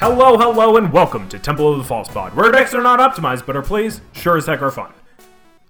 Hello, 0.00 0.38
hello, 0.38 0.76
and 0.78 0.90
welcome 0.92 1.28
to 1.28 1.38
Temple 1.38 1.72
of 1.72 1.78
the 1.78 1.84
False 1.84 2.08
Pod, 2.08 2.34
where 2.34 2.50
decks 2.50 2.72
are 2.72 2.80
not 2.82 3.00
optimized, 3.00 3.44
but 3.44 3.54
our 3.54 3.62
plays 3.62 4.00
sure 4.12 4.36
as 4.38 4.46
heck 4.46 4.62
are 4.62 4.70
fun. 4.70 4.92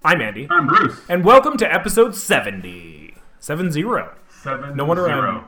I'm 0.05 0.21
Andy, 0.21 0.47
I'm 0.49 0.67
Bruce. 0.67 1.01
and 1.09 1.25
welcome 1.25 1.57
to 1.57 1.71
episode 1.73 2.15
70. 2.15 3.13
7 3.39 3.71
0. 3.71 4.15
Seven. 4.29 4.75
No 4.77 4.85
wonder 4.85 5.03
zero. 5.05 5.29
I'm 5.29 5.43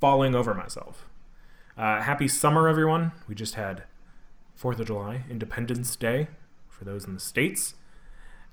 falling 0.00 0.34
over 0.34 0.52
myself. 0.52 1.06
Uh, 1.78 2.00
happy 2.02 2.26
summer, 2.26 2.68
everyone. 2.68 3.12
We 3.28 3.34
just 3.34 3.54
had 3.54 3.84
4th 4.60 4.80
of 4.80 4.86
July, 4.88 5.24
Independence 5.30 5.94
Day 5.94 6.28
for 6.68 6.84
those 6.84 7.04
in 7.04 7.14
the 7.14 7.20
States. 7.20 7.74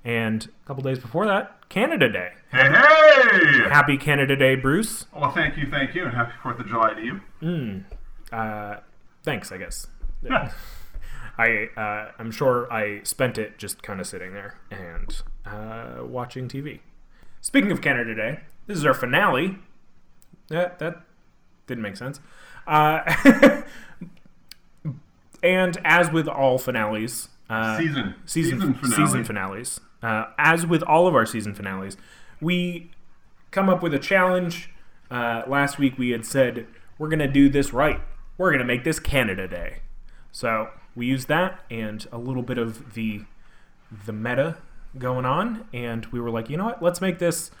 And 0.04 0.48
a 0.64 0.66
couple 0.66 0.82
days 0.84 0.98
before 1.00 1.26
that, 1.26 1.68
Canada 1.68 2.08
Day. 2.10 2.30
Hey, 2.52 2.70
hey! 2.70 3.68
Happy 3.68 3.96
Canada 3.96 4.36
Day, 4.36 4.54
Bruce. 4.54 5.06
Well, 5.14 5.32
thank 5.32 5.56
you, 5.56 5.66
thank 5.70 5.94
you, 5.94 6.04
and 6.04 6.14
happy 6.14 6.32
Fourth 6.42 6.60
of 6.60 6.66
July 6.68 6.94
to 6.94 7.02
you. 7.02 7.20
Hmm. 7.40 7.78
Uh, 8.32 8.76
thanks, 9.22 9.50
I 9.52 9.58
guess. 9.58 9.86
Yeah. 10.22 10.52
I 11.38 11.68
uh, 11.76 12.12
I'm 12.18 12.30
sure 12.30 12.70
I 12.72 13.02
spent 13.04 13.38
it 13.38 13.58
just 13.58 13.82
kind 13.82 14.00
of 14.00 14.06
sitting 14.06 14.34
there 14.34 14.58
and 14.70 15.22
uh, 15.46 16.04
watching 16.04 16.46
TV. 16.46 16.80
Speaking 17.40 17.72
of 17.72 17.80
Canada 17.80 18.14
Day, 18.14 18.40
this 18.66 18.76
is 18.76 18.84
our 18.84 18.92
finale. 18.94 19.58
That 20.48 20.78
that 20.78 21.02
didn't 21.66 21.82
make 21.82 21.96
sense. 21.96 22.20
Uh, 22.66 23.62
and 25.42 25.78
as 25.84 26.10
with 26.12 26.28
all 26.28 26.58
finales, 26.58 27.28
uh, 27.48 27.78
Season. 27.78 28.14
season 28.26 28.60
Season 28.60 28.74
finale. 28.74 29.06
season 29.06 29.24
finales, 29.24 29.80
uh, 30.02 30.24
as 30.38 30.66
with 30.66 30.82
all 30.82 31.06
of 31.06 31.14
our 31.14 31.26
season 31.26 31.54
finales, 31.54 31.96
we 32.40 32.90
come 33.50 33.68
up 33.68 33.82
with 33.82 33.94
a 33.94 33.98
challenge. 33.98 34.70
Uh, 35.10 35.42
last 35.46 35.78
week 35.78 35.98
we 35.98 36.10
had 36.10 36.24
said 36.24 36.66
we're 36.98 37.08
gonna 37.08 37.26
do 37.30 37.48
this 37.48 37.72
right. 37.72 38.00
We're 38.42 38.50
gonna 38.50 38.64
make 38.64 38.82
this 38.82 38.98
Canada 38.98 39.46
Day. 39.46 39.82
So 40.32 40.70
we 40.96 41.06
used 41.06 41.28
that 41.28 41.60
and 41.70 42.04
a 42.10 42.18
little 42.18 42.42
bit 42.42 42.58
of 42.58 42.94
the 42.94 43.20
the 44.04 44.12
meta 44.12 44.56
going 44.98 45.24
on, 45.24 45.66
and 45.72 46.06
we 46.06 46.18
were 46.18 46.28
like, 46.28 46.50
you 46.50 46.56
know 46.56 46.64
what? 46.64 46.82
Let's 46.82 47.00
make 47.00 47.20
this 47.20 47.52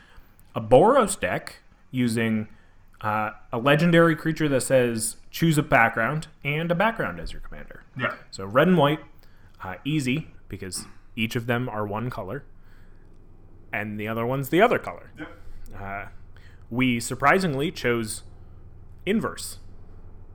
a 0.56 0.60
Boros 0.60 1.18
deck 1.20 1.60
using 1.92 2.48
uh, 3.00 3.30
a 3.52 3.58
legendary 3.58 4.16
creature 4.16 4.48
that 4.48 4.62
says 4.62 5.18
choose 5.30 5.56
a 5.56 5.62
background 5.62 6.26
and 6.42 6.68
a 6.72 6.74
background 6.74 7.20
as 7.20 7.32
your 7.32 7.42
commander. 7.42 7.84
Yeah. 7.96 8.16
So 8.32 8.44
red 8.44 8.66
and 8.66 8.76
white, 8.76 8.98
uh, 9.62 9.76
easy 9.84 10.32
because 10.48 10.86
each 11.14 11.36
of 11.36 11.46
them 11.46 11.68
are 11.68 11.86
one 11.86 12.10
color, 12.10 12.42
and 13.72 14.00
the 14.00 14.08
other 14.08 14.26
one's 14.26 14.48
the 14.48 14.60
other 14.60 14.80
color. 14.80 15.12
Yeah. 15.16 15.80
Uh, 15.80 16.08
we 16.70 16.98
surprisingly 16.98 17.70
chose 17.70 18.24
inverse. 19.06 19.58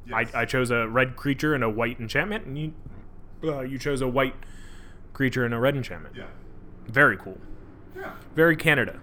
Yes. 0.08 0.30
I, 0.33 0.41
I 0.41 0.45
chose 0.45 0.72
a 0.72 0.88
red 0.88 1.16
creature 1.16 1.53
and 1.53 1.63
a 1.63 1.69
white 1.69 2.00
enchantment, 2.00 2.45
and 2.45 2.58
you 2.58 2.73
uh, 3.44 3.61
you 3.61 3.77
chose 3.77 4.02
a 4.02 4.08
white 4.08 4.36
creature 5.14 5.45
and 5.45 5.53
a 5.53 5.59
red 5.59 5.75
enchantment. 5.75 6.16
Yeah. 6.16 6.27
Very 6.88 7.17
cool. 7.17 7.38
Yeah. 7.95 8.14
Very 8.36 8.55
Canada. 8.55 8.99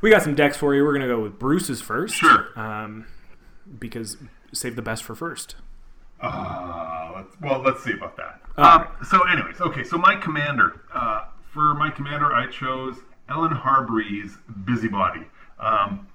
We 0.00 0.10
got 0.10 0.22
some 0.22 0.34
decks 0.34 0.56
for 0.56 0.74
you. 0.74 0.84
We're 0.84 0.92
gonna 0.92 1.06
go 1.08 1.20
with 1.20 1.38
Bruce's 1.38 1.80
first. 1.80 2.14
Sure. 2.14 2.48
Um, 2.56 3.06
because 3.78 4.16
save 4.52 4.76
the 4.76 4.82
best 4.82 5.02
for 5.02 5.14
first. 5.14 5.56
Uh, 6.20 7.12
let's, 7.16 7.40
well, 7.40 7.60
let's 7.60 7.82
see 7.82 7.92
about 7.92 8.16
that. 8.16 8.40
Um, 8.56 8.82
right. 8.82 8.88
So, 9.08 9.22
anyways, 9.28 9.60
okay. 9.60 9.82
So 9.82 9.98
my 9.98 10.14
commander, 10.14 10.82
uh, 10.94 11.24
for 11.52 11.74
my 11.74 11.90
commander, 11.90 12.32
I 12.32 12.46
chose 12.46 12.96
Ellyn 13.28 13.60
Harbreeze 13.60 14.38
Busybody. 14.64 15.26
Um, 15.58 16.06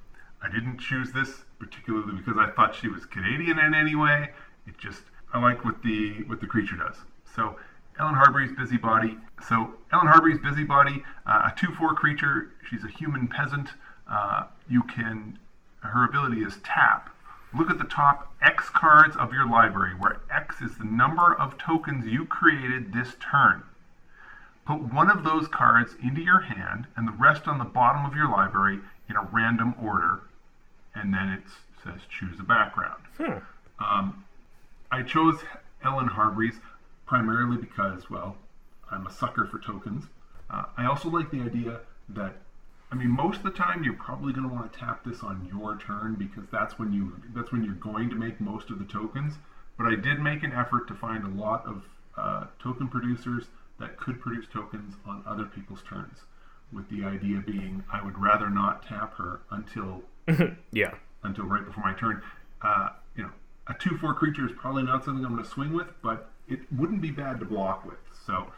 I 0.42 0.50
didn't 0.52 0.78
choose 0.78 1.12
this 1.12 1.44
particularly 1.60 2.14
because 2.16 2.38
I 2.38 2.50
thought 2.52 2.76
she 2.76 2.88
was 2.88 3.06
Canadian 3.06 3.60
in 3.60 3.74
any 3.74 3.96
way. 3.96 4.30
It 4.68 4.78
just 4.78 5.04
I 5.34 5.40
like 5.40 5.66
what 5.66 5.84
the 5.84 6.24
what 6.28 6.42
the 6.42 6.48
creature 6.48 6.76
does. 6.76 6.98
So 7.36 7.58
Ellyn 8.00 8.16
Harbreeze 8.16 8.56
Busybody. 8.56 9.18
So 9.48 9.74
Ellyn 9.92 10.12
Harbreeze 10.12 10.42
Busybody, 10.42 11.04
uh, 11.26 11.50
a 11.52 11.54
two-four 11.58 11.96
creature. 11.96 12.52
She's 12.70 12.84
a 12.84 12.90
human 12.90 13.28
peasant. 13.28 13.70
Uh, 14.10 14.44
you 14.70 14.84
can 14.84 15.40
her 15.80 16.06
ability 16.06 16.42
is 16.42 16.58
tap. 16.64 17.10
Look 17.54 17.70
at 17.72 17.78
the 17.78 17.86
top 17.86 18.34
X 18.42 18.70
cards 18.70 19.16
of 19.16 19.34
your 19.34 19.48
library, 19.48 19.94
where 19.98 20.20
X 20.30 20.62
is 20.62 20.78
the 20.78 20.84
number 20.84 21.34
of 21.34 21.58
tokens 21.58 22.06
you 22.06 22.26
created 22.26 22.94
this 22.94 23.16
turn. 23.20 23.64
Put 24.66 24.94
one 24.94 25.10
of 25.10 25.24
those 25.24 25.48
cards 25.48 25.96
into 26.04 26.22
your 26.22 26.42
hand 26.42 26.88
and 26.96 27.08
the 27.08 27.14
rest 27.14 27.48
on 27.48 27.58
the 27.58 27.64
bottom 27.64 28.06
of 28.06 28.16
your 28.16 28.30
library 28.30 28.80
in 29.10 29.16
a 29.16 29.24
random 29.32 29.74
order, 29.82 30.24
and 31.00 31.14
then 31.14 31.30
it 31.30 31.44
says 31.84 32.02
choose 32.10 32.40
a 32.40 32.44
background. 32.44 33.02
Hmm. 33.18 33.84
Um, 33.84 34.26
I 34.92 35.04
chose 35.04 35.40
Ellen 35.84 36.08
Hargreaves 36.08 36.58
primarily 37.06 37.58
because, 37.58 38.10
well, 38.10 38.38
I'm 38.92 39.06
a 39.06 39.12
sucker 39.12 39.46
for 39.46 39.60
tokens. 39.60 40.06
Uh, 40.50 40.64
I 40.78 40.86
also 40.86 41.10
like 41.10 41.30
the 41.30 41.42
idea 41.42 41.82
that, 42.10 42.36
I 42.92 42.96
mean, 42.96 43.10
most 43.10 43.38
of 43.38 43.44
the 43.44 43.52
time 43.52 43.84
you're 43.84 43.94
probably 43.94 44.34
going 44.34 44.48
to 44.48 44.54
want 44.54 44.72
to 44.72 44.80
tap 44.80 45.04
this 45.04 45.22
on 45.22 45.48
your 45.52 45.78
turn 45.78 46.16
because 46.16 46.46
that's 46.52 46.80
when 46.80 46.94
you 46.94 47.22
that's 47.36 47.52
when 47.52 47.64
you're 47.64 47.76
going 47.76 48.10
to 48.10 48.16
make 48.16 48.40
most 48.40 48.70
of 48.70 48.80
the 48.80 48.86
tokens. 48.86 49.36
But 49.78 49.88
I 49.88 49.96
did 49.96 50.20
make 50.20 50.44
an 50.44 50.54
effort 50.54 50.88
to 50.88 50.96
find 50.96 51.24
a 51.24 51.42
lot 51.42 51.66
of 51.66 51.84
uh, 52.18 52.46
token 52.62 52.88
producers 52.88 53.46
that 53.80 53.98
could 53.98 54.20
produce 54.20 54.46
tokens 54.52 54.96
on 55.06 55.22
other 55.28 55.46
people's 55.46 55.84
turns, 55.88 56.20
with 56.72 56.90
the 56.90 57.04
idea 57.04 57.44
being 57.46 57.84
I 57.92 58.04
would 58.04 58.18
rather 58.18 58.50
not 58.50 58.88
tap 58.88 59.16
her 59.18 59.42
until 59.52 60.02
Yeah. 60.72 60.94
until 61.24 61.46
right 61.46 61.66
before 61.66 61.84
my 61.84 61.94
turn. 61.94 62.22
Uh, 62.62 62.90
you 63.16 63.24
know, 63.24 63.32
a 63.68 63.74
two-four 63.74 64.14
creature 64.14 64.46
is 64.46 64.52
probably 64.58 64.84
not 64.84 65.04
something 65.04 65.26
I'm 65.26 65.34
going 65.34 65.44
to 65.44 65.50
swing 65.50 65.74
with, 65.74 65.88
but 66.02 66.30
it 66.48 66.60
wouldn't 66.72 67.02
be 67.02 67.12
bad 67.12 67.40
to 67.40 67.46
block 67.46 67.86
with. 67.86 68.00
So, 68.26 68.52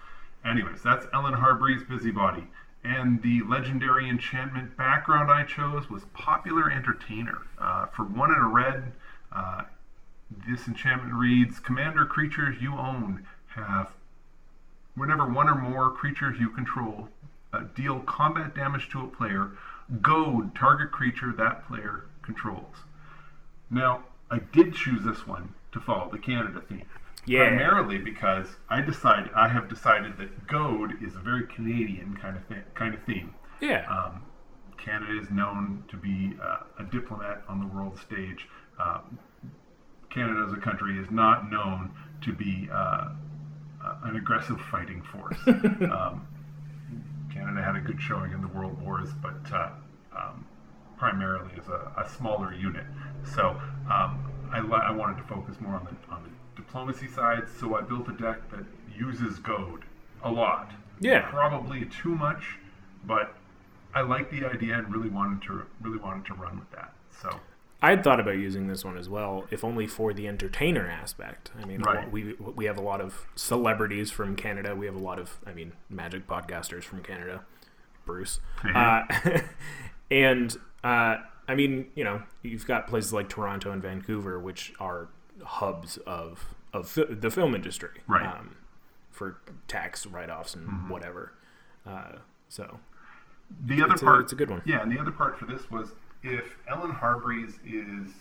anyways, 0.46 0.81
that's 0.84 1.06
Ellyn 1.08 1.40
Harbreeze 1.40 1.88
Busybody. 1.88 2.47
And 2.84 3.22
the 3.22 3.41
legendary 3.41 4.08
enchantment 4.09 4.78
background 4.78 5.29
I 5.29 5.44
chose 5.44 5.90
was 5.90 6.03
Popular 6.13 6.72
Entertainer. 6.72 7.40
Uh, 7.59 7.88
for 7.88 8.03
one 8.03 8.31
and 8.31 8.41
a 8.41 8.47
red, 8.47 8.94
uh, 9.31 9.63
this 10.47 10.68
enchantment 10.68 11.13
reads: 11.13 11.59
Commander 11.59 12.06
creatures 12.06 12.62
you 12.62 12.74
own 12.78 13.25
have 13.47 13.91
Whenever 14.96 15.25
one 15.25 15.47
or 15.47 15.56
more 15.56 15.91
creatures 15.91 16.40
you 16.40 16.50
control 16.50 17.08
uh, 17.53 17.62
deal 17.75 18.00
combat 18.02 18.53
damage 18.53 18.90
to 18.90 19.02
a 19.02 19.08
player, 19.08 19.52
goad 20.01 20.55
target 20.55 20.91
creature 20.91 21.33
that 21.38 21.67
player 21.67 22.05
controls. 22.22 22.75
Now, 23.69 24.03
I 24.31 24.39
did 24.39 24.73
choose 24.73 25.03
this 25.03 25.25
one 25.27 25.53
to 25.72 25.79
follow 25.79 26.09
the 26.11 26.19
Canada 26.19 26.61
theme. 26.67 26.85
Yeah. 27.25 27.47
Primarily 27.47 27.97
because 27.97 28.47
I 28.69 28.81
decided 28.81 29.31
I 29.35 29.49
have 29.49 29.67
decided 29.67 30.17
that 30.17 30.47
goad 30.47 30.94
is 31.03 31.16
a 31.16 31.19
very 31.19 31.45
Canadian 31.47 32.17
kind 32.17 32.38
of 32.38 32.45
thing, 32.45 32.63
kind 32.75 32.94
of 32.94 33.03
theme. 33.03 33.33
Yeah. 33.61 33.85
Um, 33.89 34.23
Canada 34.78 35.19
is 35.19 35.29
known 35.29 35.83
to 35.89 35.97
be 35.97 36.33
uh, 36.41 36.59
a 36.79 36.83
diplomat 36.83 37.44
on 37.47 37.59
the 37.59 37.67
world 37.67 37.99
stage. 37.99 38.47
Uh, 38.79 39.01
Canada 40.09 40.45
as 40.47 40.53
a 40.53 40.61
country 40.61 40.97
is 40.97 41.11
not 41.11 41.51
known 41.51 41.91
to 42.22 42.33
be 42.33 42.69
uh, 42.72 43.09
an 44.03 44.16
aggressive 44.16 44.59
fighting 44.72 45.03
force. 45.11 45.38
um, 45.47 46.28
Canada 47.34 47.62
had 47.63 47.75
a 47.75 47.79
good 47.79 48.01
showing 48.01 48.34
in 48.34 48.41
the 48.41 48.47
world 48.47 48.79
wars, 48.81 49.09
but 49.22 49.51
uh, 49.53 49.69
um, 50.16 50.45
primarily 50.97 51.51
as 51.57 51.67
a, 51.67 51.91
a 51.97 52.09
smaller 52.09 52.53
unit. 52.53 52.85
So 53.23 53.50
um, 53.90 54.31
I, 54.51 54.59
I 54.59 54.91
wanted 54.91 55.17
to 55.17 55.23
focus 55.23 55.55
more 55.59 55.76
on 55.76 55.85
the, 55.85 56.14
on 56.14 56.23
the 56.23 56.61
diplomacy 56.61 57.08
side, 57.08 57.43
so 57.59 57.76
I 57.76 57.81
built 57.81 58.08
a 58.09 58.14
deck 58.14 58.49
that 58.52 58.66
uses 58.97 59.40
goad 59.40 59.84
a 60.23 60.31
lot. 60.31 60.72
Yeah. 60.99 61.29
Probably 61.29 61.85
too 61.85 62.16
much, 62.16 62.58
but 63.05 63.35
I 63.93 64.02
like 64.02 64.29
the 64.29 64.46
idea 64.46 64.78
and 64.78 64.93
really 64.93 65.09
wanted 65.09 65.41
to 65.47 65.64
really 65.81 65.97
wanted 65.97 66.26
to 66.26 66.34
run 66.34 66.59
with 66.59 66.70
that. 66.72 66.93
So 67.22 67.29
I 67.81 67.91
had 67.91 68.03
thought 68.03 68.20
about 68.20 68.31
using 68.37 68.67
this 68.67 68.84
one 68.84 68.97
as 68.97 69.08
well, 69.08 69.46
if 69.52 69.64
only 69.64 69.87
for 69.87 70.14
the 70.14 70.28
entertainer 70.28 70.87
aspect. 70.87 71.52
I 71.61 71.66
mean, 71.66 71.81
Right. 71.81 72.11
we 72.11 72.34
we 72.34 72.66
have 72.66 72.78
a 72.78 72.81
lot 72.81 72.99
of 72.99 73.26
celebrities 73.35 74.11
from 74.11 74.35
Canada. 74.35 74.76
We 74.76 74.85
have 74.85 74.96
a 74.96 74.99
lot 74.99 75.17
of, 75.20 75.37
I 75.46 75.53
mean, 75.53 75.72
magic 75.90 76.28
podcasters 76.28 76.84
from 76.84 77.02
Canada. 77.03 77.46
Bruce, 78.05 78.41
Mhm. 78.64 78.76
uh, 78.76 79.41
and 80.11 80.58
uh, 80.84 81.17
I 81.47 81.55
mean, 81.55 81.90
you 81.96 82.03
know, 82.03 82.23
you've 82.41 82.66
got 82.67 82.87
places 82.87 83.14
like 83.14 83.29
Toronto 83.29 83.72
and 83.72 83.81
Vancouver, 83.81 84.40
which 84.40 84.73
are 84.79 85.08
hubs 85.43 85.97
of 85.99 86.53
of 86.73 86.87
fi- 86.90 87.05
the 87.09 87.31
film 87.31 87.55
industry, 87.55 88.02
Right. 88.08 88.26
Um, 88.26 88.55
for 89.11 89.40
tax 89.67 90.05
write-offs 90.05 90.53
and 90.55 90.90
whatever. 90.90 91.34
Uh, 91.85 92.17
so 92.47 92.79
the 93.66 93.81
other 93.84 93.93
it's 93.93 94.02
a- 94.02 94.05
part, 94.05 94.22
it's 94.22 94.34
a 94.34 94.35
good 94.35 94.49
one. 94.49 94.61
Yeah, 94.66 94.81
and 94.81 94.91
the 94.91 94.99
other 94.99 95.11
part 95.11 95.37
for 95.40 95.46
this 95.46 95.70
was 95.72 95.93
if 96.23 96.57
Ellen 96.67 96.91
Hargreaves 96.91 97.55
is 97.66 98.11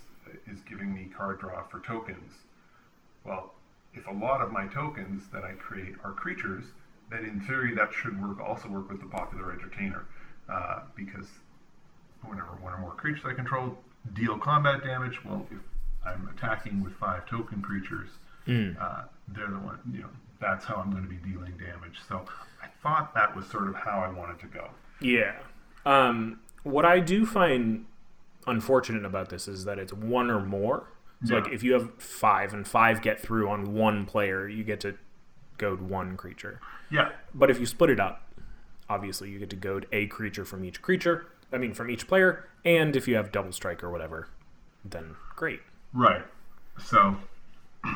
is 0.47 0.61
giving 0.69 0.95
me 0.95 1.09
card 1.17 1.41
draw 1.41 1.63
for 1.65 1.81
tokens. 1.81 2.33
Well, 3.25 3.55
if 3.95 4.07
a 4.07 4.13
lot 4.13 4.41
of 4.43 4.53
my 4.53 4.67
tokens 4.67 5.23
that 5.33 5.43
I 5.43 5.53
create 5.53 5.95
are 6.05 6.13
creatures, 6.13 6.65
then 7.11 7.25
in 7.25 7.41
theory 7.41 7.75
that 7.75 7.93
should 7.93 8.21
work 8.23 8.39
also 8.41 8.69
work 8.69 8.91
with 8.91 9.01
the 9.01 9.07
popular 9.07 9.53
entertainer, 9.53 10.05
uh, 10.49 10.81
because 10.95 11.27
whenever 12.23 12.49
one 12.61 12.75
or 12.75 12.79
more 12.79 12.93
creatures 12.93 13.25
I 13.27 13.33
control 13.33 13.79
deal 14.13 14.39
combat 14.39 14.85
damage, 14.85 15.25
well, 15.25 15.47
if 15.51 15.59
I'm 16.07 16.29
attacking 16.37 16.83
with 16.83 16.93
five 16.95 17.27
token 17.27 17.63
creatures, 17.63 18.11
uh, 18.81 19.05
they're 19.29 19.49
the 19.49 19.59
one. 19.59 19.79
You 19.93 20.01
know, 20.03 20.11
that's 20.41 20.65
how 20.65 20.77
I'm 20.77 20.91
going 20.91 21.03
to 21.03 21.09
be 21.09 21.17
dealing 21.17 21.53
damage. 21.59 21.99
So 22.07 22.25
I 22.63 22.67
thought 22.83 23.15
that 23.15 23.35
was 23.35 23.47
sort 23.47 23.69
of 23.69 23.75
how 23.75 23.99
I 24.01 24.09
wanted 24.09 24.39
to 24.41 24.47
go. 24.47 24.71
Yeah. 25.01 25.37
Um, 25.85 26.41
what 26.63 26.85
I 26.85 27.01
do 27.01 27.25
find 27.27 27.87
unfortunate 28.49 29.05
about 29.05 29.29
this 29.31 29.49
is 29.49 29.65
that 29.65 29.79
it's 29.79 29.93
one 29.93 30.31
or 30.31 30.41
more. 30.45 30.89
So, 31.25 31.35
Yeah. 31.37 31.43
like, 31.43 31.53
if 31.53 31.63
you 31.63 31.73
have 31.73 31.93
five 32.01 32.53
and 32.55 32.67
five 32.67 33.03
get 33.03 33.21
through 33.21 33.49
on 33.49 33.75
one 33.75 34.07
player, 34.07 34.47
you 34.49 34.63
get 34.65 34.81
to 34.81 34.95
goad 35.57 35.81
one 35.81 36.17
creature. 36.17 36.61
Yeah, 36.91 37.11
But 37.35 37.51
if 37.51 37.59
you 37.61 37.67
split 37.67 37.91
it 37.91 38.01
up, 38.01 38.23
obviously 38.89 39.29
you 39.31 39.39
get 39.39 39.51
to 39.51 39.57
goad 39.57 39.87
a 39.93 40.07
creature 40.07 40.45
from 40.45 40.65
each 40.65 40.81
creature. 40.81 41.27
I 41.53 41.59
mean, 41.59 41.75
from 41.75 41.91
each 41.91 42.07
player. 42.07 42.49
And 42.65 42.95
if 42.97 43.09
you 43.09 43.17
have 43.17 43.33
double 43.33 43.53
strike 43.53 43.83
or 43.83 43.91
whatever, 43.91 44.29
then 44.85 45.17
great. 45.37 45.61
Right. 45.93 46.23
So 46.79 47.17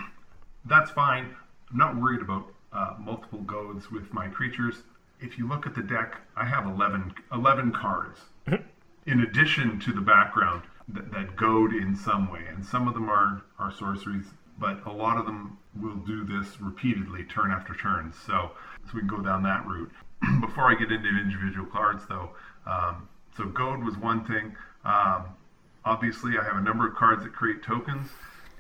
that's 0.65 0.91
fine. 0.91 1.35
I'm 1.71 1.79
not 1.79 1.97
worried 1.97 2.21
about 2.23 2.47
uh, 2.73 2.95
multiple 2.99 3.41
goads 3.41 3.91
with 3.91 4.13
my 4.13 4.29
creatures. 4.29 4.83
If 5.21 5.39
you 5.39 5.47
look 5.49 5.67
at 5.67 5.75
the 5.75 5.83
deck, 5.83 6.17
I 6.37 6.45
have 6.45 6.67
11, 6.67 7.15
11 7.33 7.73
cards 7.73 8.19
in 9.07 9.21
addition 9.21 9.79
to 9.81 9.93
the 9.93 10.01
background 10.01 10.63
that, 10.89 11.11
that 11.11 11.37
goad 11.37 11.73
in 11.73 11.95
some 11.95 12.31
way. 12.31 12.47
And 12.49 12.65
some 12.65 12.89
of 12.89 12.95
them 12.95 13.09
are, 13.09 13.43
are 13.59 13.73
sorceries, 13.73 14.27
but 14.59 14.85
a 14.87 14.91
lot 14.91 15.19
of 15.19 15.27
them 15.27 15.57
will 15.75 15.97
do 15.97 16.25
this 16.25 16.61
repeatedly, 16.61 17.25
turn 17.25 17.51
after 17.51 17.75
turn. 17.75 18.13
So, 18.13 18.53
so 18.85 18.91
we 18.95 19.01
can 19.01 19.09
go 19.09 19.21
down 19.21 19.43
that 19.45 19.67
route. 19.67 19.91
Before 20.41 20.71
I 20.71 20.75
get 20.75 20.93
into 20.93 21.09
individual 21.09 21.67
cards, 21.67 22.05
though, 22.09 22.31
um, 22.67 23.09
so 23.37 23.47
goad 23.47 23.83
was 23.83 23.97
one 23.97 24.25
thing. 24.25 24.55
Um, 24.85 25.35
obviously, 25.85 26.39
I 26.39 26.45
have 26.45 26.57
a 26.57 26.61
number 26.61 26.87
of 26.87 26.95
cards 26.95 27.23
that 27.23 27.33
create 27.33 27.63
tokens, 27.63 28.09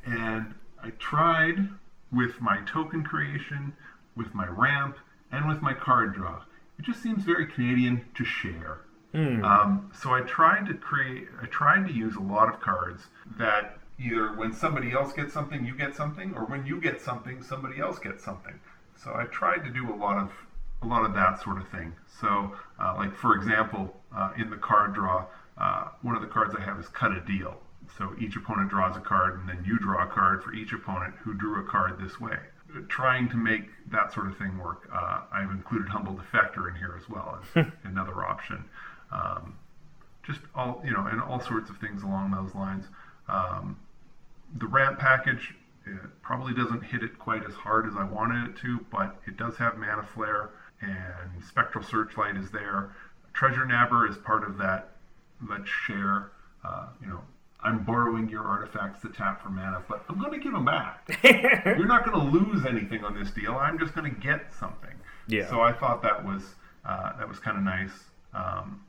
and 0.04 0.54
I 0.82 0.90
tried 0.98 1.68
with 2.10 2.40
my 2.40 2.60
token 2.60 3.04
creation, 3.04 3.72
with 4.16 4.34
my 4.34 4.46
ramp, 4.46 4.96
and 5.30 5.46
with 5.46 5.62
my 5.62 5.72
card 5.72 6.14
draw. 6.14 6.42
It 6.78 6.84
just 6.84 7.02
seems 7.02 7.22
very 7.22 7.46
Canadian 7.46 8.04
to 8.14 8.24
share. 8.24 8.80
Um, 9.44 9.90
so 9.94 10.14
I 10.14 10.20
tried 10.22 10.66
to 10.66 10.74
create, 10.74 11.28
I 11.40 11.46
tried 11.46 11.86
to 11.86 11.92
use 11.92 12.16
a 12.16 12.20
lot 12.20 12.48
of 12.48 12.60
cards 12.60 13.08
that 13.36 13.78
either 13.98 14.32
when 14.32 14.52
somebody 14.52 14.92
else 14.92 15.12
gets 15.12 15.32
something, 15.32 15.64
you 15.64 15.74
get 15.74 15.94
something, 15.94 16.34
or 16.34 16.44
when 16.44 16.64
you 16.66 16.80
get 16.80 17.00
something, 17.00 17.42
somebody 17.42 17.80
else 17.80 17.98
gets 17.98 18.24
something. 18.24 18.58
So 18.96 19.14
I 19.14 19.24
tried 19.24 19.64
to 19.64 19.70
do 19.70 19.92
a 19.92 19.96
lot 19.96 20.16
of 20.16 20.30
a 20.82 20.86
lot 20.86 21.04
of 21.04 21.14
that 21.14 21.40
sort 21.40 21.58
of 21.58 21.68
thing. 21.68 21.94
So, 22.20 22.56
uh, 22.80 22.94
like 22.96 23.14
for 23.14 23.36
example, 23.36 23.94
uh, 24.14 24.32
in 24.36 24.50
the 24.50 24.56
card 24.56 24.94
draw, 24.94 25.26
uh, 25.56 25.88
one 26.02 26.16
of 26.16 26.22
the 26.22 26.28
cards 26.28 26.54
I 26.58 26.62
have 26.62 26.78
is 26.78 26.88
cut 26.88 27.12
a 27.12 27.20
deal. 27.20 27.60
So 27.98 28.14
each 28.18 28.36
opponent 28.36 28.70
draws 28.70 28.96
a 28.96 29.00
card, 29.00 29.38
and 29.38 29.48
then 29.48 29.62
you 29.64 29.78
draw 29.78 30.02
a 30.02 30.06
card 30.06 30.42
for 30.42 30.52
each 30.54 30.72
opponent 30.72 31.14
who 31.22 31.34
drew 31.34 31.60
a 31.60 31.64
card 31.64 32.00
this 32.00 32.18
way. 32.20 32.38
Trying 32.88 33.28
to 33.30 33.36
make 33.36 33.68
that 33.90 34.12
sort 34.12 34.26
of 34.26 34.36
thing 34.38 34.56
work, 34.58 34.88
uh, 34.92 35.20
I've 35.30 35.50
included 35.50 35.88
Humble 35.88 36.14
Defector 36.14 36.68
in 36.68 36.74
here 36.76 36.94
as 36.96 37.08
well 37.08 37.38
as 37.56 37.66
another 37.84 38.24
option. 38.24 38.64
Um, 39.12 39.56
just 40.22 40.40
all 40.54 40.82
you 40.84 40.92
know, 40.92 41.06
and 41.06 41.20
all 41.20 41.40
sorts 41.40 41.70
of 41.70 41.78
things 41.78 42.02
along 42.02 42.30
those 42.30 42.54
lines. 42.54 42.86
Um, 43.28 43.78
the 44.58 44.66
ramp 44.66 44.98
package 44.98 45.54
it 45.86 46.22
probably 46.22 46.54
doesn't 46.54 46.82
hit 46.82 47.02
it 47.02 47.18
quite 47.18 47.44
as 47.44 47.54
hard 47.54 47.86
as 47.86 47.94
I 47.96 48.04
wanted 48.04 48.50
it 48.50 48.56
to, 48.58 48.84
but 48.90 49.16
it 49.26 49.36
does 49.36 49.56
have 49.56 49.76
mana 49.76 50.06
flare 50.14 50.50
and 50.80 51.42
spectral 51.44 51.84
searchlight 51.84 52.36
is 52.36 52.50
there. 52.50 52.94
Treasure 53.32 53.64
nabber 53.64 54.06
is 54.08 54.16
part 54.18 54.44
of 54.44 54.58
that. 54.58 54.90
Let's 55.48 55.68
share. 55.68 56.30
Uh, 56.64 56.86
you 57.00 57.08
know, 57.08 57.20
I'm 57.62 57.84
borrowing 57.84 58.28
your 58.28 58.44
artifacts 58.44 59.00
to 59.02 59.08
tap 59.08 59.42
for 59.42 59.50
mana, 59.50 59.82
but 59.88 60.04
I'm 60.08 60.18
going 60.18 60.32
to 60.32 60.38
give 60.38 60.52
them 60.52 60.64
back. 60.64 61.18
You're 61.24 61.86
not 61.86 62.04
going 62.04 62.18
to 62.18 62.38
lose 62.38 62.64
anything 62.66 63.04
on 63.04 63.18
this 63.18 63.30
deal. 63.30 63.54
I'm 63.54 63.78
just 63.78 63.94
going 63.94 64.12
to 64.12 64.20
get 64.20 64.52
something. 64.58 64.94
Yeah. 65.28 65.48
So 65.48 65.60
I 65.60 65.72
thought 65.72 66.02
that 66.02 66.24
was 66.24 66.42
uh, 66.84 67.16
that 67.18 67.28
was 67.28 67.38
kind 67.38 67.56
of 67.56 67.62
nice. 67.62 67.92
Um, 68.34 68.84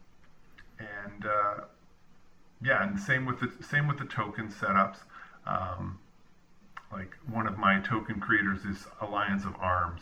and 1.06 1.26
uh, 1.26 1.64
yeah, 2.64 2.84
and 2.88 3.00
same 3.00 3.26
with 3.26 3.40
the 3.40 3.52
same 3.64 3.88
with 3.88 3.98
the 4.00 4.06
token 4.06 4.50
setups. 4.50 4.98
Um, 5.46 6.00
like 6.92 7.16
one 7.32 7.48
of 7.48 7.58
my 7.58 7.80
token 7.82 8.20
creators 8.20 8.64
is 8.66 8.86
Alliance 9.02 9.46
of 9.46 9.56
Arms. 9.60 10.02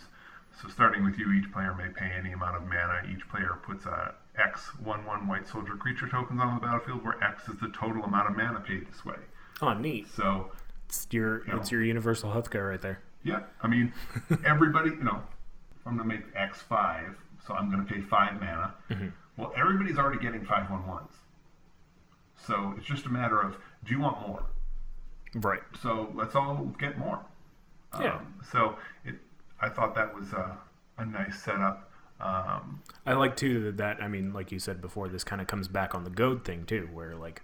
So 0.62 0.68
starting 0.68 1.04
with 1.06 1.18
you, 1.18 1.32
each 1.32 1.52
player 1.52 1.74
may 1.74 1.88
pay 1.88 2.12
any 2.18 2.34
amount 2.34 2.58
of 2.58 2.64
mana. 2.64 3.02
Each 3.12 3.28
player 3.30 3.58
puts 3.66 3.86
a 3.86 4.14
X 4.38 4.68
one 4.84 5.06
one 5.06 5.28
white 5.28 5.48
soldier 5.48 5.76
creature 5.76 6.08
tokens 6.10 6.40
on 6.42 6.56
the 6.56 6.62
battlefield, 6.62 7.04
where 7.04 7.22
X 7.24 7.48
is 7.48 7.58
the 7.60 7.70
total 7.70 8.04
amount 8.04 8.30
of 8.30 8.36
mana 8.38 8.60
paid 8.60 8.86
this 8.92 9.06
way. 9.06 9.16
Oh, 9.62 9.74
neat. 9.74 10.08
So 10.14 10.52
It's 10.88 11.08
your, 11.12 11.48
Yeah. 11.48 11.58
it's 11.58 11.72
your 11.72 11.82
universal 11.84 12.32
healthcare 12.32 12.70
right 12.70 12.82
there. 12.82 13.00
yeah, 13.24 13.44
I 13.62 13.68
mean, 13.68 13.94
everybody, 14.46 14.90
you 14.90 15.04
know, 15.04 15.22
I'm 15.86 15.98
to 15.98 16.04
make 16.04 16.24
X 16.36 16.62
five, 16.62 17.16
so 17.46 17.54
I'm 17.54 17.72
going 17.72 17.86
to 17.86 17.94
pay 17.94 18.02
five 18.02 18.40
mana. 18.40 18.74
Well, 19.38 19.54
everybody's 19.56 19.98
already 19.98 20.20
getting 20.20 20.46
five 20.46 20.70
one 20.70 20.86
ones. 20.88 21.12
So 22.46 22.74
it's 22.78 22.86
just 22.86 23.06
a 23.06 23.10
matter 23.10 23.40
of 23.40 23.58
do 23.86 23.94
you 23.94 24.00
want 24.00 24.28
more? 24.28 24.44
Right. 25.36 25.62
So 25.82 26.12
let's 26.14 26.36
all 26.36 26.74
get 26.80 26.98
more. 26.98 27.20
Yeah. 28.00 28.16
Um, 28.16 28.34
so 28.52 28.76
it, 29.06 29.16
I 29.60 29.70
thought 29.70 29.96
that 29.96 30.14
was 30.14 30.34
a, 30.34 30.58
a 30.98 31.06
nice 31.06 31.42
setup. 31.42 31.92
Um, 32.20 32.82
I 33.06 33.14
like 33.14 33.36
too 33.36 33.72
that 33.74 34.02
I 34.02 34.08
mean, 34.08 34.34
like 34.34 34.52
you 34.52 34.60
said 34.60 34.82
before, 34.82 35.08
this 35.10 35.24
kind 35.24 35.42
of 35.42 35.48
comes 35.48 35.68
back 35.68 35.96
on 35.96 36.04
the 36.04 36.10
goad 36.10 36.46
thing 36.46 36.66
too, 36.66 36.90
where 36.94 37.16
like 37.16 37.42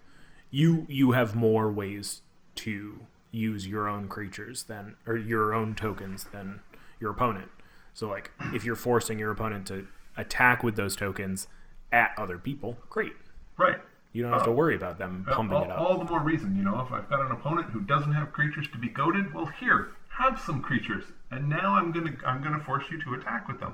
you 0.51 0.85
you 0.87 1.11
have 1.11 1.35
more 1.35 1.71
ways 1.71 2.21
to 2.55 2.99
use 3.31 3.67
your 3.67 3.87
own 3.87 4.07
creatures 4.07 4.63
than 4.63 4.95
or 5.05 5.17
your 5.17 5.53
own 5.53 5.75
tokens 5.75 6.25
than 6.31 6.59
your 6.99 7.11
opponent. 7.11 7.49
So 7.97 8.07
like 8.07 8.29
if 8.53 8.63
you're 8.63 8.75
forcing 8.75 9.17
your 9.17 9.31
opponent 9.31 9.65
to 9.69 9.87
attack 10.15 10.61
with 10.61 10.75
those 10.75 10.95
tokens 10.95 11.47
at 11.91 12.11
other 12.15 12.37
people, 12.37 12.77
great. 12.91 13.13
right. 13.57 13.79
You 14.13 14.21
don't 14.21 14.33
have 14.33 14.43
to 14.43 14.51
worry 14.51 14.75
about 14.75 14.99
them 14.99 15.25
pumping 15.27 15.57
all, 15.57 15.63
it 15.63 15.71
up. 15.71 15.79
all 15.79 15.97
the 15.97 16.05
more 16.05 16.19
reason, 16.19 16.55
you 16.55 16.61
know, 16.61 16.79
if 16.79 16.91
I've 16.91 17.09
got 17.09 17.25
an 17.25 17.31
opponent 17.31 17.71
who 17.71 17.81
doesn't 17.81 18.13
have 18.13 18.31
creatures 18.33 18.67
to 18.71 18.77
be 18.77 18.87
goaded, 18.87 19.33
well, 19.33 19.47
here, 19.47 19.89
have 20.09 20.39
some 20.39 20.61
creatures, 20.61 21.05
and 21.31 21.49
now 21.49 21.73
I'm 21.73 21.91
gonna 21.91 22.13
I'm 22.23 22.43
gonna 22.43 22.63
force 22.63 22.83
you 22.91 23.01
to 23.01 23.15
attack 23.15 23.47
with 23.47 23.59
them. 23.59 23.73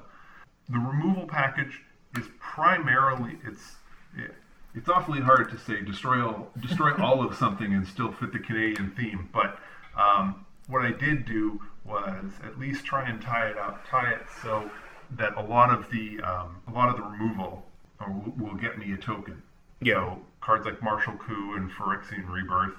The 0.69 0.79
removal 0.79 1.27
package 1.27 1.81
is 2.17 2.27
primarily 2.39 3.39
it's 3.45 3.75
it, 4.17 4.33
it's 4.73 4.87
awfully 4.87 5.19
hard 5.19 5.51
to 5.51 5.57
say 5.57 5.81
destroy 5.81 6.25
all 6.25 6.49
destroy 6.61 6.95
all 6.97 7.21
of 7.21 7.35
something 7.35 7.73
and 7.73 7.85
still 7.85 8.13
fit 8.13 8.31
the 8.31 8.39
Canadian 8.39 8.91
theme, 8.91 9.27
but 9.33 9.59
um, 9.97 10.42
what 10.67 10.85
I 10.85 10.91
did 10.91 11.25
do 11.25 11.61
was 11.85 12.31
at 12.43 12.57
least 12.57 12.85
try 12.85 13.07
and 13.07 13.21
tie 13.21 13.47
it 13.49 13.57
up, 13.57 13.85
tie 13.87 14.11
it 14.11 14.21
so 14.41 14.69
that 15.11 15.35
a 15.35 15.41
lot 15.41 15.69
of 15.69 15.89
the 15.91 16.21
um, 16.21 16.61
a 16.67 16.71
lot 16.71 16.89
of 16.89 16.97
the 16.97 17.03
removal 17.03 17.65
uh, 17.99 18.05
will, 18.09 18.47
will 18.47 18.55
get 18.55 18.77
me 18.77 18.93
a 18.93 18.97
token. 18.97 19.41
Yeah. 19.81 19.95
So 19.95 20.21
cards 20.41 20.65
like 20.65 20.81
Martial 20.81 21.13
Coup 21.13 21.55
and 21.55 21.69
Phyrexian 21.71 22.29
Rebirth. 22.29 22.75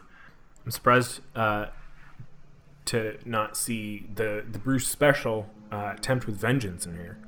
I'm 0.65 0.71
surprised 0.71 1.21
uh, 1.35 1.67
to 2.87 3.19
not 3.25 3.57
see 3.57 4.07
the 4.15 4.45
the 4.51 4.59
Bruce 4.59 4.87
special 4.87 5.49
uh, 5.71 5.95
Tempt 5.95 6.27
with 6.27 6.37
Vengeance 6.37 6.87
in 6.87 6.97
here. 6.97 7.19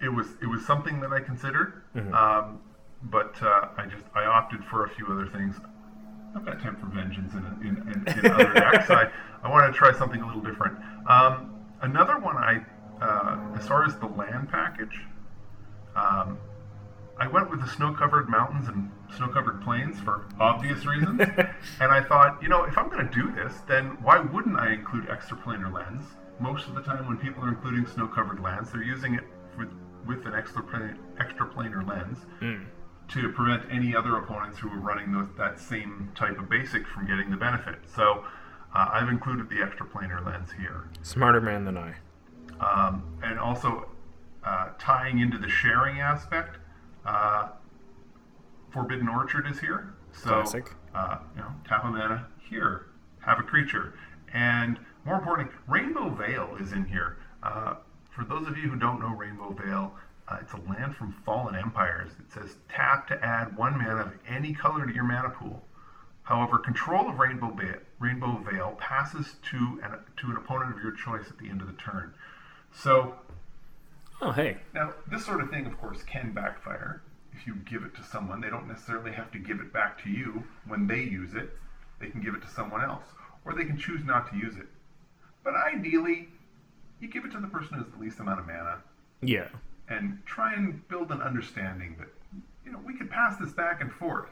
It 0.00 0.10
was 0.10 0.28
it 0.40 0.46
was 0.46 0.64
something 0.64 1.00
that 1.00 1.12
I 1.12 1.20
considered, 1.20 1.82
um, 2.12 2.60
but 3.02 3.34
uh, 3.42 3.68
I 3.76 3.86
just 3.86 4.04
I 4.14 4.24
opted 4.24 4.64
for 4.64 4.84
a 4.84 4.88
few 4.88 5.06
other 5.06 5.26
things. 5.26 5.56
I've 6.34 6.44
got 6.44 6.60
Tempt 6.60 6.80
for 6.80 6.86
Vengeance 6.86 7.32
in, 7.32 7.44
in, 7.66 7.76
in, 7.88 8.24
in 8.24 8.32
other 8.32 8.52
decks. 8.54 8.90
I, 8.90 9.10
I 9.42 9.50
wanted 9.50 9.68
to 9.68 9.72
try 9.72 9.92
something 9.92 10.20
a 10.20 10.26
little 10.26 10.42
different. 10.42 10.78
Um, 11.08 11.54
another 11.80 12.18
one 12.18 12.36
I, 12.36 12.64
uh, 13.00 13.56
as 13.58 13.66
far 13.66 13.84
as 13.84 13.96
the 13.96 14.06
land 14.06 14.48
package, 14.50 15.00
um, 15.96 16.38
I 17.18 17.26
went 17.26 17.50
with 17.50 17.60
the 17.60 17.68
snow-covered 17.68 18.28
mountains 18.28 18.68
and 18.68 18.90
snow-covered 19.16 19.62
plains 19.62 19.98
for 20.00 20.26
obvious 20.38 20.86
reasons. 20.86 21.20
and 21.80 21.92
I 21.92 22.02
thought, 22.02 22.40
you 22.40 22.48
know, 22.48 22.64
if 22.64 22.78
I'm 22.78 22.88
going 22.88 23.08
to 23.08 23.12
do 23.12 23.32
this, 23.32 23.54
then 23.66 23.96
why 24.02 24.18
wouldn't 24.18 24.58
I 24.58 24.72
include 24.72 25.06
extraplanar 25.06 25.72
lens? 25.72 26.04
Most 26.38 26.68
of 26.68 26.74
the 26.74 26.82
time, 26.82 27.08
when 27.08 27.16
people 27.16 27.44
are 27.44 27.48
including 27.48 27.86
snow-covered 27.86 28.40
lands, 28.40 28.70
they're 28.70 28.82
using 28.82 29.14
it 29.14 29.24
with 29.58 29.68
with 30.06 30.24
an 30.26 30.32
extraplanar, 30.32 30.96
extraplanar 31.20 31.86
lens 31.86 32.18
to 33.08 33.30
prevent 33.32 33.62
any 33.70 33.94
other 33.96 34.16
opponents 34.16 34.58
who 34.58 34.68
are 34.70 34.78
running 34.78 35.12
those, 35.12 35.28
that 35.38 35.58
same 35.58 36.10
type 36.14 36.38
of 36.38 36.48
basic 36.48 36.86
from 36.86 37.06
getting 37.06 37.30
the 37.30 37.36
benefit. 37.36 37.76
So 37.94 38.24
uh, 38.74 38.88
I've 38.92 39.08
included 39.08 39.48
the 39.48 39.56
extraplanar 39.56 40.24
lens 40.24 40.50
here 40.58 40.88
Smarter 41.02 41.40
man 41.40 41.64
than 41.64 41.76
I. 41.78 41.94
um, 42.60 43.02
and 43.22 43.38
also 43.38 43.88
uh, 44.44 44.70
tying 44.78 45.18
into 45.20 45.38
the 45.38 45.48
sharing 45.48 46.00
aspect. 46.00 46.58
Uh, 47.06 47.48
Forbidden 48.70 49.08
Orchard 49.08 49.46
is 49.50 49.58
here, 49.58 49.94
so 50.12 50.28
Classic. 50.42 50.70
Uh, 50.94 51.18
you 51.34 51.40
know, 51.40 51.48
tap 51.66 51.84
a 51.84 51.88
mana 51.88 52.26
here, 52.50 52.86
have 53.20 53.38
a 53.38 53.42
creature, 53.42 53.94
and 54.34 54.78
more 55.06 55.16
importantly, 55.16 55.54
Rainbow 55.66 56.10
Vale 56.10 56.56
is 56.60 56.72
in 56.72 56.84
here. 56.84 57.16
Uh, 57.42 57.76
for 58.10 58.24
those 58.24 58.46
of 58.46 58.58
you 58.58 58.68
who 58.68 58.76
don't 58.76 59.00
know 59.00 59.08
Rainbow 59.14 59.52
Vale, 59.64 59.94
uh, 60.30 60.36
it's 60.40 60.52
a 60.52 60.56
land 60.68 60.94
from 60.94 61.12
Fallen 61.24 61.54
Empires. 61.54 62.10
It 62.18 62.30
says 62.32 62.56
tap 62.68 63.06
to 63.08 63.24
add 63.24 63.56
one 63.56 63.78
mana 63.78 64.02
of 64.02 64.12
any 64.26 64.52
color 64.52 64.86
to 64.86 64.92
your 64.92 65.04
mana 65.04 65.30
pool. 65.30 65.62
However, 66.22 66.58
control 66.58 67.08
of 67.08 67.18
Rainbow, 67.18 67.50
ba- 67.50 67.78
Rainbow 67.98 68.36
Vale 68.50 68.76
passes 68.78 69.36
to 69.50 69.80
an, 69.82 69.92
to 70.18 70.30
an 70.30 70.36
opponent 70.36 70.76
of 70.76 70.82
your 70.82 70.92
choice 70.92 71.28
at 71.30 71.38
the 71.38 71.48
end 71.48 71.60
of 71.62 71.66
the 71.66 71.72
turn. 71.74 72.12
So 72.72 73.14
Oh, 74.20 74.32
hey. 74.32 74.58
now 74.74 74.92
this 75.10 75.24
sort 75.24 75.40
of 75.40 75.48
thing, 75.50 75.64
of 75.66 75.78
course, 75.78 76.02
can 76.02 76.32
backfire 76.32 77.02
if 77.32 77.46
you 77.46 77.54
give 77.54 77.82
it 77.84 77.94
to 77.96 78.02
someone. 78.02 78.40
They 78.40 78.50
don't 78.50 78.68
necessarily 78.68 79.12
have 79.12 79.30
to 79.32 79.38
give 79.38 79.60
it 79.60 79.72
back 79.72 80.02
to 80.04 80.10
you 80.10 80.44
when 80.66 80.86
they 80.86 81.00
use 81.02 81.34
it. 81.34 81.56
They 82.00 82.08
can 82.10 82.20
give 82.20 82.34
it 82.34 82.42
to 82.42 82.48
someone 82.48 82.82
else, 82.82 83.04
or 83.44 83.54
they 83.54 83.64
can 83.64 83.78
choose 83.78 84.04
not 84.04 84.30
to 84.30 84.36
use 84.36 84.56
it. 84.56 84.66
But 85.44 85.54
ideally, 85.54 86.28
you 87.00 87.08
give 87.08 87.24
it 87.24 87.32
to 87.32 87.40
the 87.40 87.46
person 87.46 87.74
who 87.78 87.82
has 87.84 87.92
the 87.92 87.98
least 87.98 88.18
amount 88.20 88.40
of 88.40 88.46
mana, 88.46 88.78
Yeah. 89.22 89.46
And 89.88 90.18
try 90.26 90.54
and 90.54 90.86
build 90.88 91.10
an 91.10 91.20
understanding 91.22 91.96
that 91.98 92.08
you 92.64 92.72
know 92.72 92.78
we 92.86 92.94
could 92.96 93.10
pass 93.10 93.36
this 93.38 93.52
back 93.52 93.80
and 93.80 93.92
forth. 93.92 94.30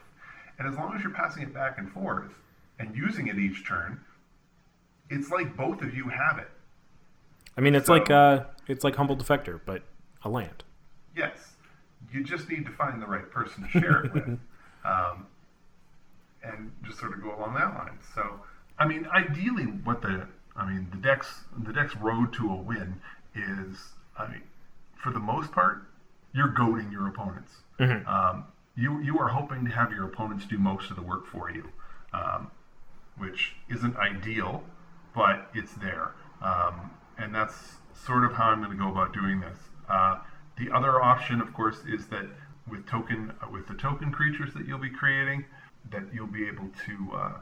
And 0.58 0.66
as 0.68 0.74
long 0.74 0.94
as 0.94 1.02
you're 1.02 1.12
passing 1.12 1.42
it 1.42 1.52
back 1.52 1.78
and 1.78 1.90
forth 1.92 2.32
and 2.78 2.94
using 2.96 3.28
it 3.28 3.38
each 3.38 3.66
turn 3.66 4.00
it's 5.08 5.30
like 5.30 5.56
both 5.56 5.82
of 5.82 5.94
you 5.94 6.08
have 6.08 6.38
it. 6.38 6.48
I 7.56 7.60
mean, 7.60 7.76
it's 7.76 7.86
So- 7.86 7.92
like 7.94 8.10
uh, 8.10 8.44
it's 8.66 8.82
like 8.82 8.96
humble 8.96 9.16
defector, 9.16 9.60
but 9.64 9.82
a 10.22 10.28
land. 10.28 10.64
yes. 11.16 11.52
You 12.12 12.22
just 12.22 12.48
need 12.48 12.64
to 12.66 12.72
find 12.72 13.00
the 13.02 13.06
right 13.06 13.28
person 13.30 13.64
to 13.64 13.68
share 13.80 14.04
it 14.04 14.12
with. 14.14 14.38
Um, 14.84 15.26
and 16.44 16.70
just 16.86 17.00
sort 17.00 17.12
of 17.12 17.20
go 17.20 17.34
along 17.36 17.54
that 17.54 17.74
line. 17.74 17.98
So 18.14 18.40
i 18.78 18.86
mean 18.86 19.06
ideally 19.12 19.64
what 19.64 20.00
the 20.02 20.28
i 20.54 20.64
mean 20.70 20.86
the 20.92 20.96
deck's 20.98 21.40
the 21.64 21.72
deck's 21.72 21.96
road 21.96 22.32
to 22.34 22.48
a 22.52 22.54
win 22.54 23.00
is 23.34 23.78
i 24.16 24.28
mean 24.28 24.42
for 25.06 25.12
the 25.12 25.20
most 25.20 25.52
part 25.52 25.84
you're 26.34 26.48
goading 26.48 26.90
your 26.90 27.06
opponents. 27.06 27.52
Um, 28.08 28.44
you 28.74 29.00
you 29.00 29.20
are 29.20 29.28
hoping 29.28 29.64
to 29.64 29.70
have 29.70 29.92
your 29.92 30.04
opponents 30.04 30.44
do 30.46 30.58
most 30.58 30.90
of 30.90 30.96
the 30.96 31.02
work 31.02 31.28
for 31.28 31.48
you 31.48 31.70
um, 32.12 32.50
which 33.16 33.52
isn't 33.68 33.96
ideal 33.98 34.64
but 35.14 35.48
it's 35.54 35.74
there. 35.74 36.10
Um, 36.42 36.90
and 37.18 37.32
that's 37.32 37.76
sort 37.94 38.24
of 38.24 38.32
how 38.32 38.46
i'm 38.50 38.58
going 38.58 38.76
to 38.76 38.76
go 38.76 38.90
about 38.90 39.14
doing 39.14 39.40
this. 39.40 39.58
Uh, 39.88 40.18
the 40.58 40.72
other 40.72 41.00
option 41.00 41.40
of 41.40 41.54
course 41.54 41.84
is 41.86 42.06
that 42.06 42.26
with 42.68 42.84
token 42.84 43.32
uh, 43.40 43.48
with 43.48 43.68
the 43.68 43.74
token 43.74 44.10
creatures 44.10 44.52
that 44.54 44.66
you'll 44.66 44.86
be 44.90 44.90
creating 44.90 45.44
that 45.92 46.02
you'll 46.12 46.26
be 46.26 46.48
able 46.48 46.68
to 46.84 46.94
uh, 47.14 47.32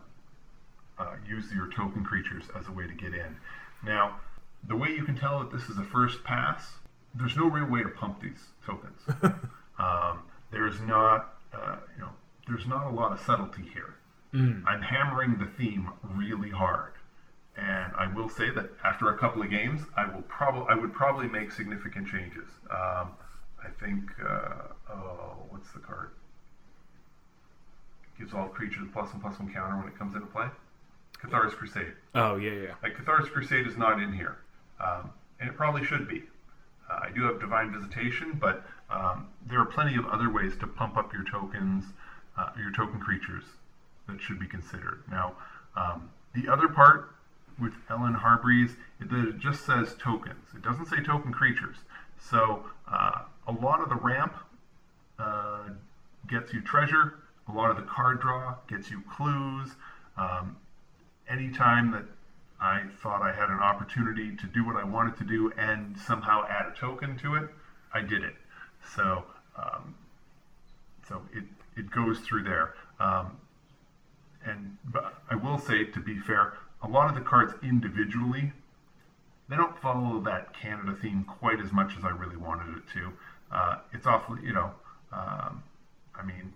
uh, 0.99 1.15
use 1.27 1.51
your 1.51 1.69
token 1.69 2.05
creatures 2.05 2.45
as 2.59 2.69
a 2.69 2.73
way 2.73 2.87
to 2.87 2.93
get 2.93 3.15
in. 3.15 3.37
Now, 3.83 4.21
the 4.69 4.77
way 4.77 4.91
you 4.91 5.03
can 5.05 5.17
tell 5.17 5.39
that 5.39 5.51
this 5.51 5.71
is 5.71 5.79
a 5.79 5.83
first 5.83 6.23
pass, 6.25 6.75
there's 7.15 7.37
no 7.37 7.49
real 7.49 7.67
way 7.67 7.83
to 7.83 7.89
pump 7.89 8.21
these 8.21 8.43
tokens. 8.67 9.01
um, 9.79 10.21
there's 10.51 10.81
not, 10.81 11.35
uh, 11.53 11.77
you 11.97 12.03
know, 12.03 12.11
there's 12.49 12.67
not 12.67 12.87
a 12.87 12.91
lot 12.91 13.13
of 13.13 13.21
subtlety 13.21 13.63
here. 13.73 13.95
I'm 14.67 14.83
hammering 14.83 15.39
the 15.39 15.47
theme 15.47 15.91
really 16.13 16.51
hard, 16.51 16.93
and 17.57 17.93
I 17.97 18.13
will 18.13 18.29
say 18.29 18.51
that 18.51 18.69
after 18.85 19.11
a 19.11 19.19
couple 19.19 19.43
of 19.43 19.51
games, 19.51 19.83
I 19.97 20.13
will 20.13 20.23
probably, 20.23 20.67
I 20.69 20.75
would 20.75 20.93
probably 20.93 21.29
make 21.29 21.53
significant 21.53 22.09
changes. 22.09 22.49
Um, 22.69 23.13
I 23.63 23.69
think, 23.81 24.11
uh, 24.21 24.93
oh, 24.93 25.37
what's 25.51 25.71
the 25.73 25.79
card? 25.79 26.11
Gives 28.19 28.35
all 28.35 28.49
creatures 28.49 28.89
plus 28.93 29.13
one 29.13 29.21
plus 29.21 29.39
one 29.39 29.53
counter 29.53 29.77
when 29.79 29.87
it 29.87 29.97
comes 29.97 30.15
into 30.17 30.27
play. 30.27 30.47
Cathar's 31.21 31.55
Crusade. 31.55 31.93
Oh 32.15 32.37
yeah, 32.37 32.51
yeah. 32.51 32.75
Like 32.83 32.97
Cathar's 32.97 33.29
Crusade 33.29 33.67
is 33.67 33.77
not 33.77 34.03
in 34.03 34.13
here, 34.13 34.39
um, 34.81 35.11
and 35.41 35.49
it 35.49 35.57
probably 35.57 35.85
should 35.85 36.09
be. 36.09 36.25
Uh, 36.89 37.01
I 37.03 37.11
do 37.11 37.25
have 37.25 37.41
Divine 37.41 37.73
Visitation, 37.73 38.37
but 38.41 38.65
um, 38.91 39.29
there 39.47 39.61
are 39.61 39.65
plenty 39.65 39.97
of 39.97 40.07
other 40.07 40.31
ways 40.31 40.57
to 40.57 40.67
pump 40.67 40.97
up 40.97 41.13
your 41.13 41.25
tokens, 41.25 41.93
uh, 42.37 42.51
your 42.59 42.71
token 42.71 43.01
creatures 43.01 43.45
that 44.07 44.21
should 44.21 44.39
be 44.39 44.47
considered. 44.47 45.03
Now, 45.11 45.35
um, 45.77 46.11
the 46.35 46.49
other 46.49 46.69
part 46.69 47.11
with 47.59 47.73
Ellyn 47.89 48.21
Harbreeze, 48.21 48.77
it, 49.01 49.09
that 49.11 49.29
it 49.29 49.39
just 49.39 49.65
says 49.65 49.95
tokens. 49.99 50.49
It 50.55 50.63
doesn't 50.63 50.87
say 50.87 51.01
token 51.01 51.33
creatures. 51.33 51.79
So 52.19 52.65
uh, 52.89 53.23
a 53.47 53.53
lot 53.53 53.81
of 53.81 53.89
the 53.89 53.97
ramp 53.97 54.35
uh, 55.19 55.71
gets 56.27 56.53
you 56.53 56.61
treasure. 56.61 57.15
A 57.49 57.53
lot 57.53 57.71
of 57.71 57.77
the 57.77 57.83
card 57.83 58.21
draw 58.21 58.55
gets 58.69 58.91
you 58.91 59.03
clues. 59.03 59.77
Um, 60.17 60.57
anytime 61.29 61.91
that 61.93 62.05
I 62.65 62.85
thought 63.03 63.21
I 63.21 63.35
had 63.35 63.51
an 63.51 63.61
opportunity 63.61 64.35
to 64.37 64.47
do 64.47 64.65
what 64.65 64.77
I 64.77 64.85
wanted 64.85 65.19
to 65.19 65.25
do 65.25 65.53
and 65.59 65.99
somehow 65.99 66.47
add 66.49 66.65
a 66.67 66.73
token 66.73 67.19
to 67.19 67.35
it, 67.35 67.51
I 67.93 68.01
did 68.01 68.25
it. 68.25 68.37
So, 68.83 69.27
um, 69.55 69.95
so 71.07 71.27
it, 71.31 71.45
it 71.77 71.91
goes 71.91 72.21
through 72.21 72.45
there. 72.45 72.73
Um, 72.99 73.37
and 74.47 74.79
but 74.83 75.23
I 75.31 75.35
will 75.35 75.59
say, 75.59 75.85
to 75.85 76.01
be 76.01 76.19
fair, 76.19 76.55
a 76.83 76.89
lot 76.89 77.09
of 77.09 77.15
the 77.15 77.21
cards 77.21 77.53
individually, 77.63 78.53
they 79.49 79.57
don't 79.57 79.79
follow 79.79 80.19
that 80.21 80.55
Canada 80.55 80.95
theme 80.95 81.25
quite 81.25 81.61
as 81.61 81.71
much 81.71 81.99
as 81.99 82.05
I 82.05 82.11
really 82.11 82.39
wanted 82.39 82.79
it 82.79 82.89
to. 82.95 83.13
Uh, 83.53 83.77
it's 83.93 84.07
awfully, 84.07 84.41
you 84.43 84.55
know, 84.55 84.73
um, 85.13 85.63
I 86.15 86.23
mean, 86.23 86.55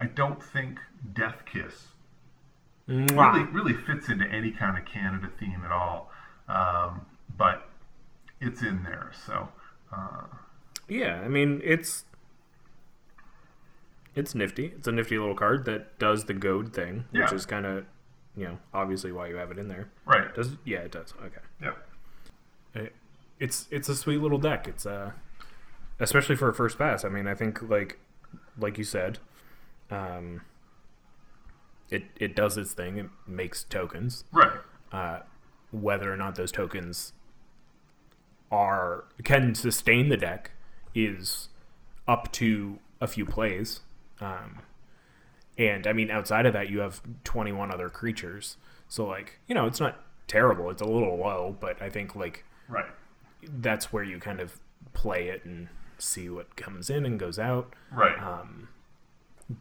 I 0.00 0.06
don't 0.06 0.40
think 0.40 0.78
Death 1.12 1.44
Kiss 1.44 1.88
really 2.86 3.44
really 3.44 3.74
fits 3.74 4.08
into 4.08 4.26
any 4.26 4.50
kind 4.52 4.78
of 4.78 4.84
Canada 4.84 5.28
theme 5.38 5.62
at 5.64 5.72
all. 5.72 6.10
Um, 6.48 7.06
but 7.36 7.68
it's 8.40 8.62
in 8.62 8.82
there, 8.84 9.10
so 9.26 9.48
uh, 9.92 10.22
Yeah, 10.88 11.20
I 11.24 11.28
mean 11.28 11.60
it's 11.64 12.04
it's 14.14 14.34
nifty. 14.34 14.66
It's 14.76 14.88
a 14.88 14.92
nifty 14.92 15.18
little 15.18 15.34
card 15.34 15.64
that 15.66 15.98
does 15.98 16.24
the 16.24 16.34
goad 16.34 16.72
thing, 16.72 17.04
which 17.10 17.32
is 17.32 17.44
kind 17.46 17.66
of 17.66 17.84
you 18.36 18.44
know 18.44 18.58
obviously 18.72 19.12
why 19.12 19.28
you 19.28 19.36
have 19.36 19.50
it 19.50 19.58
in 19.58 19.68
there. 19.68 19.88
right. 20.04 20.34
Does 20.34 20.56
yeah, 20.64 20.78
it 20.78 20.92
does. 20.92 21.12
Okay. 21.22 21.40
Yeah, 21.62 21.72
It- 22.74 22.94
it's 23.38 23.68
it's 23.70 23.88
a 23.90 23.94
sweet 23.94 24.18
little 24.22 24.38
deck. 24.38 24.66
It's 24.66 24.86
uh 24.86 25.10
especially 26.00 26.36
for 26.36 26.48
a 26.48 26.54
first 26.54 26.78
pass. 26.78 27.04
I 27.04 27.08
mean, 27.10 27.26
I 27.26 27.34
think 27.34 27.60
like 27.68 27.98
like 28.58 28.78
you 28.78 28.84
said, 28.84 29.18
um, 29.90 30.40
it 31.90 32.04
it 32.16 32.34
does 32.36 32.56
its 32.56 32.72
thing. 32.72 32.98
It 32.98 33.06
makes 33.26 33.64
tokens. 33.64 34.24
right. 34.32 34.58
Uh, 34.92 35.20
whether 35.72 36.12
or 36.12 36.16
not 36.16 36.36
those 36.36 36.52
tokens 36.52 37.12
are 38.50 39.04
can 39.24 39.54
sustain 39.54 40.08
the 40.08 40.16
deck 40.16 40.52
is 40.94 41.48
up 42.06 42.30
to 42.32 42.78
a 43.00 43.06
few 43.06 43.26
plays. 43.26 43.80
Um, 44.20 44.60
and 45.58 45.86
I 45.86 45.92
mean, 45.92 46.10
outside 46.10 46.46
of 46.46 46.52
that, 46.52 46.70
you 46.70 46.78
have 46.80 47.02
21 47.24 47.72
other 47.72 47.90
creatures. 47.90 48.56
So 48.88 49.04
like, 49.06 49.40
you 49.48 49.54
know, 49.54 49.66
it's 49.66 49.80
not 49.80 50.00
terrible. 50.28 50.70
It's 50.70 50.80
a 50.82 50.86
little 50.86 51.16
low, 51.18 51.56
but 51.60 51.80
I 51.82 51.90
think 51.90 52.14
like 52.14 52.44
Right. 52.68 52.86
that's 53.42 53.92
where 53.92 54.04
you 54.04 54.18
kind 54.18 54.40
of 54.40 54.58
play 54.94 55.28
it 55.28 55.44
and 55.44 55.68
see 55.98 56.28
what 56.28 56.56
comes 56.56 56.88
in 56.90 57.04
and 57.04 57.18
goes 57.18 57.38
out. 57.38 57.74
Right. 57.92 58.16
Um, 58.22 58.68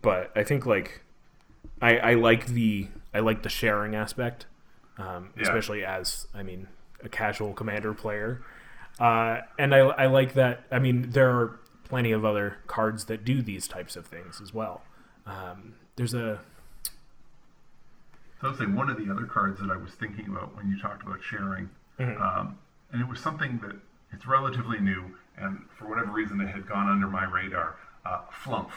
but 0.01 0.31
I 0.35 0.43
think 0.43 0.65
like 0.65 1.01
I, 1.85 1.97
I 1.97 2.13
like 2.15 2.47
the 2.47 2.87
I 3.13 3.19
like 3.19 3.43
the 3.43 3.49
sharing 3.49 3.93
aspect, 3.95 4.45
um, 4.97 5.29
Yeah. 5.35 5.43
especially 5.43 5.85
as 5.85 6.27
I 6.33 6.41
mean 6.43 6.67
a 7.03 7.09
casual 7.09 7.53
commander 7.53 7.93
player, 7.93 8.41
uh, 8.99 9.41
and 9.59 9.73
I, 9.75 9.79
I 9.79 10.05
like 10.07 10.33
that. 10.33 10.63
I 10.71 10.79
mean 10.79 11.11
there 11.11 11.29
are 11.29 11.59
plenty 11.83 12.11
of 12.11 12.25
other 12.25 12.57
cards 12.65 13.05
that 13.05 13.23
do 13.23 13.41
these 13.41 13.67
types 13.67 13.95
of 13.95 14.05
things 14.07 14.41
as 14.41 14.53
well. 14.53 14.81
Um, 15.27 15.75
there's 15.95 16.13
a 16.15 16.39
So 18.41 18.47
I'll 18.49 18.57
say 18.57 18.65
one 18.65 18.89
of 18.89 18.97
the 18.97 19.11
other 19.11 19.25
cards 19.25 19.59
that 19.61 19.69
I 19.71 19.77
was 19.77 19.91
thinking 19.93 20.25
about 20.27 20.55
when 20.55 20.67
you 20.69 20.79
talked 20.79 21.03
about 21.03 21.21
sharing, 21.23 21.69
um, 21.99 22.57
and 22.91 23.01
it 23.01 23.07
was 23.07 23.19
something 23.19 23.59
that 23.59 23.75
it's 24.11 24.25
relatively 24.25 24.79
new, 24.79 25.15
and 25.37 25.65
for 25.77 25.87
whatever 25.87 26.11
reason 26.11 26.41
it 26.41 26.47
had 26.47 26.67
gone 26.67 26.89
under 26.89 27.07
my 27.07 27.25
radar. 27.25 27.75
Uh, 28.05 28.21
Flumph. 28.43 28.71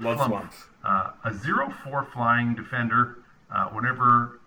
Love 0.00 0.18
Flumph. 0.18 0.26
slumps. 0.26 0.64
Uh, 0.82 1.10
a 1.24 1.32
0 1.32 1.72
4 1.84 2.08
flying 2.12 2.54
defender, 2.54 3.18
uh, 3.54 3.66
whenever 3.68 4.40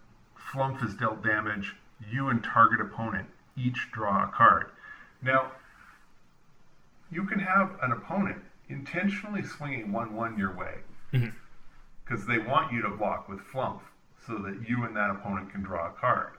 Flumph 0.52 0.84
is 0.84 0.96
dealt 0.96 1.24
damage, 1.24 1.76
you 2.12 2.30
and 2.30 2.44
target 2.44 2.82
opponent 2.82 3.28
each 3.56 3.88
draw 3.92 4.24
a 4.24 4.32
card. 4.32 4.68
Now, 5.22 5.52
you 7.12 7.26
can 7.26 7.40
have 7.40 7.72
an 7.82 7.92
opponent 7.92 8.44
intentionally 8.70 9.44
swinging 9.44 9.92
1 9.92 10.14
1 10.14 10.38
your 10.38 10.56
way 10.56 10.76
because 12.04 12.26
they 12.26 12.38
want 12.38 12.72
you 12.72 12.82
to 12.82 12.90
block 12.90 13.28
with 13.30 13.40
Flumph 13.40 13.82
so 14.26 14.38
that 14.40 14.68
you 14.68 14.84
and 14.84 14.96
that 14.96 15.10
opponent 15.10 15.52
can 15.52 15.64
draw 15.64 15.88
a 15.88 15.92
card. 15.92 16.32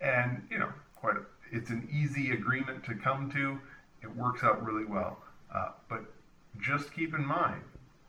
And, 0.00 0.46
you 0.50 0.58
know, 0.58 0.70
quite 0.94 1.16
a, 1.16 1.22
it's 1.52 1.70
an 1.70 1.88
easy 1.92 2.30
agreement 2.32 2.84
to 2.84 2.94
come 2.94 3.30
to. 3.32 3.58
It 4.02 4.14
works 4.14 4.42
out 4.42 4.64
really 4.64 4.84
well. 4.84 5.18
Uh, 5.54 5.70
but 5.88 6.04
just 6.60 6.92
keep 6.92 7.14
in 7.14 7.24
mind, 7.24 7.62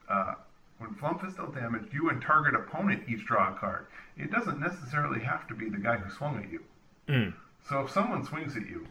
uh, 0.10 0.34
when 0.80 0.92
Flumph 0.96 1.28
is 1.28 1.34
dealt 1.36 1.56
damage, 1.56 1.92
you 1.92 2.10
and 2.10 2.22
target 2.22 2.54
opponent 2.56 3.04
each 3.08 3.26
draw 3.26 3.54
a 3.54 3.58
card. 3.58 3.88
It 4.16 4.32
doesn't 4.32 4.60
necessarily 4.60 5.20
have 5.22 5.48
to 5.48 5.56
be 5.56 5.70
the 5.70 5.78
guy 5.78 5.98
who 5.98 6.10
swung 6.10 6.44
at 6.44 6.52
you. 6.52 6.64
So 7.68 7.82
if 7.82 7.92
someone 7.92 8.24
swings 8.24 8.56
at 8.56 8.68
you 8.68 8.88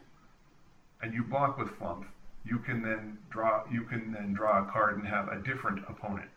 and 1.02 1.12
you 1.14 1.22
block 1.22 1.58
with 1.58 1.68
Flumph, 1.78 2.04
you 2.44 2.58
can 2.58 2.82
then 2.82 3.18
draw 3.30 3.64
you 3.70 3.82
can 3.82 4.12
then 4.12 4.32
draw 4.32 4.62
a 4.62 4.70
card 4.70 4.96
and 4.98 5.06
have 5.06 5.28
a 5.28 5.36
different 5.38 5.80
opponent 5.88 6.28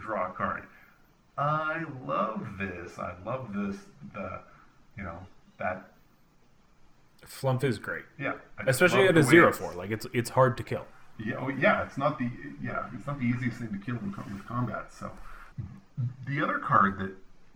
draw 0.00 0.30
a 0.30 0.32
card. 0.32 0.64
I 1.36 1.84
love 2.06 2.46
this. 2.58 2.98
I 2.98 3.14
love 3.24 3.52
this. 3.54 3.76
The, 4.12 4.40
you 4.96 5.02
know, 5.04 5.18
that. 5.58 5.90
Flumph 7.26 7.64
is 7.64 7.78
great, 7.78 8.04
Yeah. 8.18 8.34
Especially 8.66 9.08
at 9.08 9.16
a 9.16 9.22
zero 9.22 9.50
four. 9.52 9.72
Like 9.72 9.90
it's 9.90 10.06
it's 10.12 10.30
hard 10.30 10.56
to 10.58 10.62
kill. 10.62 10.86
Yeah, 11.18 11.36
oh, 11.38 11.48
yeah, 11.48 11.84
it's 11.84 11.96
not 11.96 12.18
the 12.18 12.30
yeah, 12.62 12.86
it's 12.94 13.06
not 13.06 13.18
the 13.18 13.26
easiest 13.26 13.58
thing 13.58 13.72
to 13.72 13.78
kill 13.78 13.96
in, 13.96 14.14
with 14.32 14.46
combat. 14.46 14.92
So, 14.92 15.10
the 16.26 16.42
other 16.42 16.58
card 16.58 16.98
that 16.98 17.14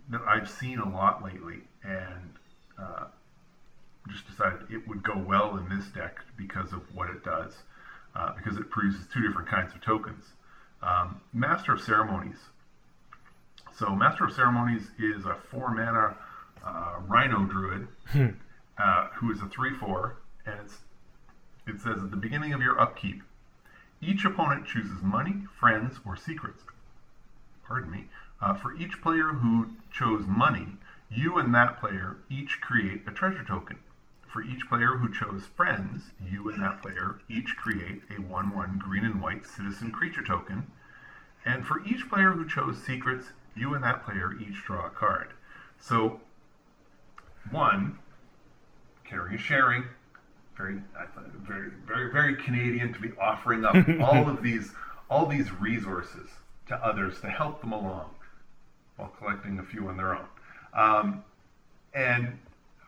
that 0.09 0.21
I've 0.27 0.49
seen 0.49 0.79
a 0.79 0.89
lot 0.89 1.23
lately, 1.23 1.59
and 1.83 2.33
uh, 2.81 3.05
just 4.07 4.27
decided 4.27 4.61
it 4.69 4.87
would 4.87 5.03
go 5.03 5.17
well 5.17 5.57
in 5.57 5.69
this 5.69 5.87
deck 5.89 6.19
because 6.37 6.71
of 6.71 6.81
what 6.95 7.09
it 7.09 7.23
does, 7.23 7.53
uh, 8.15 8.31
because 8.35 8.57
it 8.57 8.69
produces 8.69 9.05
two 9.13 9.21
different 9.21 9.49
kinds 9.49 9.73
of 9.73 9.81
tokens. 9.81 10.25
Um, 10.81 11.19
Master 11.33 11.73
of 11.73 11.81
Ceremonies. 11.81 12.37
So, 13.77 13.89
Master 13.95 14.25
of 14.25 14.33
Ceremonies 14.33 14.91
is 14.97 15.25
a 15.25 15.35
four 15.51 15.71
mana 15.71 16.15
uh, 16.65 16.95
Rhino 17.07 17.45
Druid 17.45 17.87
uh, 18.79 19.07
who 19.15 19.31
is 19.31 19.41
a 19.41 19.47
three 19.47 19.75
four, 19.77 20.17
and 20.45 20.59
it's 20.61 20.77
it 21.67 21.79
says 21.81 22.01
at 22.01 22.09
the 22.11 22.17
beginning 22.17 22.53
of 22.53 22.61
your 22.61 22.79
upkeep, 22.79 23.21
each 24.01 24.25
opponent 24.25 24.65
chooses 24.65 25.01
money, 25.01 25.43
friends, 25.59 25.99
or 26.05 26.15
secrets. 26.15 26.63
Pardon 27.67 27.91
me. 27.91 28.07
Uh, 28.41 28.53
for 28.53 28.73
each 28.75 29.01
player 29.01 29.27
who 29.27 29.71
chose 29.91 30.25
money, 30.25 30.77
you 31.09 31.37
and 31.37 31.53
that 31.53 31.79
player 31.79 32.17
each 32.29 32.61
create 32.61 33.03
a 33.07 33.11
treasure 33.11 33.43
token. 33.43 33.79
For 34.27 34.41
each 34.41 34.69
player 34.69 34.97
who 34.97 35.11
chose 35.11 35.45
friends, 35.45 36.11
you 36.23 36.49
and 36.49 36.61
that 36.61 36.81
player 36.81 37.19
each 37.27 37.57
create 37.57 38.03
a 38.09 38.21
1 38.21 38.49
1 38.51 38.77
green 38.77 39.03
and 39.03 39.21
white 39.21 39.45
citizen 39.45 39.91
creature 39.91 40.23
token. 40.23 40.71
And 41.45 41.65
for 41.65 41.83
each 41.83 42.07
player 42.07 42.31
who 42.31 42.47
chose 42.47 42.81
secrets, 42.81 43.31
you 43.55 43.73
and 43.73 43.83
that 43.83 44.05
player 44.05 44.33
each 44.33 44.63
draw 44.63 44.85
a 44.85 44.89
card. 44.89 45.33
So, 45.79 46.21
one, 47.49 47.97
is 49.11 49.41
sharing. 49.41 49.85
Very, 50.59 50.75
I 50.99 51.05
thought 51.05 51.31
very, 51.47 51.69
very, 51.87 52.11
very 52.11 52.35
Canadian 52.35 52.91
to 52.91 52.99
be 52.99 53.11
offering 53.17 53.63
up 53.63 53.75
all 54.01 54.27
of 54.27 54.43
these, 54.43 54.73
all 55.09 55.25
these 55.25 55.49
resources 55.53 56.29
to 56.67 56.75
others 56.85 57.21
to 57.21 57.29
help 57.29 57.61
them 57.61 57.71
along, 57.71 58.09
while 58.97 59.07
collecting 59.17 59.59
a 59.59 59.63
few 59.63 59.87
on 59.87 59.95
their 59.95 60.17
own. 60.17 60.25
Um, 60.73 61.23
and 61.93 62.37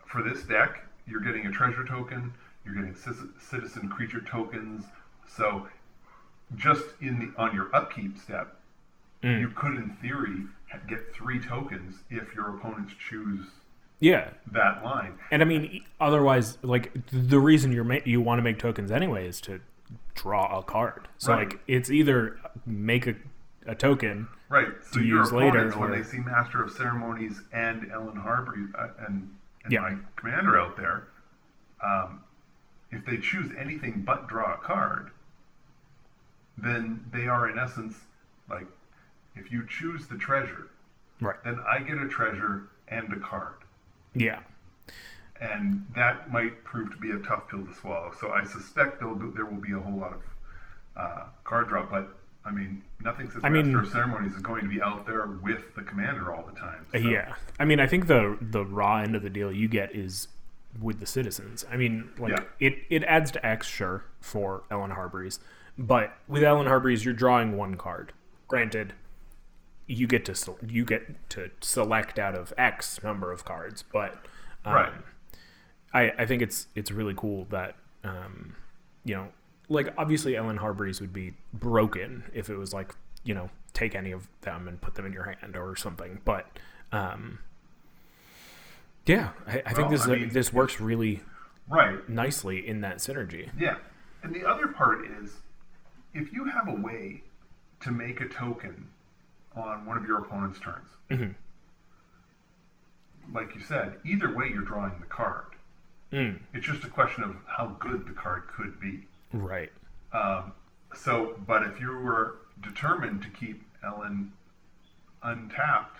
for 0.05 0.21
this 0.21 0.43
deck, 0.43 0.83
you're 1.07 1.21
getting 1.21 1.47
a 1.47 1.51
treasure 1.51 1.85
token. 1.85 2.33
You're 2.65 2.75
getting 2.75 2.93
ci- 2.93 3.29
citizen 3.39 3.87
creature 3.87 4.19
tokens. 4.19 4.83
So, 5.29 5.65
just 6.57 6.87
in 6.99 7.19
the 7.19 7.41
on 7.41 7.55
your 7.55 7.73
upkeep 7.73 8.19
step, 8.19 8.59
you 9.39 9.47
could, 9.55 9.75
in 9.75 9.91
theory, 10.01 10.41
get 10.89 11.15
three 11.15 11.39
tokens 11.39 11.95
if 12.09 12.35
your 12.35 12.57
opponents 12.57 12.93
choose 13.09 13.45
Yeah, 14.01 14.31
that 14.51 14.83
line. 14.83 15.13
and 15.31 15.41
I 15.41 15.45
mean, 15.45 15.83
otherwise, 16.01 16.57
like 16.63 16.91
the 17.11 17.39
reason 17.39 17.71
you're 17.71 17.83
ma- 17.85 17.99
you 18.03 18.19
want 18.19 18.39
to 18.39 18.43
make 18.43 18.57
tokens 18.59 18.91
anyway 18.91 19.27
is 19.27 19.39
to 19.41 19.61
draw 20.15 20.57
a 20.59 20.63
card. 20.63 21.07
So 21.19 21.31
Right. 21.33 21.47
like 21.49 21.59
it's 21.67 21.89
either 21.91 22.37
make 22.65 23.05
a, 23.07 23.13
a 23.67 23.75
token. 23.75 24.27
Right. 24.49 24.67
So 24.81 24.99
to 24.99 25.05
your 25.05 25.19
use 25.19 25.31
later, 25.31 25.49
opponents, 25.59 25.77
when 25.77 25.91
or- 25.91 25.95
they 25.95 26.03
see 26.03 26.17
Master 26.17 26.63
of 26.63 26.71
Ceremonies 26.71 27.41
and 27.53 27.83
Ellyn 27.91 28.15
Harbreeze 28.21 28.73
uh, 28.77 28.87
and, 29.07 29.33
and 29.63 29.71
Yeah. 29.71 29.81
my 29.81 29.95
commander 30.15 30.59
out 30.59 30.75
there, 30.75 31.03
um, 31.85 32.21
if 32.91 33.05
they 33.05 33.17
choose 33.17 33.51
anything 33.57 34.01
but 34.05 34.27
draw 34.27 34.55
a 34.55 34.57
card, 34.57 35.11
then 36.57 37.05
they 37.13 37.27
are 37.27 37.49
in 37.49 37.57
essence 37.59 37.95
like, 38.49 38.65
if 39.35 39.51
you 39.51 39.65
choose 39.67 40.07
the 40.07 40.17
treasure, 40.17 40.69
Right. 41.21 41.37
then 41.43 41.59
I 41.67 41.79
get 41.79 41.97
a 41.99 42.07
treasure 42.07 42.63
and 42.87 43.13
a 43.13 43.19
card. 43.19 43.53
Yeah. 44.13 44.39
and 45.39 45.85
that 45.95 46.31
might 46.31 46.63
prove 46.63 46.91
to 46.91 46.97
be 46.97 47.11
a 47.11 47.17
tough 47.19 47.47
pill 47.49 47.65
to 47.65 47.73
swallow. 47.73 48.11
So 48.19 48.31
I 48.31 48.43
suspect 48.43 48.99
there'll 48.99 49.15
be, 49.15 49.29
there 49.35 49.45
will 49.45 49.61
be 49.61 49.71
a 49.73 49.79
whole 49.79 49.97
lot 49.99 50.13
of 50.13 50.21
uh, 50.95 51.23
card 51.43 51.67
drop, 51.69 51.89
but 51.89 52.15
I 52.45 52.51
mean, 52.51 52.83
nothing 53.03 53.29
says 53.31 53.41
I 53.43 53.49
mean- 53.49 53.71
Master 53.73 53.87
of 53.87 53.91
Ceremonies 53.91 54.33
is 54.35 54.41
going 54.41 54.61
to 54.63 54.67
be 54.69 54.81
out 54.81 55.05
there 55.07 55.25
with 55.27 55.73
the 55.75 55.81
commander 55.83 56.33
all 56.33 56.43
the 56.45 56.59
time. 56.59 56.85
So, 56.91 56.97
Yeah. 56.99 57.33
I 57.59 57.65
mean, 57.65 57.79
I 57.79 57.87
think 57.87 58.07
the 58.07 58.37
the 58.41 58.65
raw 58.65 58.97
end 58.97 59.15
of 59.15 59.21
the 59.23 59.29
deal 59.29 59.51
you 59.51 59.67
get 59.67 59.95
is 59.95 60.27
with 60.79 60.99
the 60.99 61.05
citizens. 61.05 61.65
I 61.71 61.77
mean, 61.77 62.09
like 62.19 62.31
Yeah. 62.33 62.43
it 62.59 62.79
it 62.89 63.03
adds 63.05 63.31
to 63.31 63.45
X 63.45 63.67
sure 63.67 64.03
for 64.19 64.63
Ellyn 64.71 64.95
Harbreeze, 64.95 65.39
but 65.77 66.13
with 66.27 66.43
Ellyn 66.43 66.67
Harbreeze 66.67 67.03
you're 67.05 67.13
drawing 67.13 67.57
one 67.57 67.75
card. 67.77 68.13
Granted, 68.47 68.93
you 69.91 70.07
get 70.07 70.25
to 70.25 70.55
you 70.67 70.85
get 70.85 71.29
to 71.31 71.49
select 71.61 72.17
out 72.19 72.35
of 72.35 72.53
X 72.57 73.01
number 73.03 73.31
of 73.31 73.45
cards, 73.45 73.83
but 73.91 74.25
um, 74.65 74.73
Right. 74.73 74.93
I, 75.93 76.11
I 76.19 76.25
think 76.25 76.41
it's 76.41 76.67
it's 76.75 76.91
really 76.91 77.13
cool 77.15 77.45
that 77.49 77.75
um, 78.03 78.55
you 79.03 79.15
know 79.15 79.27
like 79.69 79.93
obviously 79.97 80.33
Ellyn 80.33 80.59
Harbreeze 80.59 81.01
would 81.01 81.13
be 81.13 81.33
broken 81.53 82.23
if 82.33 82.49
it 82.49 82.57
was 82.57 82.73
like 82.73 82.95
you 83.23 83.33
know 83.33 83.49
take 83.73 83.95
any 83.95 84.11
of 84.11 84.27
them 84.41 84.67
and 84.67 84.79
put 84.81 84.95
them 84.95 85.05
in 85.05 85.13
your 85.13 85.23
hand 85.39 85.55
or 85.55 85.75
something 85.75 86.19
but 86.25 86.45
um, 86.91 87.39
yeah 89.05 89.29
I, 89.47 89.61
I 89.65 89.73
think 89.73 89.77
Well, 89.79 89.89
this 89.89 90.07
I 90.07 90.15
mean- 90.15 90.29
this 90.29 90.51
works 90.53 90.79
really 90.79 91.21
Right. 91.69 92.07
nicely 92.09 92.67
in 92.67 92.81
that 92.81 92.97
synergy 92.97 93.49
Yeah. 93.57 93.77
And 94.23 94.35
the 94.35 94.45
other 94.45 94.67
part 94.67 95.05
is 95.05 95.37
if 96.13 96.33
you 96.33 96.45
have 96.45 96.67
a 96.67 96.73
way 96.75 97.23
to 97.81 97.91
make 97.91 98.19
a 98.21 98.27
token 98.27 98.87
on 99.55 99.85
one 99.85 99.97
of 99.97 100.05
your 100.05 100.19
opponent's 100.19 100.59
turns, 100.59 100.87
Mm-hmm. 101.09 101.31
like 103.35 103.53
you 103.55 103.61
said, 103.61 103.97
either 104.05 104.33
way 104.35 104.47
you're 104.49 104.63
drawing 104.63 104.97
the 104.99 105.05
card. 105.05 105.45
Mm. 106.11 106.39
It's 106.53 106.65
just 106.65 106.83
a 106.83 106.87
question 106.89 107.23
of 107.23 107.35
how 107.47 107.67
good 107.79 108.05
the 108.07 108.13
card 108.13 108.43
could 108.55 108.79
be. 108.79 109.07
right 109.33 109.71
Um, 110.13 110.53
so, 110.95 111.39
but 111.47 111.63
if 111.63 111.79
you 111.79 111.89
were 111.97 112.35
determined 112.61 113.21
to 113.23 113.29
keep 113.29 113.63
Ellen 113.83 114.33
untapped, 115.23 115.99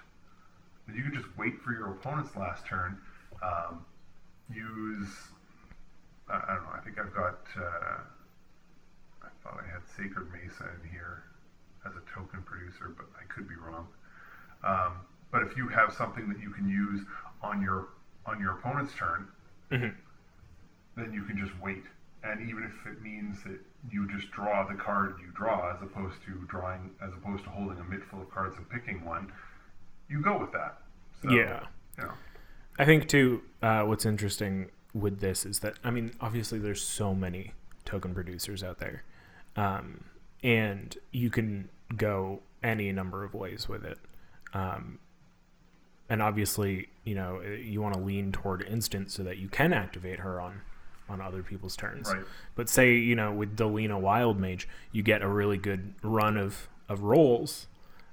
then 0.88 0.96
you 0.98 1.04
could 1.04 1.14
just 1.14 1.28
wait 1.38 1.62
for 1.62 1.72
your 1.72 1.92
opponent's 1.92 2.36
last 2.36 2.66
turn. 2.66 2.98
Um, 3.42 3.86
use, 4.54 5.08
I, 6.30 6.36
I 6.36 6.56
don't 6.56 6.64
know, 6.64 6.72
I 6.76 6.80
think 6.82 7.00
I've 7.00 7.14
got, 7.14 7.40
uh, 7.58 8.00
I 9.24 9.28
thought 9.44 9.64
I 9.66 9.72
had 9.72 9.82
Sacred 9.96 10.28
Mesa 10.34 10.70
in 10.84 10.90
here 10.90 11.24
as 11.86 11.94
a 11.96 12.02
token 12.14 12.42
producer, 12.44 12.94
but 12.96 13.08
I 13.20 13.24
could 13.34 13.48
be 13.48 13.56
wrong. 13.56 13.88
Um, 14.64 14.94
but 15.32 15.42
if 15.44 15.56
you 15.58 15.68
have 15.70 15.94
something 15.94 16.28
that 16.30 16.40
you 16.40 16.50
can 16.52 16.68
use 16.70 17.02
on 17.42 17.62
your 17.62 17.90
on 18.26 18.40
your 18.40 18.52
opponent's 18.54 18.94
turn, 18.94 19.28
Mhm. 19.72 19.96
then 20.96 21.12
you 21.12 21.24
can 21.24 21.38
just 21.38 21.58
wait. 21.60 21.84
And 22.24 22.48
even 22.48 22.64
if 22.64 22.86
it 22.86 23.02
means 23.02 23.42
that 23.44 23.60
you 23.90 24.08
just 24.12 24.30
draw 24.32 24.64
the 24.64 24.76
card 24.76 25.16
you 25.20 25.32
draw, 25.34 25.74
as 25.74 25.82
opposed 25.82 26.22
to 26.26 26.46
drawing, 26.48 26.96
as 27.02 27.12
opposed 27.14 27.44
to 27.46 27.50
holding 27.50 27.80
a 27.80 27.84
mitt 27.84 28.04
full 28.06 28.22
of 28.22 28.30
cards 28.30 28.56
and 28.58 28.70
picking 28.70 29.04
one, 29.04 29.32
you 30.08 30.22
go 30.22 30.38
with 30.38 30.52
that. 30.52 30.84
So, 31.24 31.32
Yeah. 31.32 31.66
You 31.98 32.04
know, 32.04 32.14
I 32.78 32.86
think 32.86 33.08
too. 33.08 33.44
Uh, 33.62 33.84
what's 33.86 34.06
interesting 34.06 34.70
with 34.94 35.20
this 35.20 35.46
is 35.46 35.60
that 35.62 35.80
I 35.84 35.90
mean, 35.90 36.14
obviously, 36.22 36.60
there's 36.60 36.82
so 36.84 37.16
many 37.16 37.54
token 37.86 38.14
producers 38.14 38.64
out 38.64 38.78
there, 38.78 39.02
um, 39.56 40.04
and 40.44 40.98
you 41.12 41.30
can 41.30 41.70
go 41.96 42.42
any 42.64 42.92
number 42.92 43.24
of 43.24 43.34
ways 43.34 43.68
with 43.68 43.84
it. 43.84 43.98
Um, 44.54 45.00
and 46.10 46.22
obviously, 46.22 46.90
you 47.06 47.16
know, 47.16 47.42
you 47.42 47.82
want 47.82 47.94
to 47.94 48.00
lean 48.00 48.32
toward 48.32 48.64
instant 48.64 49.12
so 49.12 49.24
that 49.24 49.38
you 49.38 49.48
can 49.48 49.74
activate 49.74 50.20
her 50.20 50.42
on 50.42 50.62
on 51.10 51.20
other 51.22 51.44
people's 51.44 51.76
turns. 51.76 52.12
Right. 52.14 52.24
But 52.56 52.70
say, 52.70 52.94
you 52.96 53.16
know, 53.16 53.34
with 53.34 53.58
Delina 53.58 54.00
Wild 54.00 54.40
Mage, 54.40 54.68
you 54.92 55.04
get 55.04 55.22
a 55.22 55.28
really 55.28 55.58
good 55.58 55.94
run 56.02 56.38
of 56.38 56.68
of 56.90 57.04
rolls, 57.04 57.68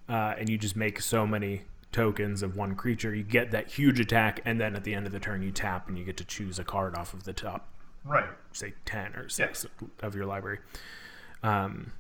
uh, 0.08 0.34
and 0.38 0.48
you 0.48 0.58
just 0.58 0.76
make 0.76 1.00
so 1.00 1.26
many 1.26 1.62
tokens 1.90 2.42
of 2.42 2.56
one 2.56 2.74
creature. 2.74 3.14
You 3.14 3.24
get 3.24 3.50
that 3.50 3.70
huge 3.72 3.98
attack, 3.98 4.40
and 4.44 4.60
then 4.60 4.76
at 4.76 4.84
the 4.84 4.94
end 4.94 5.06
of 5.06 5.12
the 5.12 5.20
turn, 5.20 5.42
you 5.42 5.50
tap 5.50 5.88
and 5.88 5.98
you 5.98 6.04
get 6.04 6.16
to 6.18 6.24
choose 6.24 6.58
a 6.58 6.64
card 6.64 6.96
off 6.96 7.14
of 7.14 7.24
the 7.24 7.32
top, 7.32 7.68
right. 8.04 8.28
say 8.52 8.74
ten 8.84 9.14
or 9.14 9.28
six 9.28 9.66
of 10.00 10.14
your 10.14 10.26
library. 10.26 10.58
Um, 11.42 11.92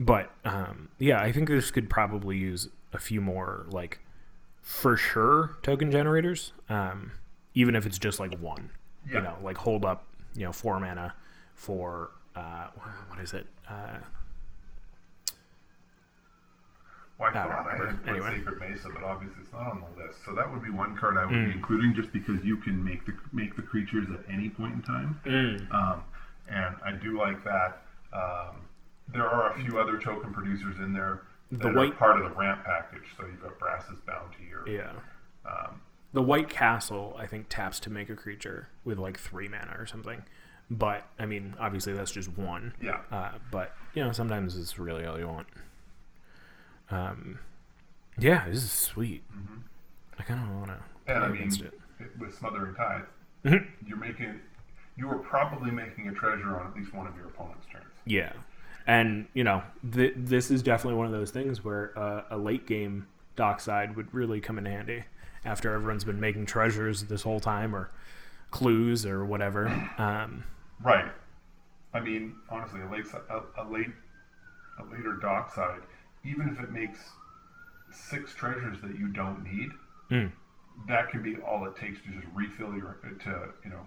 but 0.00 0.32
um, 0.44 0.88
yeah, 0.98 1.20
I 1.20 1.30
think 1.30 1.48
this 1.48 1.70
could 1.70 1.88
probably 1.90 2.36
use 2.38 2.68
a 2.92 2.98
few 2.98 3.20
more 3.20 3.66
like 3.70 4.00
for 4.62 4.96
sure 4.96 5.58
token 5.62 5.90
generators, 5.92 6.52
um, 6.68 7.12
even 7.54 7.76
if 7.76 7.86
it's 7.86 7.98
just 7.98 8.18
like 8.18 8.36
one. 8.40 8.70
Yeah. 9.08 9.14
You 9.18 9.22
know, 9.22 9.36
like 9.42 9.56
hold 9.58 9.84
up, 9.84 10.06
you 10.34 10.44
know, 10.44 10.52
four 10.52 10.80
mana 10.80 11.14
for 11.54 12.10
uh, 12.34 12.68
what 13.08 13.20
is 13.20 13.32
it? 13.34 13.46
Uh, 13.68 13.98
Well, 17.18 17.30
I 17.34 17.38
I 17.38 17.42
don't 17.42 17.52
thought 17.52 17.66
I 17.68 17.86
had 17.86 18.02
put 18.02 18.08
Anyway. 18.10 18.38
Sacred 18.38 18.60
Mesa, 18.60 18.88
but 18.94 19.02
obviously 19.02 19.42
it's 19.42 19.52
not 19.52 19.70
on 19.72 19.82
the 19.96 20.02
list. 20.04 20.24
So 20.24 20.34
that 20.34 20.50
would 20.50 20.62
be 20.62 20.70
one 20.70 20.96
card 20.96 21.18
I 21.18 21.26
would 21.26 21.34
Mm. 21.34 21.46
be 21.46 21.52
including, 21.52 21.94
just 21.94 22.12
because 22.12 22.42
you 22.44 22.56
can 22.56 22.82
make 22.82 23.04
the 23.04 23.12
make 23.32 23.56
the 23.56 23.62
creatures 23.62 24.06
at 24.10 24.20
any 24.32 24.48
point 24.48 24.74
in 24.74 24.82
time. 24.82 25.20
Mm. 25.26 25.74
Um, 25.74 26.04
and 26.48 26.76
I 26.84 26.92
do 26.92 27.18
like 27.18 27.44
that. 27.44 27.82
Um, 28.12 28.56
there 29.12 29.28
are 29.28 29.52
a 29.52 29.58
few 29.62 29.78
other 29.78 29.98
token 29.98 30.32
producers 30.32 30.76
in 30.78 30.92
there 30.92 31.22
the 31.50 31.58
that 31.58 31.76
are 31.76 31.90
part 31.92 32.20
of 32.20 32.28
the 32.30 32.36
ramp 32.36 32.64
package. 32.64 33.08
So 33.16 33.26
you've 33.26 33.42
got 33.42 33.58
Brass's 33.58 33.98
Bounty 34.06 34.44
or 34.54 34.68
yeah. 34.68 34.92
um, 35.44 35.80
The 36.12 36.22
white 36.22 36.48
castle, 36.48 37.16
I 37.18 37.26
think, 37.26 37.48
taps 37.48 37.80
to 37.80 37.90
make 37.90 38.08
a 38.10 38.14
creature 38.16 38.68
with 38.84 38.98
like 38.98 39.18
three 39.18 39.48
mana 39.48 39.74
or 39.78 39.86
something. 39.86 40.22
But 40.70 41.04
I 41.18 41.26
mean, 41.26 41.54
obviously 41.58 41.92
that's 41.92 42.12
just 42.12 42.36
one. 42.38 42.74
yeah. 42.80 43.00
Uh, 43.10 43.32
but 43.50 43.74
you 43.94 44.04
know, 44.04 44.12
sometimes 44.12 44.56
it's 44.56 44.78
really 44.78 45.04
all 45.04 45.18
you 45.18 45.26
want. 45.26 45.48
Um, 46.90 47.38
yeah, 48.18 48.48
this 48.48 48.62
is 48.62 48.70
sweet. 48.72 49.22
I 50.18 50.22
kind 50.22 50.40
of 50.42 50.54
want 50.56 50.66
to 51.06 51.12
And 51.14 51.24
I 51.24 51.28
mean, 51.28 51.48
it. 51.48 51.60
it- 51.98 52.18
with 52.18 52.34
Smothering 52.36 52.74
Tithe, 52.74 53.04
Mhm. 53.44 53.66
you're 53.86 53.96
making, 53.96 54.40
you 54.96 55.08
are 55.10 55.18
probably 55.18 55.70
making 55.70 56.08
a 56.08 56.12
treasure 56.12 56.58
on 56.60 56.66
at 56.66 56.74
least 56.76 56.92
one 56.92 57.06
of 57.06 57.16
your 57.16 57.26
opponent's 57.26 57.66
turns. 57.66 57.84
Yeah, 58.04 58.32
and 58.86 59.26
you 59.34 59.44
know, 59.44 59.62
th- 59.92 60.14
this 60.16 60.50
is 60.50 60.62
definitely 60.62 60.96
one 60.98 61.06
of 61.06 61.12
those 61.12 61.30
things 61.30 61.64
where 61.64 61.96
uh, 61.98 62.22
a 62.30 62.36
late 62.38 62.66
game 62.66 63.06
dockside 63.36 63.96
would 63.96 64.12
really 64.14 64.40
come 64.40 64.58
in 64.58 64.66
handy 64.66 65.04
after 65.44 65.72
everyone's 65.74 66.04
been 66.04 66.20
making 66.20 66.46
treasures 66.46 67.04
this 67.04 67.22
whole 67.22 67.40
time 67.40 67.74
or 67.74 67.90
clues 68.50 69.06
or 69.06 69.24
whatever. 69.24 69.68
Um, 69.98 70.44
Right. 70.82 71.10
I 71.92 72.00
mean, 72.00 72.36
honestly, 72.48 72.80
a 72.80 72.90
late, 72.90 73.04
a, 73.28 73.62
a 73.62 73.64
late, 73.70 73.90
a 74.78 74.84
later 74.84 75.18
dockside, 75.20 75.80
even 76.24 76.48
if 76.48 76.58
it 76.60 76.70
makes 76.72 76.98
six 77.92 78.34
treasures 78.34 78.80
that 78.82 78.98
you 78.98 79.08
don't 79.08 79.42
need, 79.44 79.70
Mm. 80.10 80.32
that 80.88 81.10
can 81.10 81.22
be 81.22 81.36
all 81.36 81.66
it 81.66 81.76
takes 81.76 82.00
to 82.02 82.08
just 82.10 82.26
refill 82.34 82.74
your 82.74 82.96
to 83.22 83.48
you 83.64 83.70
know 83.70 83.80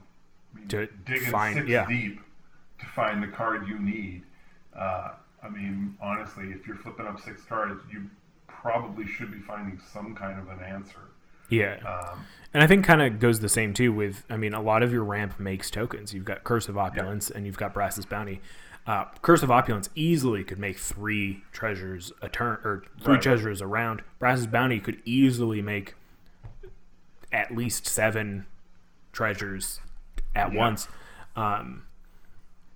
I 0.54 0.60
mean, 0.60 0.68
To 0.70 0.86
dig 1.06 1.24
in 1.24 1.32
find- 1.32 1.56
six 1.56 1.68
yeah. 1.68 1.86
deep 1.88 2.22
to 2.80 2.86
find 2.96 3.22
the 3.24 3.28
card 3.28 3.68
you 3.68 3.78
need. 3.80 4.24
Uh, 4.78 5.12
I 5.44 5.50
mean, 5.50 5.96
honestly, 6.02 6.52
if 6.52 6.66
you're 6.68 6.78
flipping 6.78 7.06
up 7.08 7.20
six 7.20 7.44
cards, 7.44 7.82
you 7.92 8.10
probably 8.48 9.06
should 9.06 9.32
be 9.32 9.40
finding 9.40 9.80
some 9.92 10.16
kind 10.16 10.40
of 10.40 10.48
an 10.50 10.64
answer. 10.64 11.00
yeah, 11.50 11.76
Um, 11.86 12.26
and 12.54 12.64
I 12.64 12.68
think 12.68 12.86
kind 12.86 13.02
of 13.02 13.20
goes 13.20 13.40
the 13.42 13.50
same 13.50 13.74
too 13.74 13.92
with. 13.92 14.24
I 14.30 14.38
mean, 14.38 14.54
a 14.54 14.62
lot 14.62 14.82
of 14.84 14.92
your 14.94 15.04
ramp 15.04 15.40
makes 15.40 15.70
tokens. 15.70 16.14
You've 16.14 16.26
got 16.26 16.44
Curse 16.44 16.70
of 16.70 16.78
Opulence 16.78 17.30
and 17.30 17.46
you've 17.46 17.58
got 17.58 17.74
Brass's 17.74 18.06
Bounty. 18.06 18.42
Uh, 18.88 19.06
Curse 19.22 19.44
of 19.44 19.52
Opulence 19.52 19.90
easily 19.96 20.44
could 20.44 20.60
make 20.60 20.78
three 20.78 21.44
treasures 21.52 22.12
a 22.22 22.30
turn 22.30 22.58
or 22.64 22.84
three 23.04 23.14
Right. 23.16 23.22
treasures 23.22 23.62
a 23.62 23.68
round. 23.68 24.02
Brass's 24.20 24.48
Bounty 24.48 24.80
could 24.80 25.02
easily 25.06 25.62
make 25.62 25.96
at 27.32 27.52
least 27.56 27.86
seven 27.88 28.46
treasures 29.12 29.80
at 30.36 30.52
Yeah. 30.54 30.60
once. 30.60 30.88
Um, 31.36 31.84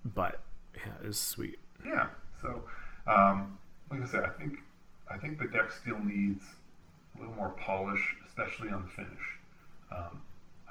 but 0.05 0.41
yeah, 0.75 0.93
it's 1.03 1.19
sweet. 1.19 1.59
Yeah. 1.87 2.07
So, 2.41 2.63
um, 3.07 3.57
like 3.89 4.01
I 4.01 4.05
said, 4.05 4.23
I 4.23 4.29
think 4.29 4.59
I 5.09 5.17
think 5.17 5.39
the 5.39 5.47
deck 5.47 5.71
still 5.71 5.99
needs 5.99 6.43
a 7.15 7.19
little 7.21 7.35
more 7.35 7.49
polish, 7.51 8.15
especially 8.27 8.69
on 8.69 8.83
the 8.83 8.89
finish. 8.89 9.23
Um, 9.91 10.21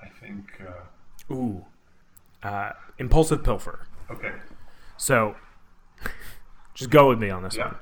I 0.03 0.09
think. 0.21 0.45
Uh, 0.61 1.33
Ooh, 1.35 1.65
uh, 2.43 2.73
impulsive 2.99 3.43
pilfer. 3.43 3.87
okay. 4.11 4.33
So, 4.99 5.35
just 6.75 6.91
go 6.91 7.09
with 7.09 7.19
me 7.19 7.31
on 7.31 7.43
this 7.43 7.57
Yeah. 7.57 7.65
one. 7.69 7.77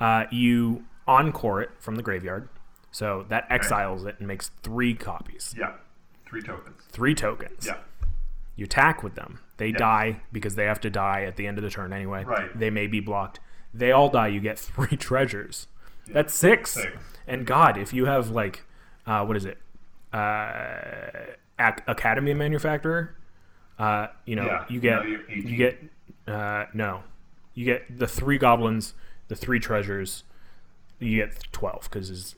Uh, 0.00 0.24
you 0.30 0.84
encore 1.06 1.62
it 1.62 1.70
from 1.78 1.94
the 1.96 2.02
graveyard, 2.02 2.48
so 2.90 3.24
that 3.28 3.46
exiles 3.50 4.04
it 4.04 4.16
and 4.18 4.26
makes 4.28 4.50
three 4.62 4.94
copies, 4.94 5.54
Yeah. 5.56 5.72
Three 6.26 6.42
tokens. 6.42 6.82
three 6.90 7.14
tokens. 7.14 7.66
Yeah. 7.66 7.78
You 8.56 8.64
attack 8.64 9.02
with 9.02 9.14
them. 9.14 9.38
They 9.56 9.68
Yes. 9.68 9.78
die 9.78 10.20
because 10.32 10.54
they 10.56 10.64
have 10.64 10.80
to 10.80 10.90
die 10.90 11.22
at 11.24 11.36
the 11.36 11.46
end 11.46 11.58
of 11.58 11.64
the 11.64 11.70
turn 11.70 11.92
anyway. 11.92 12.24
Right. 12.24 12.56
They 12.58 12.70
may 12.70 12.86
be 12.86 13.00
blocked. 13.00 13.40
They 13.72 13.92
all 13.92 14.08
die. 14.08 14.28
You 14.28 14.40
get 14.40 14.58
three 14.58 14.96
treasures. 14.96 15.68
That's 16.08 16.34
six. 16.34 16.72
Six. 16.72 16.92
And 17.26 17.46
God, 17.46 17.76
if 17.78 17.92
you 17.92 18.04
have 18.06 18.30
like, 18.30 18.64
uh, 19.06 19.24
what 19.24 19.36
is 19.36 19.44
it? 19.44 19.58
Uh, 20.12 21.32
Ac- 21.58 21.82
Academy 21.86 22.34
Manufacturer. 22.34 23.14
Uh, 23.78 24.08
you 24.24 24.36
know, 24.36 24.44
Yeah, 24.46 24.64
you 24.68 24.80
get 24.80 25.02
18. 25.04 25.48
you 25.48 25.56
get 25.56 25.78
uh, 26.28 26.66
no, 26.72 27.02
you 27.54 27.64
get 27.64 27.98
the 27.98 28.06
three 28.06 28.38
goblins, 28.38 28.94
the 29.28 29.36
three 29.36 29.58
treasures. 29.60 30.22
You 31.00 31.16
get 31.24 31.46
twelve 31.52 31.88
because 31.90 32.36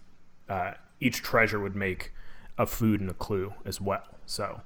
uh, 0.48 0.72
each 1.00 1.22
treasure 1.22 1.60
would 1.60 1.76
make 1.76 2.12
a 2.58 2.66
food 2.66 3.00
and 3.00 3.10
a 3.10 3.14
clue 3.14 3.52
as 3.66 3.80
well. 3.80 4.02
So 4.24 4.62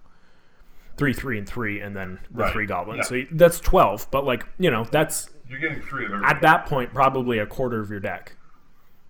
three, 1.01 1.15
three, 1.15 1.39
and 1.39 1.49
three, 1.49 1.81
and 1.81 1.97
then 1.97 2.19
the 2.31 2.43
Right. 2.43 2.53
three 2.53 2.67
goblins. 2.67 3.11
Yeah. 3.11 3.23
So 3.25 3.29
that's 3.33 3.59
twelve. 3.59 4.07
But 4.11 4.25
like 4.27 4.47
you 4.59 4.71
know, 4.71 4.85
that's 4.85 5.31
You're 5.49 5.59
getting 5.59 5.81
three 5.81 6.05
of 6.05 6.13
every. 6.13 6.27
at 6.27 6.43
that 6.43 6.67
point 6.67 6.93
probably 6.93 7.39
a 7.39 7.47
quarter 7.47 7.81
of 7.81 7.91
your 7.91 8.01
deck, 8.01 8.37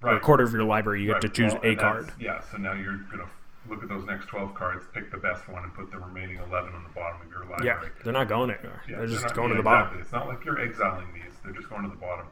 or 0.03 0.11
a 0.15 0.21
quarter 0.21 0.45
of 0.45 0.53
your 0.53 0.63
library. 0.63 1.03
You 1.03 1.13
get 1.13 1.21
to 1.23 1.29
choose 1.29 1.53
Well, 1.55 1.73
a 1.73 1.75
card. 1.75 2.13
Yeah. 2.21 2.41
So 2.51 2.59
now 2.59 2.75
you're 2.75 2.97
gonna 3.11 3.29
look 3.69 3.83
at 3.83 3.89
those 3.89 4.05
next 4.07 4.27
twelve 4.27 4.55
cards, 4.55 4.85
pick 4.95 5.11
the 5.11 5.17
best 5.19 5.49
one, 5.49 5.65
and 5.65 5.75
put 5.75 5.91
the 5.91 5.99
remaining 5.99 6.37
eleven 6.37 6.73
on 6.75 6.85
the 6.85 6.91
bottom 6.91 7.21
of 7.23 7.29
your 7.31 7.41
library. 7.41 7.67
Yeah, 7.67 8.03
they're 8.05 8.13
not 8.13 8.29
going 8.29 8.53
anywhere. 8.53 8.83
Yeah, 8.89 8.99
they're 8.99 9.07
just 9.09 9.25
not- 9.25 9.35
going 9.35 9.49
yeah, 9.49 9.57
to 9.57 9.59
the 9.59 9.65
bottom. 9.65 9.83
exactly. 9.99 10.01
It's 10.03 10.13
not 10.13 10.29
like 10.29 10.45
you're 10.45 10.61
exiling 10.61 11.13
these; 11.13 11.33
they're 11.43 11.53
just 11.53 11.69
going 11.69 11.83
to 11.83 11.89
the 11.89 11.97
bottom. 11.97 12.27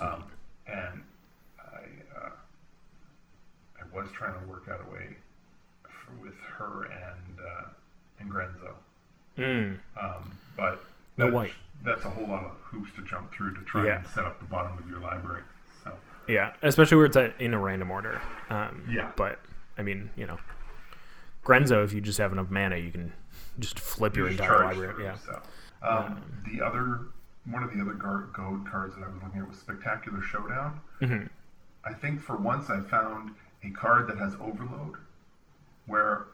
Um, 0.00 0.24
and 0.66 1.02
I, 1.58 1.80
uh, 2.20 2.30
I 3.80 3.96
was 3.96 4.10
trying 4.12 4.38
to 4.38 4.46
work 4.46 4.68
out 4.70 4.80
a 4.86 4.92
way 4.92 5.16
for, 5.88 6.12
with 6.22 6.34
her 6.58 6.82
and 6.84 7.38
uh, 7.40 7.68
and 8.20 8.30
Grenzo, 8.30 8.74
Mm. 9.38 9.78
um, 10.00 10.32
but 10.56 10.84
No 11.16 11.26
that's, 11.26 11.34
white. 11.34 11.52
That's 11.84 12.04
a 12.04 12.10
whole 12.10 12.26
lot 12.26 12.44
of 12.44 12.50
hoops 12.62 12.90
to 12.96 13.02
jump 13.02 13.32
through 13.32 13.54
to 13.54 13.60
try 13.62 13.86
Yeah. 13.86 13.98
and 13.98 14.06
set 14.08 14.24
up 14.24 14.38
the 14.40 14.46
bottom 14.46 14.76
of 14.76 14.88
your 14.90 14.98
library. 15.00 15.42
So 15.84 15.92
Yeah, 16.26 16.52
especially 16.62 16.96
where 16.96 17.06
it's 17.06 17.16
in 17.38 17.54
a 17.54 17.58
random 17.58 17.90
order. 17.90 18.20
Um, 18.50 18.84
Yeah. 18.88 19.10
But 19.16 19.38
I 19.78 19.82
mean, 19.82 20.10
you 20.16 20.26
know, 20.26 20.38
Grenzo, 21.44 21.84
if 21.84 21.92
you 21.92 22.00
just 22.00 22.18
have 22.18 22.32
enough 22.32 22.50
mana, 22.50 22.76
you 22.76 22.90
can 22.90 23.12
just 23.58 23.78
flip 23.78 24.16
your 24.16 24.26
you 24.28 24.36
just 24.36 24.42
entire 24.48 24.64
library. 24.66 24.94
through, 24.94 25.04
Yeah. 25.04 25.14
So 25.16 25.42
um, 25.82 26.20
the 26.50 26.60
other 26.64 27.00
one 27.44 27.62
of 27.62 27.72
the 27.72 27.80
other 27.80 27.94
goad 27.94 28.66
cards 28.66 28.94
that 28.96 29.04
I 29.04 29.08
was 29.08 29.22
looking 29.22 29.40
at 29.40 29.48
was 29.48 29.56
Spectacular 29.58 30.20
Showdown. 30.20 30.80
Mhm. 31.00 31.28
I 31.84 31.94
think 31.94 32.20
for 32.20 32.36
once 32.36 32.68
I 32.68 32.80
found 32.80 33.34
a 33.62 33.70
card 33.70 34.06
that 34.08 34.18
has 34.18 34.34
overload, 34.34 34.96
where 35.86 36.24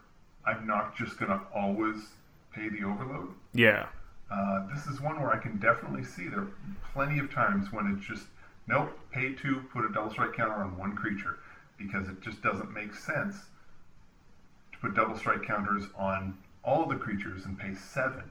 I'm 0.45 0.67
not 0.67 0.95
just 0.97 1.17
gonna 1.17 1.41
always 1.53 2.11
pay 2.55 2.69
the 2.69 2.83
overload. 2.83 3.29
Yeah. 3.53 3.87
Uh, 4.31 4.67
this 4.73 4.87
is 4.87 5.01
one 5.01 5.21
where 5.21 5.31
I 5.31 5.37
can 5.37 5.57
definitely 5.57 6.03
see 6.03 6.27
there 6.27 6.39
are 6.39 6.47
plenty 6.93 7.19
of 7.19 7.31
times 7.31 7.71
when 7.71 7.87
it's 7.95 8.05
just 8.05 8.25
nope, 8.67 8.97
pay 9.11 9.33
two, 9.33 9.61
put 9.71 9.85
a 9.85 9.89
double 9.93 10.09
strike 10.09 10.33
counter 10.33 10.55
on 10.55 10.77
one 10.77 10.95
creature, 10.95 11.37
because 11.77 12.07
it 12.07 12.21
just 12.21 12.41
doesn't 12.41 12.73
make 12.73 12.95
sense 12.95 13.35
to 14.71 14.77
put 14.79 14.95
double 14.95 15.17
strike 15.17 15.43
counters 15.43 15.83
on 15.95 16.37
all 16.63 16.87
the 16.87 16.95
creatures 16.95 17.45
and 17.45 17.59
pay 17.59 17.75
seven. 17.75 18.23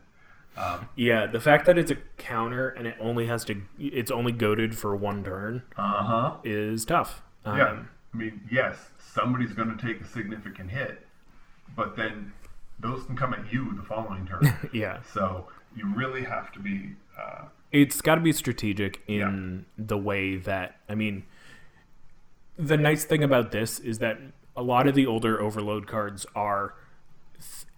Um, 0.56 0.88
Yeah, 0.96 1.26
the 1.26 1.40
fact 1.40 1.66
that 1.66 1.78
it's 1.78 1.90
a 1.90 1.96
counter 2.16 2.68
and 2.68 2.86
it 2.86 2.96
only 3.00 3.26
has 3.26 3.44
to, 3.44 3.62
it's 3.78 4.10
only 4.10 4.32
goaded 4.32 4.76
for 4.76 4.94
one 4.96 5.22
turn 5.24 5.62
uh 5.76 6.02
huh. 6.02 6.36
is 6.44 6.84
tough. 6.84 7.22
Um, 7.44 7.56
Yeah, 7.58 7.82
I 8.12 8.16
mean, 8.16 8.40
yes, 8.50 8.76
somebody's 8.98 9.52
going 9.52 9.76
to 9.76 9.86
take 9.86 10.00
a 10.00 10.06
significant 10.06 10.70
hit, 10.70 11.06
but 11.76 11.96
then 11.96 12.32
those 12.78 13.04
can 13.06 13.16
come 13.16 13.32
at 13.34 13.52
you 13.52 13.74
the 13.76 13.82
following 13.82 14.26
turn. 14.26 14.54
Yeah. 14.72 15.00
so 15.12 15.46
you 15.76 15.92
really 15.94 16.24
have 16.24 16.52
to 16.52 16.58
be. 16.60 16.90
Uh, 17.20 17.46
It's 17.72 18.00
got 18.00 18.16
to 18.16 18.20
be 18.20 18.32
strategic 18.32 19.02
in 19.06 19.66
the 19.78 19.96
way 19.98 20.36
that, 20.36 20.76
I 20.88 20.94
mean, 20.94 21.24
the 22.56 22.76
nice 22.76 23.04
thing 23.04 23.22
about 23.24 23.50
this 23.50 23.78
is 23.80 23.98
that 23.98 24.18
a 24.56 24.62
lot 24.62 24.86
of 24.86 24.94
the 24.94 25.06
older 25.06 25.40
overload 25.40 25.86
cards 25.86 26.26
are 26.36 26.74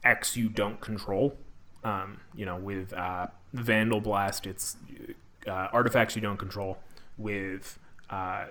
X 0.04 0.36
you 0.36 0.48
don't 0.48 0.80
control. 0.80 1.36
Um, 1.84 2.20
you 2.34 2.44
know, 2.44 2.56
with 2.56 2.92
uh, 2.92 3.28
Vandal 3.54 4.00
Blast, 4.00 4.46
it's 4.46 4.76
uh, 5.46 5.68
artifacts 5.72 6.16
you 6.16 6.22
don't 6.22 6.36
control. 6.36 6.78
With 7.16 7.78
uh, 8.10 8.46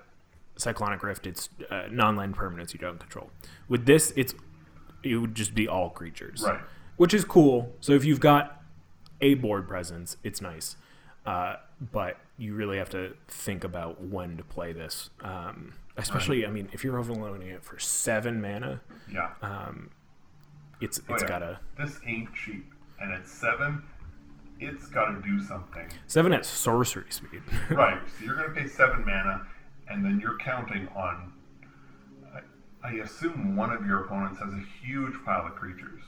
Cyclonic 0.56 1.02
Rift, 1.02 1.26
it's 1.26 1.48
uh, 1.70 1.84
non-land 1.90 2.36
permanents 2.36 2.72
you 2.72 2.80
don't 2.80 2.98
control. 2.98 3.30
With 3.68 3.86
this, 3.86 4.12
it's 4.16 4.34
it 5.02 5.16
would 5.16 5.34
just 5.34 5.54
be 5.54 5.68
all 5.68 5.90
creatures, 5.90 6.42
Right. 6.42 6.60
Which 6.96 7.12
is 7.12 7.24
cool. 7.24 7.74
So 7.80 7.92
if 7.92 8.04
you've 8.04 8.20
got 8.20 8.62
a 9.20 9.34
board 9.34 9.68
presence, 9.68 10.16
it's 10.24 10.40
nice. 10.40 10.76
Uh, 11.26 11.56
but 11.92 12.16
you 12.38 12.54
really 12.54 12.78
have 12.78 12.88
to 12.90 13.14
think 13.28 13.64
about 13.64 14.00
when 14.02 14.36
to 14.38 14.44
play 14.44 14.72
this. 14.72 15.10
Um, 15.20 15.74
especially, 15.96 16.46
I 16.46 16.50
mean, 16.50 16.68
if 16.72 16.82
you're 16.84 16.98
overloading 16.98 17.48
it 17.48 17.62
for 17.64 17.78
seven 17.78 18.40
mana, 18.40 18.80
yeah. 19.12 19.30
it's 20.80 21.00
Oh, 21.08 21.14
it's 21.14 21.22
yeah. 21.22 21.28
gotta 21.28 21.60
This 21.78 21.98
ain't 22.06 22.28
cheap, 22.34 22.72
and 23.00 23.12
at 23.12 23.26
seven, 23.26 23.82
it's 24.60 24.86
got 24.86 25.06
to 25.12 25.20
do 25.22 25.38
something. 25.42 25.86
seven 26.06 26.32
at 26.32 26.46
sorcery 26.46 27.10
speed. 27.10 27.42
right. 27.70 28.00
So 28.18 28.24
you're 28.24 28.36
going 28.36 28.54
to 28.54 28.58
pay 28.60 28.68
seven 28.68 29.04
mana, 29.04 29.42
and 29.88 30.04
then 30.04 30.18
you're 30.20 30.38
counting 30.38 30.88
on. 30.96 31.32
I, 32.86 32.90
I 32.90 32.92
assume 33.02 33.56
one 33.56 33.70
of 33.72 33.84
your 33.86 34.04
opponents 34.04 34.38
has 34.40 34.52
a 34.52 34.62
huge 34.84 35.14
pile 35.24 35.46
of 35.46 35.54
creatures. 35.54 36.02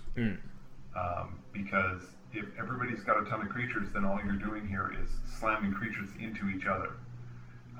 Um, 0.97 1.39
because 1.53 2.03
if 2.33 2.47
everybody's 2.59 3.03
got 3.05 3.21
a 3.21 3.29
ton 3.29 3.41
of 3.43 3.49
creatures, 3.49 3.89
then 3.93 4.05
all 4.05 4.19
you're 4.25 4.35
doing 4.35 4.67
here 4.69 4.93
is 5.03 5.09
slamming 5.39 5.73
creatures 5.73 6.09
into 6.21 6.49
each 6.49 6.67
other. 6.67 6.93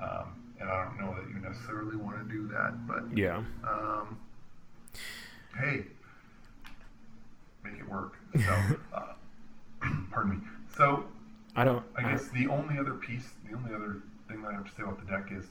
Um, 0.01 0.35
and 0.59 0.69
I 0.69 0.85
don't 0.85 0.99
know 0.99 1.15
that 1.15 1.29
you 1.29 1.39
necessarily 1.39 1.95
want 1.97 2.17
to 2.17 2.33
do 2.33 2.47
that, 2.49 2.87
but 2.87 3.17
Yeah. 3.17 3.43
um, 3.63 4.17
hey, 5.57 5.83
make 7.63 7.75
it 7.79 7.89
work. 7.89 8.13
So, 8.45 8.53
uh, 8.93 9.13
pardon 10.11 10.39
me. 10.39 10.47
So, 10.75 11.05
I 11.55 11.63
don't. 11.63 11.83
I 11.97 12.03
guess 12.03 12.27
the 12.29 12.47
only 12.47 12.77
other 12.77 12.93
piece, 12.93 13.27
the 13.49 13.55
only 13.57 13.73
other 13.73 13.97
thing 14.27 14.41
that 14.43 14.49
I 14.49 14.53
have 14.53 14.65
to 14.69 14.75
say 14.75 14.83
about 14.83 14.99
the 15.03 15.11
deck 15.11 15.29
is, 15.31 15.45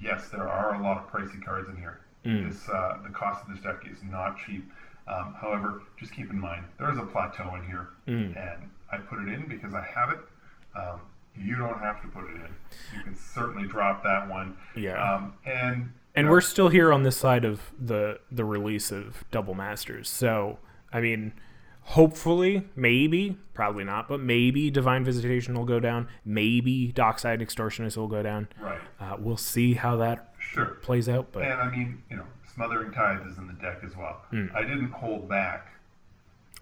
yes, 0.00 0.28
there 0.28 0.48
are 0.48 0.74
a 0.74 0.82
lot 0.82 0.96
of 0.98 1.10
pricey 1.10 1.44
cards 1.44 1.68
in 1.68 1.76
here. 1.76 2.00
This 2.24 2.68
uh, 2.68 2.98
the 3.02 3.10
cost 3.10 3.42
of 3.46 3.54
this 3.54 3.62
deck 3.62 3.82
is 3.90 3.98
not 4.02 4.36
cheap. 4.46 4.70
Um, 5.08 5.34
however, 5.40 5.82
just 5.98 6.12
keep 6.12 6.30
in 6.30 6.38
mind 6.38 6.64
there 6.78 6.90
is 6.92 6.98
a 6.98 7.02
plateau 7.02 7.54
in 7.56 7.64
here, 7.66 7.88
and 8.06 8.68
I 8.92 8.98
put 8.98 9.20
it 9.20 9.28
in 9.32 9.46
because 9.48 9.74
I 9.74 9.82
have 9.94 10.10
it. 10.10 10.18
Um, 10.76 11.00
you 11.36 11.56
don't 11.56 11.78
have 11.78 12.02
to 12.02 12.08
put 12.08 12.24
it 12.24 12.34
in. 12.36 12.54
You 12.96 13.02
can 13.04 13.16
certainly 13.16 13.66
drop 13.66 14.02
that 14.04 14.28
one. 14.28 14.56
Yeah. 14.76 15.02
Um, 15.02 15.32
and 15.46 15.92
and 16.14 16.26
know, 16.26 16.32
we're 16.32 16.40
still 16.40 16.68
here 16.68 16.92
on 16.92 17.02
this 17.02 17.16
side 17.16 17.44
of 17.44 17.72
the 17.80 18.20
the 18.30 18.44
release 18.44 18.92
of 18.92 19.24
Double 19.30 19.54
Masters. 19.54 20.08
So 20.08 20.58
I 20.92 21.00
mean, 21.00 21.32
hopefully, 21.82 22.68
maybe, 22.76 23.36
probably 23.54 23.84
not, 23.84 24.08
but 24.08 24.20
maybe 24.20 24.70
Divine 24.70 25.04
Visitation 25.04 25.54
will 25.56 25.64
go 25.64 25.80
down. 25.80 26.08
Maybe 26.24 26.92
Dockside 26.92 27.40
Extortionist 27.40 27.96
will 27.96 28.08
go 28.08 28.22
down. 28.22 28.48
right. 28.60 28.80
Uh, 29.00 29.16
we'll 29.18 29.36
see 29.36 29.74
how 29.74 29.96
that 29.96 30.26
Sure. 30.38 30.66
plays 30.82 31.08
out. 31.08 31.28
But 31.32 31.44
And 31.44 31.52
I 31.60 31.70
mean, 31.70 32.02
Smothering 32.54 32.92
Tithe 32.92 33.26
is 33.26 33.38
in 33.38 33.46
the 33.46 33.52
deck 33.54 33.78
as 33.84 33.96
well. 33.96 34.22
Hmm. 34.30 34.46
I 34.54 34.62
didn't 34.62 34.90
hold 34.90 35.28
back 35.28 35.72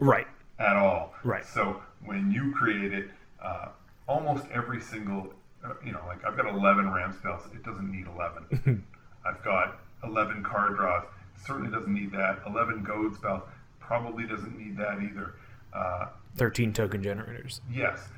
right, 0.00 0.26
at 0.58 0.76
all. 0.76 1.14
Right. 1.24 1.44
So 1.44 1.82
when 2.04 2.30
you 2.30 2.52
create 2.52 2.92
it, 2.92 3.10
uh, 3.42 3.68
almost 4.06 4.44
every 4.52 4.80
single, 4.80 5.32
uh, 5.64 5.72
you 5.84 5.92
know, 5.92 6.02
like 6.06 6.24
I've 6.24 6.36
got 6.36 6.46
11 6.46 6.90
ram 6.90 7.12
spells. 7.12 7.42
It 7.54 7.62
doesn't 7.64 7.90
need 7.90 8.06
11. 8.06 8.84
I've 9.26 9.42
got 9.42 9.80
11 10.04 10.42
card 10.44 10.76
draws. 10.76 11.04
It 11.04 11.46
certainly 11.46 11.70
doesn't 11.70 11.92
need 11.92 12.12
that. 12.12 12.40
11 12.46 12.84
goad 12.84 13.14
spells. 13.14 13.42
Probably 13.80 14.24
doesn't 14.26 14.58
need 14.58 14.76
that 14.76 15.00
either. 15.02 15.34
Uh, 15.72 16.06
thirteen 16.36 16.72
token 16.72 17.02
generators. 17.02 17.60
yes, 17.70 18.08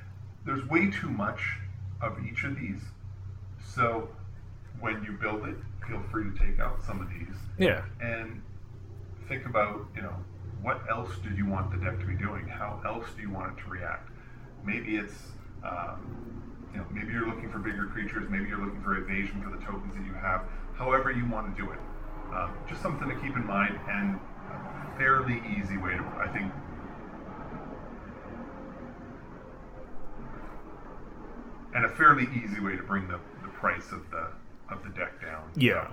there's 0.46 0.64
way 0.68 0.88
too 0.90 1.08
much 1.10 1.40
of 2.00 2.16
each 2.24 2.44
of 2.44 2.56
these. 2.56 2.80
So 3.64 4.08
when 4.80 5.04
you 5.04 5.12
build 5.12 5.46
it, 5.46 5.56
feel 5.86 6.02
free 6.10 6.24
to 6.24 6.38
take 6.38 6.58
out 6.60 6.82
some 6.84 7.00
of 7.00 7.08
these. 7.10 7.36
Yeah, 7.58 7.82
and 8.00 8.42
think 9.28 9.46
about 9.46 9.86
you 9.94 10.02
know 10.02 10.14
what 10.62 10.82
else 10.90 11.10
do 11.22 11.30
you 11.34 11.46
want 11.46 11.70
the 11.70 11.78
deck 11.78 11.98
to 12.00 12.06
be 12.06 12.14
doing? 12.14 12.46
How 12.48 12.80
else 12.84 13.06
do 13.16 13.22
you 13.22 13.30
want 13.30 13.56
it 13.56 13.62
to 13.62 13.70
react? 13.70 14.10
Maybe 14.64 14.96
it's 14.96 15.32
um, 15.64 16.00
you 16.72 16.78
know 16.78 16.86
maybe 16.90 17.12
you're 17.12 17.26
looking 17.26 17.50
for 17.50 17.58
bigger 17.58 17.86
creatures 17.86 18.28
maybe 18.30 18.48
you're 18.48 18.64
looking 18.64 18.82
for 18.82 18.96
evasion 18.96 19.42
for 19.42 19.50
the 19.50 19.62
tokens 19.64 19.94
that 19.94 20.04
you 20.04 20.14
have 20.14 20.42
however 20.76 21.10
you 21.10 21.28
want 21.28 21.54
to 21.54 21.62
do 21.62 21.70
it. 21.70 21.78
Um, 22.32 22.54
just 22.68 22.80
something 22.80 23.08
to 23.08 23.14
keep 23.16 23.34
in 23.34 23.44
mind 23.44 23.76
and 23.88 24.18
a 24.50 24.98
fairly 24.98 25.42
easy 25.58 25.76
way 25.78 25.94
to 25.94 26.04
i 26.22 26.28
think 26.28 26.52
and 31.74 31.84
a 31.84 31.88
fairly 31.88 32.28
easy 32.34 32.60
way 32.60 32.76
to 32.76 32.82
bring 32.82 33.08
the, 33.08 33.18
the 33.42 33.48
price 33.48 33.90
of 33.92 34.08
the 34.10 34.28
of 34.70 34.82
the 34.82 34.90
deck 34.90 35.20
down 35.20 35.50
yeah. 35.56 35.88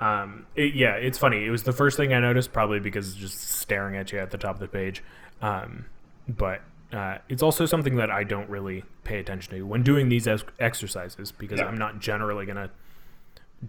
Um, 0.00 0.46
it, 0.56 0.74
yeah, 0.74 0.94
it's 0.96 1.18
funny. 1.18 1.44
It 1.44 1.50
was 1.50 1.62
the 1.62 1.72
first 1.72 1.96
thing 1.96 2.12
I 2.12 2.18
noticed, 2.20 2.52
probably 2.52 2.80
because 2.80 3.08
it's 3.10 3.16
just 3.16 3.40
staring 3.40 3.96
at 3.96 4.12
you 4.12 4.18
at 4.18 4.30
the 4.32 4.38
top 4.38 4.56
of 4.56 4.60
the 4.60 4.68
page. 4.68 5.02
Um, 5.40 5.86
but 6.28 6.62
uh, 6.92 7.18
it's 7.28 7.42
also 7.42 7.64
something 7.64 7.96
that 7.96 8.10
I 8.10 8.24
don't 8.24 8.50
really 8.50 8.84
pay 9.04 9.18
attention 9.18 9.54
to 9.54 9.62
when 9.62 9.82
doing 9.82 10.08
these 10.08 10.26
ex- 10.26 10.44
exercises 10.58 11.32
because 11.32 11.60
Yeah. 11.60 11.66
I'm 11.66 11.78
not 11.78 12.00
generally 12.00 12.44
gonna 12.44 12.70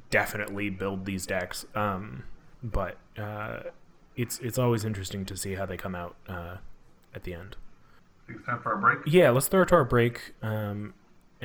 definitely 0.10 0.70
build 0.70 1.06
these 1.06 1.26
decks. 1.26 1.66
Um, 1.76 2.24
but 2.64 2.98
uh, 3.18 3.60
it's 4.16 4.40
it's 4.40 4.58
always 4.58 4.84
interesting 4.84 5.26
to 5.26 5.38
see 5.38 5.54
how 5.56 5.66
they 5.66 5.78
come 5.78 5.96
out 5.96 6.16
uh, 6.28 6.58
at 7.14 7.24
the 7.24 7.34
end. 7.34 7.56
I 8.24 8.28
think 8.28 8.40
it's 8.40 8.48
time 8.48 8.62
for 8.62 8.74
our 8.74 8.82
break 8.82 9.00
Yeah, 9.06 9.30
let's 9.30 9.48
throw 9.48 9.62
it 9.62 9.68
to 9.70 9.76
our 9.76 9.86
break. 9.86 10.34
Um, 10.42 10.96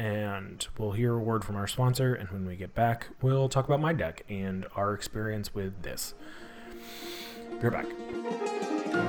and 0.01 0.67
we'll 0.79 0.93
hear 0.93 1.13
a 1.15 1.19
word 1.19 1.45
from 1.45 1.57
our 1.57 1.67
sponsor. 1.67 2.15
And 2.15 2.31
when 2.31 2.47
we 2.47 2.57
get 2.57 2.75
back, 2.75 3.09
we'll 3.21 3.51
talk 3.51 3.67
about 3.67 3.81
my 3.81 3.93
deck 3.93 4.25
and 4.31 4.67
our 4.75 4.95
experience 4.95 5.55
with 5.55 5.83
this. 5.83 6.15
Be 7.61 7.69
right 7.69 7.85
back. 7.85 9.01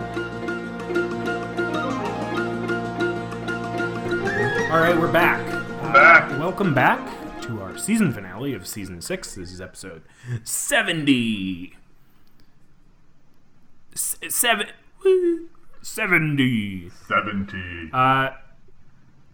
All 4.72 4.80
right, 4.80 4.98
we're 4.98 5.12
back. 5.12 5.42
Uh, 5.84 5.94
back. 5.94 6.30
Welcome 6.40 6.74
back 6.74 7.00
to 7.42 7.62
our 7.62 7.78
season 7.78 8.14
finale 8.14 8.54
of 8.54 8.68
season 8.68 9.02
six. 9.02 9.36
This 9.36 9.52
is 9.52 9.60
episode 9.60 10.04
70. 10.44 11.76
S- 13.94 14.18
seven. 14.30 14.68
woo, 15.04 15.50
70. 15.82 16.90
70 17.08 17.90
Uh, 17.94 18.30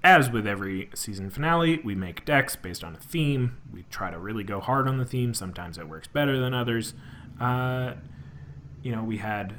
as 0.07 0.29
with 0.29 0.47
every 0.47 0.89
season 0.95 1.29
finale, 1.29 1.81
we 1.83 1.93
make 1.93 2.23
decks 2.23 2.55
based 2.55 2.81
on 2.81 2.95
a 2.95 2.97
theme. 2.97 3.57
We 3.73 3.83
try 3.89 4.09
to 4.09 4.17
really 4.17 4.45
go 4.45 4.61
hard 4.61 4.87
on 4.87 4.97
the 4.97 5.05
theme. 5.05 5.33
Sometimes 5.33 5.77
it 5.77 5.89
works 5.89 6.07
better 6.07 6.39
than 6.39 6.53
others. 6.53 6.93
Uh, 7.41 7.95
you 8.81 8.95
know, 8.95 9.03
we 9.03 9.17
had, 9.17 9.53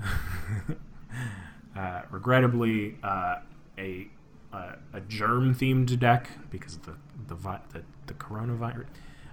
uh, 1.77 2.03
regrettably, 2.11 2.97
uh, 3.03 3.37
a, 3.77 4.09
a 4.53 4.77
a 4.95 5.01
germ 5.03 5.55
themed 5.55 5.99
deck 5.99 6.31
because 6.51 6.77
of 6.77 6.87
the 6.87 6.95
the 7.27 7.35
vi- 7.35 7.61
the, 7.75 7.83
the 8.07 8.15
coronavirus. 8.15 8.87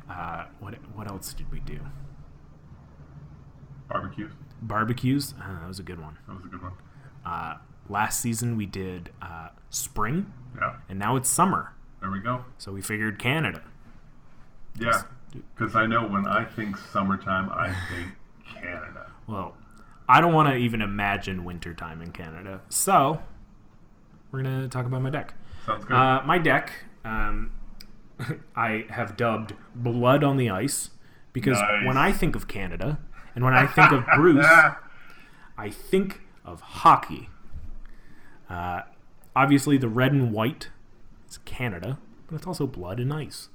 Uh, 0.10 0.46
what 0.60 0.74
what 0.94 1.10
else 1.10 1.34
did 1.34 1.50
we 1.50 1.62
do? 1.62 1.80
barbecues 3.88 4.34
Barbecues. 4.62 5.34
Uh, 5.42 5.60
that 5.62 5.68
was 5.68 5.80
a 5.80 5.84
good 5.84 6.00
one. 6.02 6.18
that 6.28 6.36
was 6.36 6.46
a 6.46 6.48
good 6.48 6.62
one 6.62 6.74
Uh, 7.26 7.56
last 7.88 8.20
season 8.20 8.58
we 8.58 8.66
did 8.66 9.12
uh, 9.22 9.50
spring, 9.70 10.34
yeah 10.60 10.76
and 10.90 10.98
now 11.00 11.16
it's 11.16 11.30
summer. 11.30 11.74
there 12.02 12.12
we 12.12 12.20
go 12.20 12.46
So 12.58 12.72
we 12.72 12.82
figured 12.82 13.20
Canada. 13.20 13.62
Yeah, 14.78 15.04
because 15.34 15.76
I 15.76 15.86
know 15.86 16.06
when 16.08 16.28
I 16.28 16.44
think 16.44 16.78
summertime, 16.78 17.50
I 17.52 17.74
think 17.90 18.12
Canada. 18.62 19.10
Well, 19.28 19.56
I 20.08 20.20
don't 20.22 20.34
want 20.34 20.50
to 20.50 20.56
even 20.56 20.82
imagine 20.82 21.46
wintertime 21.46 22.02
in 22.02 22.12
Canada. 22.12 22.62
So 22.70 23.22
we're 24.32 24.44
going 24.44 24.62
to 24.64 24.68
talk 24.68 24.86
about 24.86 25.02
my 25.02 25.10
deck. 25.10 25.34
Sounds 25.66 25.86
good. 25.86 25.96
Uh, 25.96 26.22
my 26.26 26.38
deck, 26.38 26.72
um, 27.06 27.52
I 28.56 28.86
have 28.90 29.16
dubbed 29.16 29.54
Blood 29.74 30.24
on 30.24 30.36
the 30.38 30.50
Ice 30.50 30.90
because 31.34 31.58
Nice. 31.58 31.86
when 31.88 31.98
I 31.98 32.12
think 32.12 32.36
of 32.36 32.48
Canada 32.50 33.00
and 33.34 33.44
when 33.46 33.54
I 33.54 33.66
think 33.66 33.92
of 33.94 34.04
Bruce, 34.16 34.46
I 35.58 35.70
think 35.70 36.22
of 36.44 36.60
hockey. 36.62 37.30
Uh, 38.50 38.82
obviously, 39.36 39.78
the 39.78 39.88
red 39.90 40.12
and 40.12 40.32
white 40.32 40.70
is 41.30 41.40
Canada, 41.40 42.00
but 42.28 42.36
it's 42.36 42.48
also 42.48 42.68
blood 42.68 43.00
and 43.00 43.14
ice. 43.14 43.50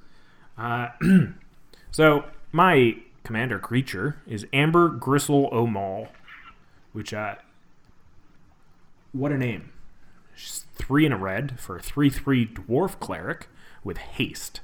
Uh, 0.56 0.88
so, 1.90 2.24
my 2.52 2.96
commander 3.24 3.58
creature 3.58 4.20
is 4.26 4.46
Amber 4.52 4.88
Gristle 4.88 5.48
O'Maul, 5.52 6.08
which, 6.92 7.14
uh, 7.14 7.36
what 9.12 9.32
a 9.32 9.38
name. 9.38 9.72
She's 10.34 10.66
three 10.74 11.04
in 11.04 11.12
a 11.12 11.18
red 11.18 11.60
for 11.60 11.76
a 11.76 11.82
3 11.82 12.08
3 12.08 12.46
dwarf 12.46 12.98
cleric 12.98 13.48
with 13.84 13.98
haste. 13.98 14.60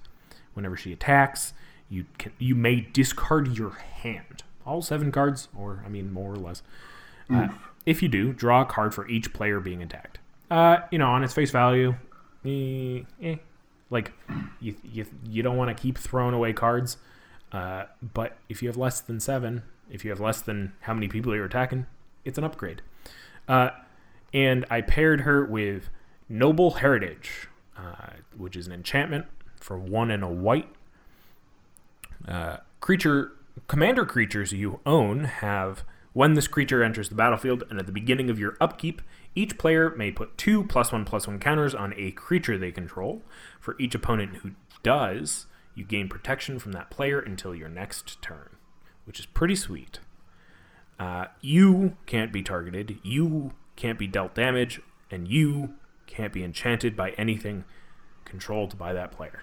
Whenever 0.55 0.77
she 0.77 0.93
attacks, 0.93 1.53
you 1.91 2.07
can 2.19 2.33
you 2.39 2.55
may 2.55 2.81
discard 2.81 3.59
your 3.59 3.71
hand. 3.71 4.43
All 4.65 4.83
seven 4.83 5.13
cards, 5.13 5.49
or 5.57 5.83
I 5.85 5.89
mean 5.89 6.13
more 6.13 6.33
or 6.33 6.37
less. 6.37 6.63
Uh, 7.29 7.49
if 7.85 8.03
you 8.03 8.09
do, 8.09 8.33
draw 8.33 8.63
a 8.63 8.65
card 8.65 8.95
for 8.95 9.07
each 9.09 9.33
player 9.33 9.61
being 9.61 9.83
attacked. 9.83 10.19
Uh, 10.51 10.79
you 10.91 10.99
know, 10.99 11.09
on 11.09 11.25
its 11.25 11.35
face 11.35 11.51
value, 11.51 11.95
eh, 12.45 13.01
eh. 13.23 13.37
like 13.91 14.13
you 14.61 14.77
you, 14.85 15.07
you 15.29 15.43
don't 15.43 15.57
want 15.57 15.77
to 15.77 15.81
keep 15.81 15.99
throwing 15.99 16.35
away 16.35 16.53
cards. 16.53 16.97
Uh, 17.53 17.85
but 18.15 18.37
if 18.49 18.63
you 18.63 18.69
have 18.69 18.77
less 18.77 19.01
than 19.01 19.21
seven, 19.21 19.63
if 19.91 20.05
you 20.05 20.11
have 20.11 20.21
less 20.21 20.41
than 20.41 20.73
how 20.81 20.95
many 20.95 21.09
people 21.09 21.35
you're 21.35 21.45
attacking, 21.45 21.87
it's 22.25 22.39
an 22.39 22.45
upgrade. 22.45 22.83
Uh, 23.49 23.71
and 24.33 24.65
I 24.71 24.81
paired 24.81 25.23
her 25.23 25.45
with 25.45 25.89
Noble 26.29 26.73
Heritage, 26.73 27.49
uh, 27.77 28.11
which 28.37 28.57
is 28.57 28.67
an 28.67 28.73
enchantment 28.73 29.27
for 29.61 29.79
one 29.79 30.11
and 30.11 30.23
a 30.23 30.29
white. 30.29 30.69
Uh, 32.27 32.59
creature 32.81 33.33
commander 33.69 34.05
creatures 34.05 34.53
you 34.53 34.81
own 34.85 35.25
have 35.25 35.85
when 36.17 36.33
this 36.33 36.49
creature 36.49 36.83
enters 36.83 37.11
the 37.11 37.15
battlefield 37.15 37.63
and 37.69 37.79
at 37.79 37.85
the 37.85 37.93
beginning 37.93 38.31
of 38.31 38.39
your 38.39 38.57
upkeep, 38.59 39.03
each 39.35 39.59
player 39.59 39.95
may 39.97 40.11
put 40.11 40.39
two 40.39 40.65
plus 40.65 40.91
one 40.91 41.05
plus 41.05 41.27
one 41.27 41.39
counters 41.39 41.75
on 41.75 41.93
a 41.95 42.11
creature 42.13 42.57
they 42.57 42.73
control. 42.73 43.21
For 43.61 43.77
each 43.79 43.95
opponent 43.95 44.37
who 44.37 44.53
does, 44.83 45.45
you 45.75 45.85
gain 45.85 46.09
protection 46.09 46.59
from 46.59 46.73
that 46.73 46.89
player 46.89 47.21
until 47.21 47.55
your 47.55 47.69
next 47.69 48.23
turn, 48.23 48.57
which 49.05 49.21
is 49.21 49.27
pretty 49.27 49.57
sweet. 49.57 50.01
Uh, 50.99 51.27
you 51.43 51.99
can't 52.07 52.33
be 52.33 52.43
targeted, 52.43 52.99
you 53.03 53.53
can't 53.77 53.99
be 53.99 54.07
dealt 54.07 54.35
damage, 54.35 54.81
and 55.11 55.29
you 55.29 55.75
can't 56.07 56.33
be 56.33 56.43
enchanted 56.43 56.97
by 56.97 57.11
anything 57.19 57.65
controlled 58.25 58.79
by 58.79 58.95
that 58.95 59.13
player. 59.13 59.43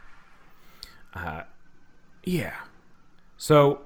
Uh, 1.14 1.44
Yeah. 2.24 2.56
So 3.38 3.82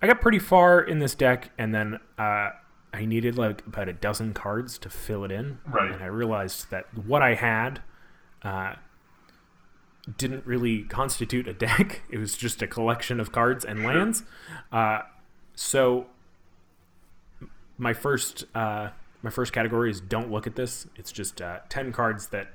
I 0.00 0.06
got 0.06 0.20
pretty 0.20 0.38
far 0.38 0.80
in 0.80 0.98
this 0.98 1.14
deck, 1.14 1.50
and 1.58 1.74
then 1.74 1.98
uh, 2.18 2.50
I 2.92 3.04
needed 3.04 3.36
like 3.36 3.66
about 3.66 3.88
a 3.88 3.92
dozen 3.92 4.34
cards 4.34 4.78
to 4.78 4.90
fill 4.90 5.24
it 5.24 5.32
in. 5.32 5.58
Right. 5.66 5.92
And 5.92 6.02
I 6.02 6.06
realized 6.06 6.70
that 6.70 6.86
what 6.96 7.22
I 7.22 7.34
had 7.34 7.82
uh, 8.42 8.74
didn't 10.16 10.46
really 10.46 10.82
constitute 10.82 11.48
a 11.48 11.52
deck. 11.54 12.02
It 12.10 12.18
was 12.18 12.36
just 12.36 12.62
a 12.62 12.66
collection 12.66 13.20
of 13.20 13.32
cards 13.32 13.64
and 13.64 13.84
lands. 13.84 14.24
Uh, 14.70 15.00
so 15.54 16.06
my 17.78 17.92
first 17.92 18.44
uh, 18.54 18.90
my 19.22 19.30
first 19.30 19.52
category 19.52 19.90
is 19.90 20.00
don't 20.00 20.30
look 20.30 20.46
at 20.46 20.56
this. 20.56 20.86
It's 20.96 21.12
just 21.12 21.40
uh, 21.40 21.60
ten 21.68 21.92
cards 21.92 22.28
that 22.28 22.48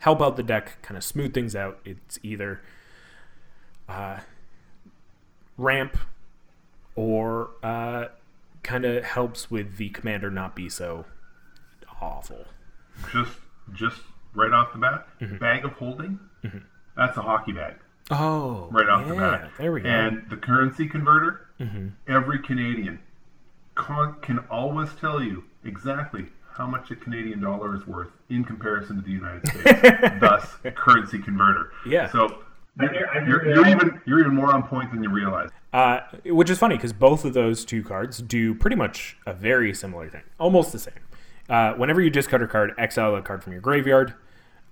help 0.00 0.20
out 0.22 0.36
the 0.36 0.42
deck, 0.42 0.80
kind 0.82 0.96
of 0.96 1.04
smooth 1.04 1.34
things 1.34 1.54
out. 1.54 1.80
It's 1.84 2.18
either 2.22 2.60
uh, 3.88 4.18
ramp 5.56 5.98
or 6.98 7.50
uh, 7.62 8.06
kind 8.64 8.84
of 8.84 9.04
helps 9.04 9.48
with 9.52 9.76
the 9.76 9.88
commander 9.90 10.30
not 10.32 10.56
be 10.56 10.68
so 10.68 11.04
awful. 12.02 12.44
Just 13.12 13.32
just 13.72 14.00
right 14.34 14.52
off 14.52 14.72
the 14.72 14.78
bat, 14.80 15.06
Mm-hmm. 15.20 15.36
bag 15.38 15.64
of 15.64 15.72
holding. 15.74 16.18
That's 16.96 17.16
a 17.16 17.22
hockey 17.22 17.52
bag. 17.52 17.76
Oh, 18.10 18.66
right 18.72 18.88
off 18.88 19.02
yeah, 19.06 19.12
the 19.12 19.14
bat. 19.20 19.50
There 19.58 19.70
we 19.72 19.80
go. 19.82 19.88
Mm-hmm. 19.88 20.16
And 20.16 20.30
the 20.30 20.36
currency 20.36 20.88
converter, 20.88 21.46
every 22.08 22.40
Canadian 22.40 22.98
con- 23.76 24.16
can 24.20 24.40
always 24.50 24.88
tell 25.00 25.22
you 25.22 25.44
exactly 25.64 26.26
how 26.54 26.66
much 26.66 26.90
a 26.90 26.96
Canadian 26.96 27.40
dollar 27.40 27.76
is 27.76 27.86
worth 27.86 28.08
in 28.28 28.42
comparison 28.44 28.96
to 28.96 29.02
the 29.02 29.12
United 29.12 29.46
States. 29.46 29.80
Thus, 30.20 30.56
currency 30.74 31.20
converter. 31.20 31.70
Yeah. 31.86 32.10
So 32.10 32.42
you're, 32.80 32.90
hear- 32.92 33.10
I 33.14 33.24
you're, 33.28 33.46
you're 33.54 33.68
even 33.68 34.00
you're 34.04 34.18
even 34.20 34.34
more 34.34 34.52
on 34.52 34.64
point 34.64 34.90
than 34.90 35.02
you 35.04 35.10
realize. 35.10 35.50
Uh, 35.72 36.00
which 36.24 36.48
is 36.48 36.58
funny 36.58 36.76
because 36.76 36.94
both 36.94 37.24
of 37.24 37.34
those 37.34 37.64
two 37.64 37.82
cards 37.82 38.22
do 38.22 38.54
pretty 38.54 38.76
much 38.76 39.16
a 39.26 39.34
very 39.34 39.74
similar 39.74 40.08
thing, 40.08 40.22
almost 40.40 40.72
the 40.72 40.78
same. 40.78 40.94
Uh, 41.48 41.74
whenever 41.74 42.00
you 42.00 42.10
discard 42.10 42.42
a 42.42 42.46
card, 42.46 42.72
exile 42.78 43.14
a 43.14 43.22
card 43.22 43.42
from 43.42 43.52
your 43.52 43.60
graveyard, 43.60 44.14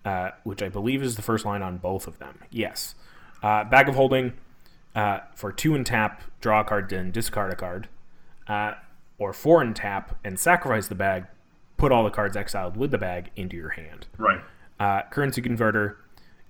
uh, 0.04 0.30
which 0.44 0.62
I 0.62 0.68
believe 0.68 1.02
is 1.02 1.16
the 1.16 1.22
first 1.22 1.44
line 1.44 1.62
on 1.62 1.78
both 1.78 2.06
of 2.06 2.18
them. 2.18 2.38
Yes. 2.50 2.94
Uh, 3.42 3.64
bag 3.64 3.88
of 3.88 3.94
holding 3.94 4.32
uh, 4.94 5.20
for 5.34 5.52
two 5.52 5.74
and 5.74 5.84
tap, 5.84 6.22
draw 6.40 6.60
a 6.60 6.64
card, 6.64 6.88
then 6.88 7.10
discard 7.10 7.52
a 7.52 7.56
card. 7.56 7.88
Uh, 8.48 8.74
or 9.18 9.32
four 9.32 9.62
and 9.62 9.74
tap 9.74 10.18
and 10.24 10.38
sacrifice 10.38 10.88
the 10.88 10.94
bag, 10.94 11.26
put 11.76 11.92
all 11.92 12.04
the 12.04 12.10
cards 12.10 12.36
exiled 12.36 12.76
with 12.76 12.90
the 12.90 12.98
bag 12.98 13.30
into 13.36 13.56
your 13.56 13.70
hand. 13.70 14.06
Right. 14.18 14.40
Uh, 14.78 15.02
currency 15.10 15.42
converter, 15.42 15.98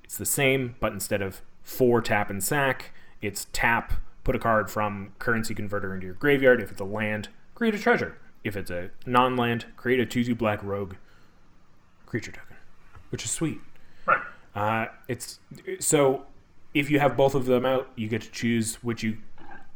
it's 0.04 0.18
the 0.18 0.26
same, 0.26 0.76
but 0.80 0.92
instead 0.92 1.22
of 1.22 1.42
four 1.62 2.00
tap 2.00 2.30
and 2.30 2.42
sack, 2.42 2.92
it's 3.22 3.46
tap, 3.52 3.92
put 4.26 4.34
a 4.34 4.40
card 4.40 4.68
from 4.68 5.12
currency 5.20 5.54
converter 5.54 5.94
into 5.94 6.04
your 6.04 6.16
graveyard. 6.16 6.60
If 6.60 6.72
it's 6.72 6.80
a 6.80 6.84
land, 6.84 7.28
create 7.54 7.76
a 7.76 7.78
treasure. 7.78 8.18
If 8.42 8.56
it's 8.56 8.72
a 8.72 8.90
non 9.06 9.36
land, 9.36 9.66
create 9.76 10.00
a 10.00 10.04
2 10.04 10.24
2 10.24 10.34
black 10.34 10.62
rogue 10.64 10.96
creature 12.06 12.32
token, 12.32 12.56
which 13.10 13.24
is 13.24 13.30
sweet. 13.30 13.60
Right. 14.04 14.20
Uh, 14.52 14.86
it's 15.06 15.38
so 15.78 16.26
if 16.74 16.90
you 16.90 16.98
have 16.98 17.16
both 17.16 17.36
of 17.36 17.46
them 17.46 17.64
out, 17.64 17.88
you 17.94 18.08
get 18.08 18.22
to 18.22 18.30
choose 18.32 18.82
which 18.82 19.04
you 19.04 19.18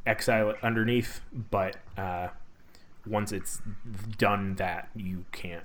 exile 0.04 0.50
it 0.50 0.56
underneath, 0.64 1.20
but 1.32 1.76
uh, 1.96 2.28
once 3.06 3.30
it's 3.30 3.62
done 4.18 4.56
that, 4.56 4.88
you 4.96 5.26
can't 5.30 5.64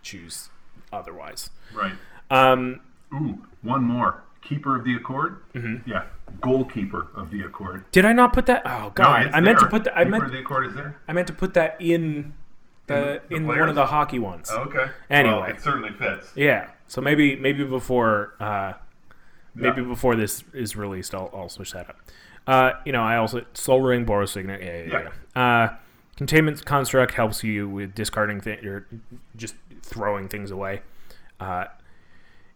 choose 0.00 0.48
otherwise. 0.90 1.50
Right. 1.74 1.92
Um, 2.30 2.80
Ooh, 3.12 3.44
one 3.60 3.84
more. 3.84 4.22
Keeper 4.42 4.76
of 4.76 4.84
the 4.84 4.94
Accord. 4.96 5.38
Mm-hmm. 5.54 5.88
Yeah. 5.90 6.04
Goalkeeper 6.40 7.08
of 7.14 7.30
the 7.30 7.42
Accord. 7.42 7.84
did 7.92 8.04
I 8.04 8.12
not 8.12 8.32
put 8.32 8.46
that? 8.46 8.62
Oh 8.64 8.90
God, 8.94 9.26
it's 9.26 9.34
I 9.34 9.40
meant 9.40 9.58
there. 9.58 9.68
to 9.68 9.70
put 9.70 9.84
that. 9.84 9.94
I 9.96 10.00
Keeper 10.04 10.10
meant 10.10 10.24
of 10.24 10.32
the 10.32 10.38
Accord 10.40 10.66
is 10.66 10.74
there. 10.74 10.96
I 11.08 11.12
meant 11.12 11.26
to 11.28 11.32
put 11.34 11.54
that 11.54 11.76
in 11.80 12.32
the 12.86 13.20
the 13.28 13.36
in 13.36 13.44
players? 13.44 13.60
one 13.60 13.68
of 13.68 13.74
the 13.74 13.86
hockey 13.86 14.18
ones. 14.18 14.50
Okay. 14.50 14.86
Anyway. 15.10 15.34
Well, 15.34 15.44
it 15.50 15.60
certainly 15.60 15.90
fits. 15.92 16.32
Yeah. 16.34 16.70
So 16.88 17.00
maybe 17.00 17.36
maybe 17.36 17.64
before 17.64 18.34
uh, 18.40 18.74
maybe 19.54 19.82
Yeah. 19.82 19.88
before 19.88 20.16
this 20.16 20.42
is 20.52 20.74
released, 20.76 21.14
I'll, 21.14 21.30
I'll 21.34 21.48
switch 21.48 21.72
that 21.72 21.88
up. 21.90 21.96
Uh, 22.46 22.72
you 22.84 22.92
know, 22.92 23.02
I 23.02 23.16
also 23.16 23.44
Sol 23.54 23.80
Ring, 23.80 24.06
Boros 24.06 24.30
Signet. 24.30 24.60
Yeah, 24.62 24.82
yeah, 24.98 25.08
yeah. 25.36 25.42
Uh, 25.64 25.76
containment 26.16 26.64
construct 26.64 27.14
helps 27.14 27.44
you 27.44 27.68
with 27.68 27.94
discarding 27.94 28.40
things 28.40 28.64
or 28.64 28.86
just 29.36 29.54
throwing 29.82 30.28
things 30.28 30.50
away. 30.50 30.82
Uh, 31.38 31.66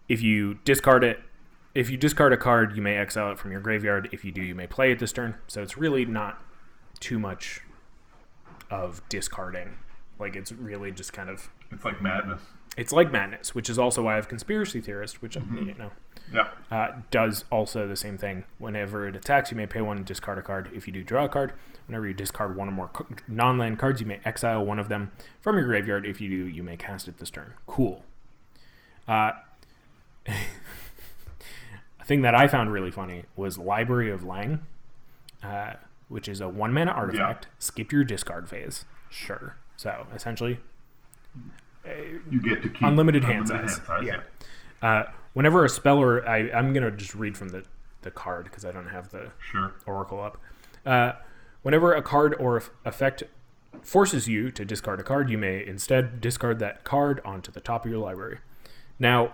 if 0.09 0.20
you 0.23 0.55
discard 0.64 1.05
it, 1.05 1.20
if 1.74 1.90
you 1.90 1.96
discard 1.96 2.32
a 2.32 2.37
card, 2.37 2.76
you 2.76 2.82
may 2.82 2.96
exile 2.96 3.32
it 3.32 3.38
from 3.38 3.50
your 3.52 3.60
graveyard. 3.60 4.08
If 4.12 4.24
you 4.24 4.32
do, 4.32 4.42
you 4.42 4.54
may 4.54 4.66
play 4.66 4.92
it 4.92 4.98
this 4.98 5.12
turn. 5.12 5.34
So 5.46 5.62
it's 5.62 5.76
really 5.76 6.04
not 6.04 6.42
too 7.00 7.18
much 7.18 7.60
of 8.70 9.06
discarding. 9.08 9.76
Like 10.18 10.37
it's 10.37 10.52
really 10.52 10.90
just 10.92 11.12
kind 11.12 11.28
of 11.28 11.50
It's 11.72 11.84
like 11.84 12.00
madness. 12.00 12.40
it's 12.76 12.92
like 12.92 13.10
madness, 13.12 13.54
which 13.54 13.68
is 13.68 13.78
also 13.78 14.02
why 14.02 14.12
I 14.12 14.16
have 14.16 14.28
conspiracy 14.28 14.80
theorist, 14.80 15.20
which 15.20 15.34
you 15.37 15.74
know 15.78 15.90
Yeah. 16.32 16.48
uh, 16.70 16.92
does 17.10 17.44
also 17.50 17.87
the 17.88 17.96
same 17.96 18.16
thing. 18.16 18.44
Whenever 18.58 19.08
it 19.08 19.16
attacks, 19.16 19.50
you 19.50 19.56
may 19.56 19.66
pay 19.66 19.80
one 19.80 19.96
and 19.96 20.06
discard 20.06 20.38
a 20.38 20.42
card. 20.42 20.70
If 20.72 20.87
you 20.87 20.92
do 20.92 21.02
draw 21.02 21.24
a 21.24 21.28
card, 21.28 21.52
whenever 21.87 22.06
you 22.06 22.14
discard 22.14 22.56
one 22.56 22.68
or 22.68 22.72
more 22.72 22.90
non-land 23.28 23.78
cards, 23.80 24.00
you 24.00 24.06
may 24.06 24.20
exile 24.24 24.64
one 24.64 24.78
of 24.78 24.88
them 24.88 25.10
from 25.40 25.56
your 25.56 25.66
graveyard. 25.66 26.06
If 26.06 26.20
you 26.20 26.28
do, 26.28 26.48
you 26.48 26.62
may 26.62 26.76
cast 26.76 27.08
it 27.08 27.18
this 27.18 27.30
turn. 27.30 27.54
Cool. 27.66 28.04
Uh, 29.08 29.32
a 32.04 32.06
thing 32.06 32.20
that 32.22 32.34
I 32.34 32.46
found 32.48 32.70
really 32.70 32.90
funny 32.90 33.24
was 33.34 33.56
Library 33.56 34.10
of 34.10 34.20
Leng, 34.20 34.60
uh, 35.42 35.72
which 36.08 36.28
is 36.28 36.40
a 36.42 36.48
one 36.48 36.72
mana 36.72 36.90
artifact. 36.92 37.46
Skip 37.58 37.92
your 37.92 38.04
discard 38.04 38.46
phase. 38.48 38.84
Sure. 39.08 39.56
So 39.76 40.06
essentially, 40.14 40.60
You 42.30 42.40
get 42.42 42.62
to 42.62 42.68
keep 42.68 42.82
Unlimited 42.82 43.24
hand 43.24 43.48
size. 43.48 43.78
hand 43.78 43.86
size. 43.86 44.02
Yeah. 44.04 44.20
Uh, 44.82 45.04
whenever 45.32 45.64
a 45.64 45.68
speller, 45.68 46.26
I, 46.28 46.50
I'm 46.50 46.72
gonna 46.74 46.90
just 46.90 47.14
read 47.14 47.36
from 47.38 47.48
the, 47.48 47.64
the 48.02 48.10
card 48.10 48.44
because 48.44 48.64
I 48.66 48.70
don't 48.72 48.88
have 48.88 49.10
the 49.10 49.30
Sure. 49.50 49.72
oracle 49.86 50.20
up. 50.20 50.38
Uh, 50.84 51.12
whenever 51.62 51.94
a 51.94 52.02
card 52.02 52.34
or 52.38 52.62
effect 52.84 53.22
forces 53.82 54.28
you 54.28 54.50
to 54.50 54.64
discard 54.64 55.00
a 55.00 55.02
card, 55.02 55.30
you 55.30 55.38
may 55.38 55.64
instead 55.66 56.20
discard 56.20 56.58
that 56.58 56.84
card 56.84 57.20
onto 57.24 57.50
the 57.50 57.60
top 57.60 57.84
of 57.86 57.90
your 57.90 58.00
library. 58.00 58.38
Now, 58.98 59.32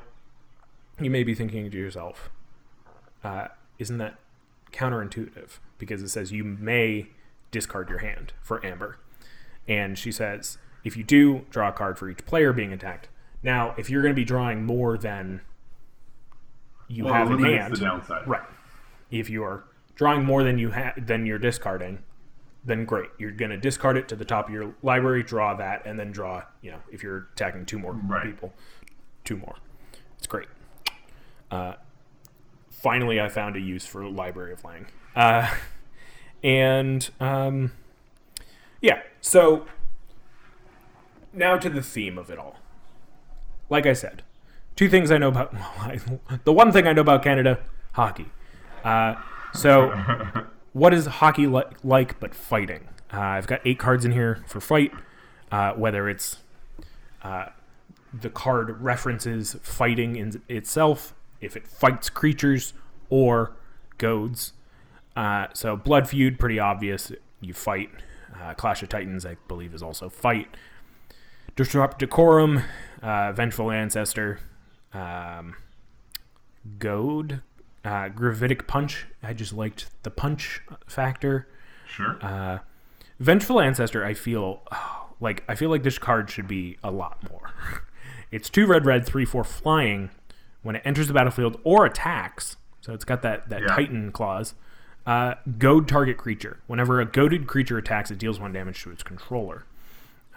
you 1.00 1.10
may 1.10 1.24
be 1.24 1.34
thinking 1.34 1.68
to 1.70 1.76
yourself, 1.76 2.30
uh, 3.24 3.48
isn't 3.78 3.98
that 3.98 4.16
counterintuitive? 4.72 5.58
Because 5.78 6.02
it 6.02 6.08
says 6.08 6.32
you 6.32 6.44
may 6.44 7.08
discard 7.50 7.88
your 7.88 7.98
hand 7.98 8.32
for 8.42 8.64
Amber. 8.64 8.98
And 9.66 9.98
she 9.98 10.12
says, 10.12 10.58
if 10.84 10.96
you 10.96 11.04
do, 11.04 11.46
draw 11.50 11.68
a 11.68 11.72
card 11.72 11.98
for 11.98 12.08
each 12.08 12.24
player 12.26 12.52
being 12.52 12.72
attacked. 12.72 13.08
Now, 13.42 13.74
if 13.78 13.88
you're 13.90 14.02
going 14.02 14.14
to 14.14 14.20
be 14.20 14.24
drawing 14.24 14.64
more 14.64 14.98
than 14.98 15.40
you 16.88 17.04
Well, 17.04 17.14
have 17.14 17.30
in 17.30 17.38
hand, 17.42 17.74
the 17.74 17.80
downside. 17.80 18.26
Right. 18.26 18.42
If 19.10 19.30
you 19.30 19.42
are 19.44 19.64
drawing 19.94 20.24
more 20.24 20.42
than 20.42 20.58
you 20.58 20.70
have 20.70 21.06
than 21.06 21.24
you're 21.26 21.38
discarding, 21.38 22.02
then 22.64 22.84
great. 22.84 23.08
You're 23.18 23.30
going 23.30 23.50
to 23.50 23.56
discard 23.56 23.96
it 23.96 24.08
to 24.08 24.16
the 24.16 24.24
top 24.24 24.48
of 24.48 24.54
your 24.54 24.74
library, 24.82 25.22
draw 25.22 25.54
that, 25.54 25.86
and 25.86 25.98
then 25.98 26.10
draw. 26.12 26.42
You 26.62 26.72
know, 26.72 26.78
if 26.92 27.02
you're 27.02 27.28
attacking 27.32 27.66
two 27.66 27.78
more 27.78 27.92
Right. 27.92 28.26
people, 28.26 28.52
two 29.24 29.36
more. 29.36 29.56
It's 30.18 30.26
great. 30.26 30.48
Uh, 31.50 31.74
finally, 32.80 33.20
I 33.20 33.28
found 33.28 33.56
a 33.56 33.60
use 33.60 33.86
for 33.86 34.08
Library 34.08 34.52
of 34.52 34.62
Leng. 34.62 34.86
Uh, 35.14 35.52
and 36.42 37.08
um, 37.20 37.72
yeah, 38.80 39.02
so 39.20 39.66
now 41.32 41.56
to 41.58 41.68
the 41.68 41.82
theme 41.82 42.18
of 42.18 42.30
it 42.30 42.38
all. 42.38 42.56
Like 43.68 43.86
I 43.86 43.92
said, 43.92 44.22
two 44.76 44.88
things 44.88 45.10
I 45.10 45.18
know 45.18 45.28
about. 45.28 45.52
Well, 45.52 45.72
I, 45.80 46.00
the 46.44 46.52
one 46.52 46.72
thing 46.72 46.86
I 46.86 46.92
know 46.92 47.02
about 47.02 47.22
Canada, 47.22 47.60
hockey. 47.92 48.26
Uh, 48.82 49.14
so, 49.52 49.90
what 50.72 50.94
is 50.94 51.06
hockey 51.06 51.46
li- 51.46 51.62
like 51.84 52.18
but 52.18 52.34
fighting? 52.34 52.88
Uh, 53.12 53.20
I've 53.20 53.46
got 53.46 53.60
eight 53.64 53.78
cards 53.78 54.04
in 54.04 54.12
here 54.12 54.42
for 54.46 54.60
fight. 54.60 54.92
Uh, 55.52 55.72
whether 55.72 56.08
it's 56.08 56.38
uh, 57.24 57.46
the 58.14 58.30
card 58.30 58.80
references 58.80 59.56
fighting 59.62 60.14
in 60.14 60.40
itself, 60.48 61.12
if 61.40 61.56
it 61.56 61.66
fights 61.66 62.10
creatures 62.10 62.74
or 63.08 63.56
goads. 63.98 64.52
Uh, 65.16 65.46
so 65.52 65.76
Blood 65.76 66.08
Feud, 66.08 66.38
pretty 66.38 66.58
obvious. 66.58 67.12
You 67.40 67.54
fight. 67.54 67.90
Uh, 68.40 68.54
Clash 68.54 68.82
of 68.82 68.88
Titans, 68.88 69.26
I 69.26 69.36
believe, 69.48 69.74
is 69.74 69.82
also 69.82 70.08
fight. 70.08 70.48
Disrupt 71.56 71.98
Decorum, 71.98 72.62
uh, 73.02 73.32
Vengeful 73.32 73.70
Ancestor, 73.70 74.38
um, 74.94 75.56
Goad, 76.78 77.42
uh, 77.84 78.08
Gravitic 78.08 78.66
Punch. 78.66 79.06
I 79.22 79.32
just 79.32 79.52
liked 79.52 79.90
the 80.04 80.10
punch 80.10 80.62
factor. 80.86 81.48
Sure. 81.86 82.18
Uh, 82.22 82.58
Vengeful 83.18 83.60
Ancestor, 83.60 84.04
I 84.04 84.14
feel 84.14 84.62
like 85.20 85.44
I 85.48 85.54
feel 85.54 85.70
like 85.70 85.82
this 85.82 85.98
card 85.98 86.30
should 86.30 86.48
be 86.48 86.78
a 86.82 86.90
lot 86.90 87.28
more. 87.30 87.52
it's 88.30 88.48
two 88.48 88.66
red, 88.66 88.86
red, 88.86 89.04
three, 89.04 89.24
four 89.24 89.44
flying 89.44 90.10
when 90.62 90.76
it 90.76 90.82
enters 90.84 91.08
the 91.08 91.14
battlefield 91.14 91.60
or 91.64 91.86
attacks. 91.86 92.56
So 92.80 92.92
it's 92.94 93.04
got 93.04 93.22
that 93.22 93.48
that 93.50 93.62
Yeah. 93.62 93.68
Titan 93.68 94.12
clause. 94.12 94.54
Uh, 95.06 95.34
goad 95.58 95.88
target 95.88 96.18
creature. 96.18 96.58
Whenever 96.66 97.00
a 97.00 97.04
goaded 97.06 97.46
creature 97.46 97.78
attacks, 97.78 98.10
it 98.10 98.18
deals 98.18 98.38
one 98.38 98.52
damage 98.52 98.82
to 98.82 98.90
its 98.90 99.02
controller. 99.02 99.64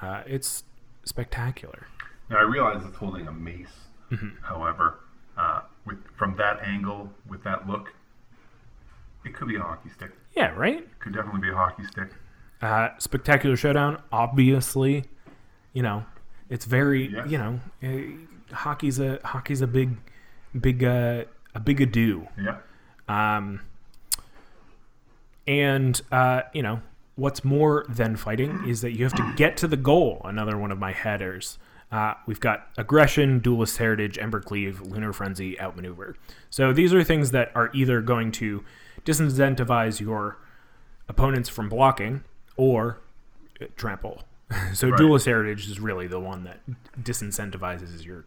Uh, 0.02 0.24
it's 0.26 0.64
spectacular. 1.04 1.88
Now 2.30 2.38
I 2.38 2.44
realize 2.44 2.84
it's 2.86 2.96
holding 2.98 3.28
a 3.28 3.32
mace. 3.32 3.68
Mm-hmm. 4.12 4.30
However, 4.42 5.00
uh, 5.38 5.62
with 5.86 5.98
from 6.18 6.36
that 6.38 6.62
angle, 6.64 7.12
with 7.28 7.44
that 7.44 7.68
look, 7.68 7.90
it 9.26 9.34
could 9.34 9.48
be 9.48 9.56
a 9.56 9.60
hockey 9.62 9.90
stick. 9.90 10.12
Yeah, 10.36 10.50
right? 10.56 10.88
Could 11.00 11.14
definitely 11.14 11.42
be 11.42 11.50
a 11.50 11.56
hockey 11.56 11.84
stick. 11.86 12.10
Uh, 12.62 12.90
spectacular 12.98 13.56
showdown. 13.58 14.02
Obviously, 14.12 15.06
you 15.74 15.84
know, 15.84 16.06
it's 16.50 16.66
very 16.66 17.10
you 17.28 17.38
know, 17.38 17.60
uh, 17.84 18.56
hockey's 18.56 19.00
a 19.00 19.20
hockey's 19.24 19.62
a 19.62 19.68
big, 19.68 19.98
big 20.60 20.84
uh, 20.84 21.26
a 21.56 21.60
big 21.60 21.82
ado. 21.82 22.28
Yeah. 22.38 22.58
Um, 23.08 23.62
and 25.48 26.00
uh, 26.12 26.44
you 26.54 26.62
know 26.64 26.82
what's 27.16 27.44
more 27.44 27.86
than 27.90 28.16
fighting 28.16 28.64
is 28.68 28.82
that 28.82 28.92
you 28.98 29.04
have 29.04 29.14
to 29.14 29.34
get 29.36 29.56
to 29.58 29.68
the 29.68 29.78
goal. 29.78 30.22
Another 30.26 30.58
one 30.58 30.72
of 30.72 30.80
my 30.80 30.92
headers. 30.92 31.58
Uh, 31.92 32.16
we've 32.26 32.40
got 32.40 32.70
aggression, 32.76 33.38
duelist 33.38 33.78
heritage, 33.78 34.18
Embercleave, 34.18 34.82
lunar 34.90 35.14
frenzy, 35.14 35.60
outmaneuver. 35.60 36.16
So 36.50 36.74
these 36.74 36.92
are 36.92 37.04
things 37.04 37.30
that 37.32 37.52
are 37.54 37.70
either 37.72 38.02
going 38.02 38.32
to 38.34 38.64
disincentivize 39.06 40.00
your 40.00 40.40
opponents 41.08 41.50
from 41.50 41.70
blocking 41.70 42.24
or 42.58 43.00
uh, 43.62 43.66
trample. 43.76 44.24
so 44.74 44.90
Right. 44.90 44.98
duelist 44.98 45.28
heritage 45.28 45.70
is 45.70 45.80
really 45.80 46.08
the 46.08 46.20
one 46.20 46.46
that 46.46 46.62
disincentivizes 47.00 48.04
your 48.04 48.26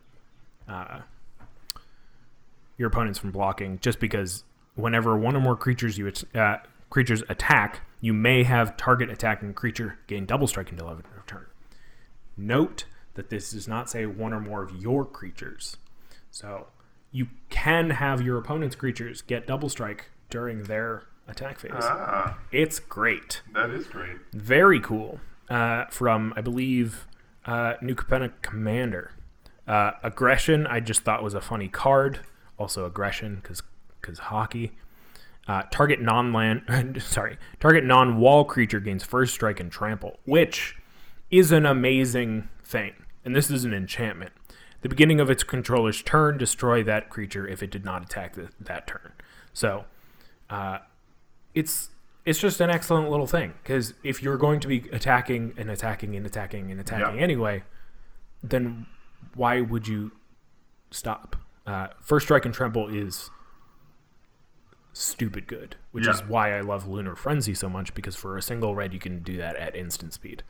uh, 0.68 1.00
your 2.78 2.88
opponents 2.88 3.18
from 3.18 3.30
blocking, 3.30 3.78
just 3.80 4.00
because 4.00 4.44
whenever 4.74 5.16
one 5.16 5.34
or 5.36 5.40
more 5.40 5.56
creatures 5.56 5.96
you 5.98 6.12
uh, 6.34 6.56
creatures 6.90 7.22
attack, 7.28 7.80
you 8.00 8.12
may 8.12 8.42
have 8.42 8.76
target 8.76 9.10
attacking 9.10 9.54
creature 9.54 9.98
gain 10.06 10.26
double 10.26 10.46
strike 10.46 10.70
until 10.70 10.88
end 10.90 11.02
of 11.16 11.26
turn. 11.26 11.46
Note 12.36 12.84
that 13.14 13.30
this 13.30 13.52
does 13.52 13.66
not 13.66 13.88
say 13.88 14.04
one 14.06 14.32
or 14.32 14.40
more 14.40 14.62
of 14.62 14.70
your 14.76 15.04
creatures, 15.04 15.78
so 16.30 16.66
you 17.10 17.28
can 17.48 17.90
have 17.90 18.20
your 18.20 18.36
opponent's 18.36 18.76
creatures 18.76 19.22
get 19.22 19.46
double 19.46 19.68
strike 19.70 20.10
during 20.28 20.64
their 20.64 21.04
attack 21.28 21.58
phase. 21.58 21.70
Ah, 21.74 22.36
It's 22.52 22.78
great 22.78 23.40
that 23.54 23.70
is 23.70 23.86
great. 23.86 24.16
very 24.32 24.80
cool 24.80 25.18
uh, 25.48 25.86
from 25.86 26.34
I 26.36 26.40
believe 26.42 27.06
uh, 27.46 27.74
New 27.80 27.94
Capenna 27.94 28.32
Commander. 28.42 29.12
Uh, 29.66 29.92
aggression 30.02 30.66
I 30.66 30.80
just 30.80 31.02
thought 31.02 31.22
was 31.22 31.34
a 31.34 31.40
funny 31.40 31.68
card. 31.68 32.20
Also 32.58 32.86
aggression 32.86 33.36
because 33.36 33.62
because 34.00 34.18
hockey. 34.18 34.72
Uh, 35.48 35.62
target 35.70 36.00
non-land 36.00 37.00
sorry 37.06 37.38
target 37.60 37.84
non-wall 37.84 38.44
creature 38.44 38.80
gains 38.80 39.04
first 39.04 39.32
strike 39.32 39.60
and 39.60 39.70
trample, 39.70 40.18
which 40.24 40.76
is 41.30 41.52
an 41.52 41.64
amazing 41.64 42.48
thing. 42.64 42.92
And 43.24 43.34
this 43.34 43.50
is 43.50 43.64
an 43.64 43.72
enchantment. 43.72 44.32
The 44.82 44.88
beginning 44.88 45.20
of 45.20 45.30
its 45.30 45.42
controller's 45.42 46.02
turn, 46.02 46.38
destroy 46.38 46.82
that 46.84 47.10
creature 47.10 47.46
if 47.46 47.62
it 47.62 47.70
did 47.70 47.84
not 47.84 48.02
attack 48.04 48.34
the, 48.34 48.50
that 48.60 48.86
turn. 48.86 49.12
So, 49.52 49.84
uh, 50.50 50.78
it's 51.54 51.90
it's 52.24 52.40
just 52.40 52.60
an 52.60 52.70
excellent 52.70 53.08
little 53.08 53.26
thing 53.26 53.54
because 53.62 53.94
if 54.02 54.22
you're 54.22 54.36
going 54.36 54.58
to 54.60 54.68
be 54.68 54.84
attacking 54.92 55.54
and 55.56 55.70
attacking 55.70 56.16
and 56.16 56.26
attacking 56.26 56.70
and 56.72 56.80
attacking 56.80 57.16
Yeah. 57.16 57.22
anyway, 57.22 57.62
then 58.42 58.86
why 59.34 59.60
would 59.60 59.86
you 59.86 60.10
stop? 60.90 61.36
Uh, 61.66 61.88
First 62.00 62.26
strike 62.26 62.44
and 62.44 62.54
trample 62.54 62.88
is 62.88 63.30
stupid 64.92 65.46
good, 65.46 65.76
which 65.92 66.06
is 66.06 66.22
why 66.24 66.56
I 66.56 66.60
love 66.60 66.88
Lunar 66.88 67.14
Frenzy 67.16 67.54
so 67.54 67.68
much 67.68 67.92
because 67.94 68.16
for 68.16 68.36
a 68.36 68.42
single 68.42 68.74
red 68.74 68.94
you 68.94 68.98
can 68.98 69.20
do 69.22 69.36
that 69.36 69.56
at 69.56 69.76
instant 69.76 70.12
speed. 70.14 70.42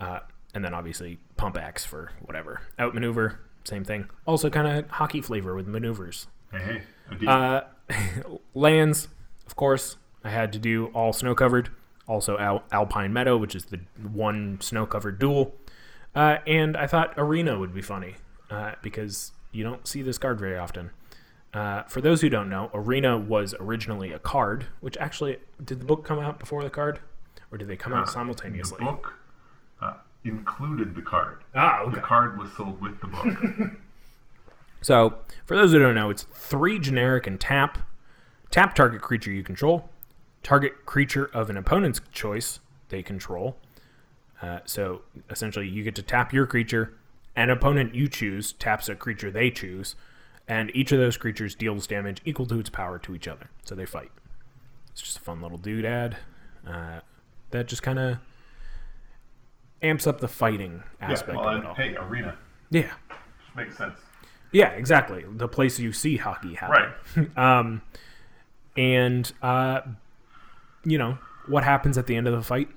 Uh, 0.00 0.20
and 0.54 0.64
then 0.64 0.72
obviously 0.72 1.18
pump 1.36 1.58
X 1.58 1.84
for 1.84 2.12
whatever 2.22 2.62
outmaneuver, 2.78 3.40
same 3.64 3.84
thing. 3.84 4.08
Also 4.26 4.48
kind 4.48 4.66
of 4.66 4.90
hockey 4.90 5.20
flavor 5.20 5.54
with 5.54 5.66
maneuvers. 5.66 6.26
Hey, 6.52 6.82
hey. 7.20 7.26
Uh, 7.26 7.60
lands, 8.54 9.08
of 9.46 9.56
course, 9.56 9.96
I 10.24 10.30
had 10.30 10.52
to 10.54 10.58
do 10.58 10.86
all 10.94 11.12
snow 11.12 11.34
covered. 11.34 11.68
Also 12.08 12.38
Al- 12.38 12.62
Alpine 12.72 13.12
Meadow, 13.12 13.36
which 13.36 13.54
is 13.54 13.66
the 13.66 13.80
one 14.00 14.58
snow 14.60 14.86
covered 14.86 15.18
duel. 15.18 15.54
Uh, 16.14 16.38
and 16.46 16.76
I 16.76 16.86
thought 16.86 17.12
Arena 17.18 17.58
would 17.58 17.74
be 17.74 17.82
funny 17.82 18.14
uh, 18.50 18.72
because 18.80 19.32
you 19.56 19.64
don't 19.64 19.86
see 19.88 20.02
this 20.02 20.18
card 20.18 20.38
very 20.38 20.56
often. 20.56 20.90
Uh, 21.54 21.82
for 21.84 22.00
those 22.00 22.20
who 22.20 22.28
don't 22.28 22.50
know, 22.50 22.70
Arena 22.74 23.16
was 23.16 23.54
originally 23.58 24.12
a 24.12 24.18
card, 24.18 24.66
which 24.80 24.96
actually 24.98 25.38
did 25.64 25.80
the 25.80 25.84
book 25.84 26.04
come 26.04 26.18
out 26.18 26.38
before 26.38 26.62
the 26.62 26.70
card, 26.70 27.00
or 27.50 27.56
did 27.56 27.66
they 27.66 27.76
come 27.76 27.94
out 27.94 28.08
simultaneously? 28.08 28.78
the 28.78 28.84
book 28.84 29.14
uh, 29.80 29.94
included 30.24 30.94
the 30.94 31.02
card. 31.02 31.42
Ah, 31.54 31.80
okay. 31.82 31.94
The 31.96 32.02
card 32.02 32.38
was 32.38 32.52
sold 32.52 32.80
with 32.80 33.00
the 33.00 33.06
book. 33.06 33.72
So, 34.82 35.16
for 35.44 35.56
those 35.56 35.72
who 35.72 35.80
don't 35.80 35.96
know, 35.96 36.10
it's 36.10 36.26
three 36.32 36.78
generic 36.78 37.26
and 37.26 37.40
tap. 37.40 37.78
Tap 38.50 38.74
target 38.74 39.02
creature 39.02 39.32
you 39.32 39.42
control. 39.42 39.88
Target 40.44 40.86
creature 40.86 41.28
of 41.34 41.50
an 41.50 41.56
opponent's 41.56 42.00
choice 42.12 42.60
they 42.88 43.02
control. 43.02 43.56
Uh, 44.40 44.60
so, 44.64 45.02
essentially, 45.28 45.66
you 45.66 45.82
get 45.82 45.96
to 45.96 46.02
tap 46.02 46.32
your 46.32 46.46
creature. 46.46 46.94
An 47.36 47.50
opponent 47.50 47.94
you 47.94 48.08
choose 48.08 48.52
taps 48.54 48.88
a 48.88 48.96
creature 48.96 49.30
they 49.30 49.50
choose. 49.50 49.94
And 50.48 50.70
each 50.74 50.92
of 50.92 50.98
those 50.98 51.16
creatures 51.16 51.54
deals 51.54 51.86
damage 51.86 52.22
equal 52.24 52.46
to 52.46 52.58
its 52.58 52.70
power 52.70 52.98
to 53.00 53.14
each 53.14 53.28
other. 53.28 53.50
So 53.64 53.74
they 53.74 53.86
fight. 53.86 54.10
It's 54.92 55.02
just 55.02 55.18
a 55.18 55.20
fun 55.20 55.42
little 55.42 55.58
doodad. 55.58 56.14
Uh, 56.66 57.00
that 57.50 57.66
just 57.68 57.82
kind 57.82 57.98
of 57.98 58.18
amps 59.82 60.06
up 60.06 60.20
the 60.20 60.28
fighting 60.28 60.82
yeah, 61.00 61.12
aspect 61.12 61.36
well, 61.36 61.48
of 61.48 61.58
it 61.58 61.66
all. 61.66 61.74
hey, 61.74 61.96
arena. 61.96 62.36
Yeah. 62.70 62.92
Just 63.44 63.56
makes 63.56 63.76
sense. 63.76 63.98
Yeah, 64.52 64.70
exactly. 64.70 65.24
The 65.28 65.48
place 65.48 65.78
you 65.78 65.92
see 65.92 66.16
hockey 66.16 66.54
happen. 66.54 66.92
Right. 67.16 67.36
Um, 67.36 67.82
and 68.76 69.32
uh, 69.42 69.80
you 70.84 70.98
know 70.98 71.18
what 71.46 71.64
happens 71.64 71.96
at 71.96 72.06
the 72.06 72.16
end 72.16 72.28
of 72.28 72.34
the 72.34 72.42
fight? 72.42 72.68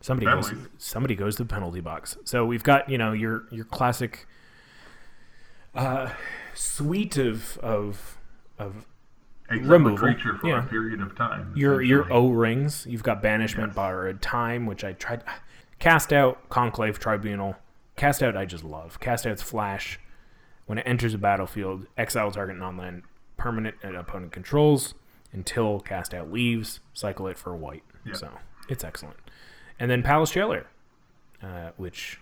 Somebody 0.00 0.26
goes. 0.26 0.52
Somebody 0.78 1.14
goes 1.14 1.36
to 1.36 1.44
the 1.44 1.48
penalty 1.48 1.80
box. 1.80 2.16
So 2.24 2.44
we've 2.46 2.62
got 2.62 2.88
you 2.88 2.98
know 2.98 3.12
your 3.12 3.44
your 3.50 3.64
classic 3.64 4.26
uh, 5.74 6.10
suite 6.54 7.16
of 7.16 7.58
of 7.58 8.18
of 8.58 8.86
Removal, 9.50 9.98
creature 9.98 10.36
for 10.38 10.46
yeah. 10.48 10.64
a 10.64 10.68
period 10.68 11.00
of 11.00 11.16
time. 11.16 11.52
your 11.56 11.82
your. 11.82 12.10
O 12.12 12.28
rings. 12.30 12.86
You've 12.88 13.02
got 13.02 13.20
banishment, 13.20 13.70
Yes. 13.70 13.76
borrowed 13.76 14.22
time, 14.22 14.64
which 14.66 14.84
I 14.84 14.92
tried. 14.92 15.24
Cast 15.80 16.12
out, 16.12 16.48
conclave, 16.50 16.98
tribunal. 17.00 17.56
Cast 17.96 18.22
out, 18.22 18.36
I 18.36 18.44
just 18.44 18.62
love. 18.64 19.00
Cast 19.00 19.26
out's 19.26 19.42
flash. 19.42 19.98
When 20.66 20.78
it 20.78 20.82
enters 20.86 21.14
a 21.14 21.18
battlefield, 21.18 21.86
exile 21.96 22.30
target 22.30 22.56
non-land 22.58 23.02
permanent 23.36 23.74
and 23.82 23.96
opponent 23.96 24.30
controls 24.30 24.94
until 25.32 25.80
cast 25.80 26.14
out 26.14 26.30
leaves. 26.30 26.78
Cycle 26.92 27.26
it 27.26 27.36
for 27.36 27.56
white. 27.56 27.82
Yeah. 28.06 28.12
So 28.14 28.30
it's 28.68 28.84
excellent. 28.84 29.16
And 29.80 29.90
then 29.90 30.02
Palace 30.02 30.30
Jailer, 30.30 30.66
uh, 31.42 31.70
which 31.76 32.20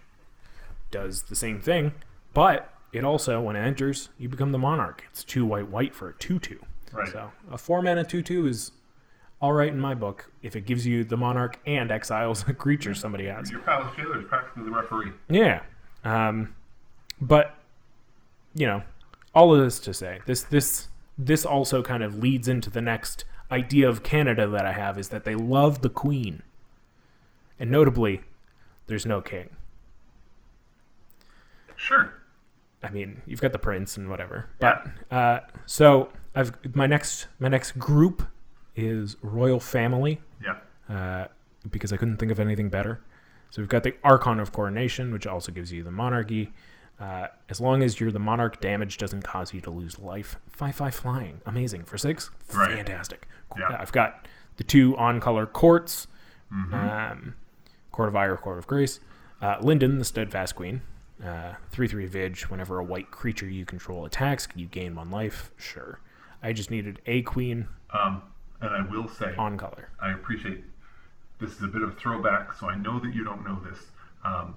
does 0.91 1.25
the 1.25 1.37
same 1.37 1.61
thing, 1.61 1.93
but 2.33 2.73
it 2.93 3.05
also, 3.05 3.41
when 3.41 3.57
it 3.57 3.67
enters, 3.67 4.09
you 4.17 4.29
become 4.29 4.53
the 4.53 4.59
monarch. 4.59 5.05
It's 5.11 5.25
two 5.25 5.45
white 5.45 5.69
white 5.69 5.95
for 5.95 6.09
a 6.09 6.15
two-two. 6.15 6.61
Right. 6.93 7.09
So 7.13 7.31
a 7.51 7.59
four 7.59 7.83
mana 7.83 8.05
two 8.05 8.23
two 8.23 8.47
is 8.47 8.73
all 9.41 9.53
right 9.53 9.69
in 9.69 9.79
my 9.79 9.95
book 9.95 10.33
if 10.43 10.57
it 10.57 10.63
gives 10.63 10.87
you 10.87 11.05
the 11.05 11.17
monarch 11.17 11.59
and 11.67 11.91
exiles 11.91 12.45
a 12.49 12.55
creature 12.55 12.95
somebody 12.95 13.27
has. 13.27 13.51
Your 13.51 13.61
palace 13.61 13.95
jailer 13.97 14.21
is 14.21 14.27
practically 14.27 14.65
the 14.65 14.71
referee. 14.71 15.13
Yeah. 15.29 15.63
Um, 16.05 16.55
but 17.21 17.57
you 18.55 18.67
know, 18.67 18.83
all 19.35 19.55
of 19.55 19.61
this 19.61 19.79
to 19.81 19.93
say, 19.93 20.21
this 20.27 20.43
this 20.43 20.89
this 21.19 21.45
also 21.45 21.83
kind 21.83 22.03
of 22.03 22.19
leads 22.19 22.49
into 22.49 22.71
the 22.71 22.81
next 22.81 23.25
idea 23.51 23.89
of 23.89 24.03
Canada 24.03 24.47
that 24.47 24.65
I 24.65 24.73
have 24.73 24.99
is 24.99 25.09
that 25.09 25.25
they 25.25 25.35
love 25.35 25.83
the 25.83 25.91
queen. 25.91 26.43
And 27.61 27.71
notably, 27.71 28.21
there's 28.87 29.05
no 29.07 29.21
king. 29.21 29.51
Sure. 31.77 32.13
I 32.83 32.91
mean, 32.91 33.23
you've 33.27 33.41
got 33.41 33.53
the 33.53 33.59
prince 33.59 33.97
and 33.97 34.09
whatever. 34.09 34.49
But 34.59 34.87
uh, 35.11 35.41
so 35.67 36.11
I've 36.35 36.53
my 36.75 36.87
next 36.87 37.27
my 37.39 37.49
next 37.49 37.79
group 37.79 38.23
is 38.77 39.17
royal 39.23 39.59
family 39.61 40.21
Yeah. 40.43 40.57
uh, 40.95 41.29
because 41.71 41.93
I 41.93 41.97
couldn't 41.97 42.19
think 42.19 42.31
of 42.31 42.39
anything 42.39 42.69
better. 42.69 43.01
So 43.51 43.63
we've 43.63 43.69
got 43.69 43.83
the 43.83 43.95
Archon 44.05 44.39
of 44.41 44.53
Coronation, 44.53 45.13
which 45.13 45.27
also 45.27 45.51
gives 45.51 45.73
you 45.73 45.83
the 45.83 45.91
monarchy. 45.91 46.53
Uh, 47.01 47.29
as 47.49 47.61
long 47.61 47.83
as 47.83 47.99
you're 48.01 48.11
the 48.13 48.19
monarch, 48.19 48.61
damage 48.61 48.99
doesn't 48.99 49.23
cause 49.23 49.55
you 49.55 49.61
to 49.63 49.71
lose 49.71 49.99
life. 49.99 50.37
Five 50.49 50.75
five 50.77 50.95
flying, 50.95 51.41
amazing 51.47 51.85
for 51.85 51.97
six, 51.99 52.31
Right. 52.53 52.77
fantastic. 52.77 53.27
Yeah. 53.57 53.77
I've 53.79 53.93
got 53.93 54.27
the 54.57 54.65
two 54.65 54.97
on 54.97 55.21
color 55.21 55.47
courts, 55.47 56.07
um, 56.53 57.35
Court 57.99 58.11
of 58.11 58.15
Ire, 58.15 58.37
Court 58.37 58.59
of 58.59 58.69
Grace. 58.69 59.01
Uh, 59.43 59.57
Linden, 59.61 59.99
the 59.99 60.05
Steadfast 60.05 60.55
Queen, 60.55 60.83
uh, 61.25 61.55
three 61.73 61.89
three 61.89 62.07
Vig. 62.07 62.39
Whenever 62.43 62.79
a 62.79 62.85
white 62.85 63.11
creature 63.11 63.49
you 63.49 63.67
control 63.67 64.05
attacks, 64.05 64.47
you 64.55 64.67
gain 64.67 64.95
one 64.95 65.11
life. 65.11 65.51
Sure. 65.57 65.99
I 66.41 66.53
just 66.53 66.71
needed 66.71 67.01
a 67.07 67.23
queen. 67.23 67.67
Um, 67.93 68.23
and 68.61 68.71
I 68.71 68.89
will 68.89 69.09
say, 69.09 69.35
on 69.37 69.59
color. 69.59 69.89
I 70.01 70.13
appreciate 70.13 70.63
this 71.41 71.51
is 71.51 71.63
a 71.65 71.67
bit 71.67 71.83
of 71.83 71.89
a 71.89 71.93
throwback, 71.97 72.53
so 72.53 72.69
I 72.69 72.77
know 72.77 73.01
that 73.01 73.13
you 73.17 73.25
don't 73.25 73.45
know 73.45 73.61
this. 73.69 73.87
Um, 74.25 74.55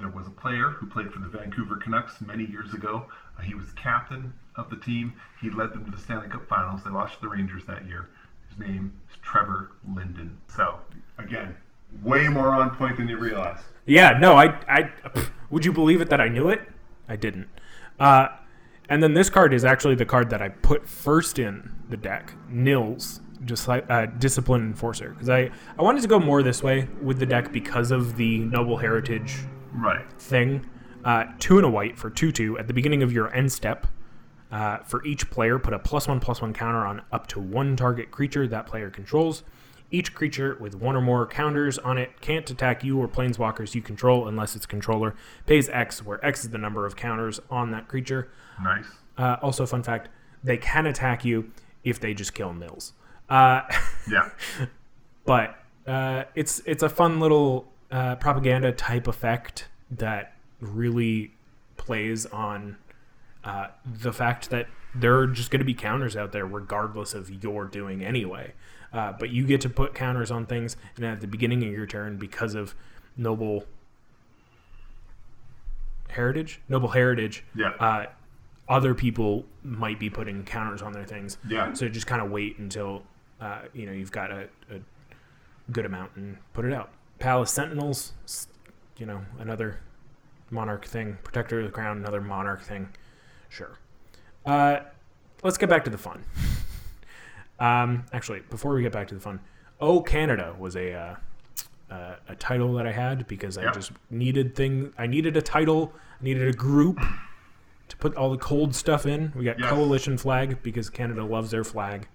there 0.00 0.08
was 0.08 0.26
a 0.26 0.30
player 0.30 0.70
who 0.70 0.88
played 0.88 1.12
for 1.12 1.20
the 1.20 1.28
Vancouver 1.28 1.76
Canucks 1.76 2.20
many 2.20 2.44
years 2.44 2.74
ago. 2.74 3.06
Uh, 3.38 3.42
he 3.42 3.54
was 3.54 3.70
captain 3.74 4.32
of 4.56 4.68
the 4.68 4.78
team. 4.78 5.12
He 5.40 5.48
led 5.48 5.72
them 5.72 5.84
to 5.84 5.92
the 5.92 5.98
Stanley 5.98 6.28
Cup 6.28 6.48
Finals. 6.48 6.82
They 6.82 6.90
lost 6.90 7.14
to 7.14 7.20
the 7.20 7.28
Rangers 7.28 7.62
that 7.66 7.86
year. 7.86 8.08
His 8.48 8.58
name 8.58 8.94
is 9.08 9.16
Trevor 9.22 9.70
Linden. 9.94 10.38
So, 10.48 10.80
again, 11.18 11.54
way 12.02 12.28
more 12.28 12.48
on 12.54 12.70
point 12.76 12.96
than 12.96 13.08
you 13.08 13.16
realize. 13.18 13.60
Yeah, 13.86 14.18
no, 14.18 14.36
I, 14.36 14.46
I, 14.68 14.90
would 15.50 15.64
you 15.64 15.72
believe 15.72 16.00
it 16.00 16.10
that 16.10 16.20
I 16.20 16.28
knew 16.28 16.48
it? 16.48 16.60
I 17.08 17.16
didn't. 17.16 17.48
Uh, 17.98 18.28
and 18.88 19.02
then 19.02 19.14
this 19.14 19.30
card 19.30 19.52
is 19.54 19.64
actually 19.64 19.94
the 19.94 20.04
card 20.04 20.30
that 20.30 20.42
I 20.42 20.48
put 20.50 20.88
first 20.88 21.38
in 21.38 21.72
the 21.88 21.96
deck, 21.96 22.34
Nils, 22.48 23.20
just 23.44 23.68
like 23.68 23.88
uh, 23.90 24.06
Discipline 24.06 24.62
Enforcer, 24.62 25.10
because 25.10 25.28
I, 25.28 25.50
I 25.78 25.82
wanted 25.82 26.02
to 26.02 26.08
go 26.08 26.18
more 26.18 26.42
this 26.42 26.62
way 26.62 26.88
with 27.02 27.18
the 27.18 27.26
deck 27.26 27.52
because 27.52 27.90
of 27.90 28.16
the 28.16 28.38
Noble 28.40 28.76
Heritage 28.76 29.38
Right. 29.72 30.10
thing. 30.20 30.66
Uh, 31.04 31.24
two 31.38 31.56
and 31.56 31.64
a 31.64 31.70
white 31.70 31.96
for 31.98 32.10
two 32.10 32.32
two 32.32 32.58
at 32.58 32.66
the 32.66 32.74
beginning 32.74 33.02
of 33.02 33.12
your 33.12 33.32
end 33.34 33.52
step. 33.52 33.86
Uh, 34.50 34.78
for 34.78 35.04
each 35.04 35.30
player, 35.30 35.58
put 35.58 35.74
a 35.74 35.78
plus 35.78 36.08
one 36.08 36.20
plus 36.20 36.40
one 36.40 36.52
counter 36.54 36.86
on 36.86 37.02
up 37.12 37.26
to 37.28 37.38
one 37.38 37.76
target 37.76 38.10
creature 38.10 38.46
that 38.48 38.66
player 38.66 38.90
controls. 38.90 39.42
Each 39.90 40.14
creature 40.14 40.56
with 40.60 40.74
one 40.74 40.96
or 40.96 41.00
more 41.00 41.26
counters 41.26 41.78
on 41.78 41.96
it 41.96 42.20
can't 42.20 42.48
attack 42.50 42.84
you 42.84 42.98
or 42.98 43.08
planeswalkers 43.08 43.74
you 43.74 43.80
control 43.80 44.28
unless 44.28 44.54
its 44.54 44.66
controller 44.66 45.14
pays 45.46 45.68
X, 45.70 46.04
where 46.04 46.24
X 46.24 46.44
is 46.44 46.50
the 46.50 46.58
number 46.58 46.84
of 46.84 46.94
counters 46.96 47.40
on 47.50 47.70
that 47.70 47.88
creature. 47.88 48.28
Nice. 48.62 48.84
Uh, 49.16 49.36
also, 49.40 49.64
fun 49.64 49.82
fact: 49.82 50.08
they 50.44 50.56
can 50.58 50.86
attack 50.86 51.24
you 51.24 51.50
if 51.84 51.98
they 52.00 52.12
just 52.12 52.34
kill 52.34 52.52
Nils. 52.52 52.92
Uh, 53.30 53.62
Yeah. 54.10 54.30
but 55.24 55.56
uh, 55.86 56.24
it's 56.34 56.60
it's 56.66 56.82
a 56.82 56.88
fun 56.88 57.18
little 57.20 57.72
uh, 57.90 58.16
propaganda 58.16 58.72
type 58.72 59.06
effect 59.06 59.68
that 59.90 60.34
really 60.60 61.32
plays 61.78 62.26
on 62.26 62.76
uh, 63.44 63.68
the 63.84 64.12
fact 64.12 64.50
that 64.50 64.66
there 64.94 65.16
are 65.18 65.26
just 65.26 65.50
going 65.50 65.60
to 65.60 65.64
be 65.64 65.74
counters 65.74 66.16
out 66.16 66.32
there 66.32 66.46
regardless 66.46 67.14
of 67.14 67.42
your 67.42 67.64
doing 67.64 68.04
anyway. 68.04 68.52
Uh, 68.92 69.12
but 69.18 69.30
you 69.30 69.46
get 69.46 69.60
to 69.60 69.68
put 69.68 69.94
counters 69.94 70.30
on 70.30 70.46
things, 70.46 70.76
and 70.96 71.04
at 71.04 71.20
the 71.20 71.26
beginning 71.26 71.62
of 71.64 71.70
your 71.70 71.86
turn, 71.86 72.16
because 72.16 72.54
of 72.54 72.74
noble 73.16 73.66
heritage, 76.08 76.60
noble 76.68 76.88
heritage, 76.88 77.44
Yeah. 77.54 77.68
uh, 77.80 78.06
other 78.68 78.94
people 78.94 79.44
might 79.62 79.98
be 79.98 80.10
putting 80.10 80.44
counters 80.44 80.82
on 80.82 80.92
their 80.92 81.04
things. 81.04 81.38
Yeah. 81.48 81.72
So 81.72 81.88
just 81.88 82.06
kind 82.06 82.20
of 82.22 82.30
wait 82.30 82.58
until 82.58 83.02
uh, 83.40 83.62
you 83.72 83.86
know 83.86 83.92
you've 83.92 84.10
got 84.12 84.30
a, 84.30 84.48
a 84.70 84.80
good 85.72 85.86
amount 85.86 86.12
and 86.16 86.36
put 86.52 86.64
it 86.64 86.72
out. 86.72 86.90
Palace 87.18 87.50
Sentinels, 87.50 88.12
you 88.96 89.06
know, 89.06 89.20
another 89.38 89.80
monarch 90.50 90.84
thing. 90.84 91.18
Protector 91.24 91.60
of 91.60 91.66
the 91.66 91.72
Crown, 91.72 91.98
another 91.98 92.20
monarch 92.20 92.62
thing. 92.62 92.88
Sure. 93.48 93.78
Uh, 94.46 94.80
let's 95.42 95.58
get 95.58 95.68
back 95.68 95.84
to 95.84 95.90
the 95.90 95.98
fun. 95.98 96.24
Um, 97.60 98.04
actually, 98.12 98.40
before 98.50 98.74
we 98.74 98.82
get 98.82 98.92
back 98.92 99.08
to 99.08 99.14
the 99.14 99.20
fun, 99.20 99.40
Oh 99.80 100.00
Canada 100.02 100.54
was 100.58 100.76
a 100.76 100.92
uh, 100.92 101.16
uh, 101.90 102.16
a 102.28 102.34
title 102.36 102.74
that 102.74 102.86
I 102.86 102.92
had 102.92 103.26
because 103.28 103.56
I 103.56 103.62
Yeah. 103.64 103.72
just 103.72 103.92
needed 104.10 104.54
thing. 104.54 104.92
I 104.98 105.06
needed 105.06 105.36
a 105.36 105.42
title. 105.42 105.92
I 106.20 106.24
needed 106.24 106.46
a 106.48 106.52
group 106.56 107.00
to 107.88 107.96
put 107.96 108.14
all 108.16 108.30
the 108.30 108.36
cold 108.38 108.74
stuff 108.74 109.06
in. 109.06 109.32
We 109.34 109.44
got 109.44 109.58
Yes. 109.58 109.70
coalition 109.70 110.18
flag 110.18 110.62
because 110.62 110.90
Canada 110.90 111.24
loves 111.24 111.50
their 111.50 111.64
flag. 111.64 112.08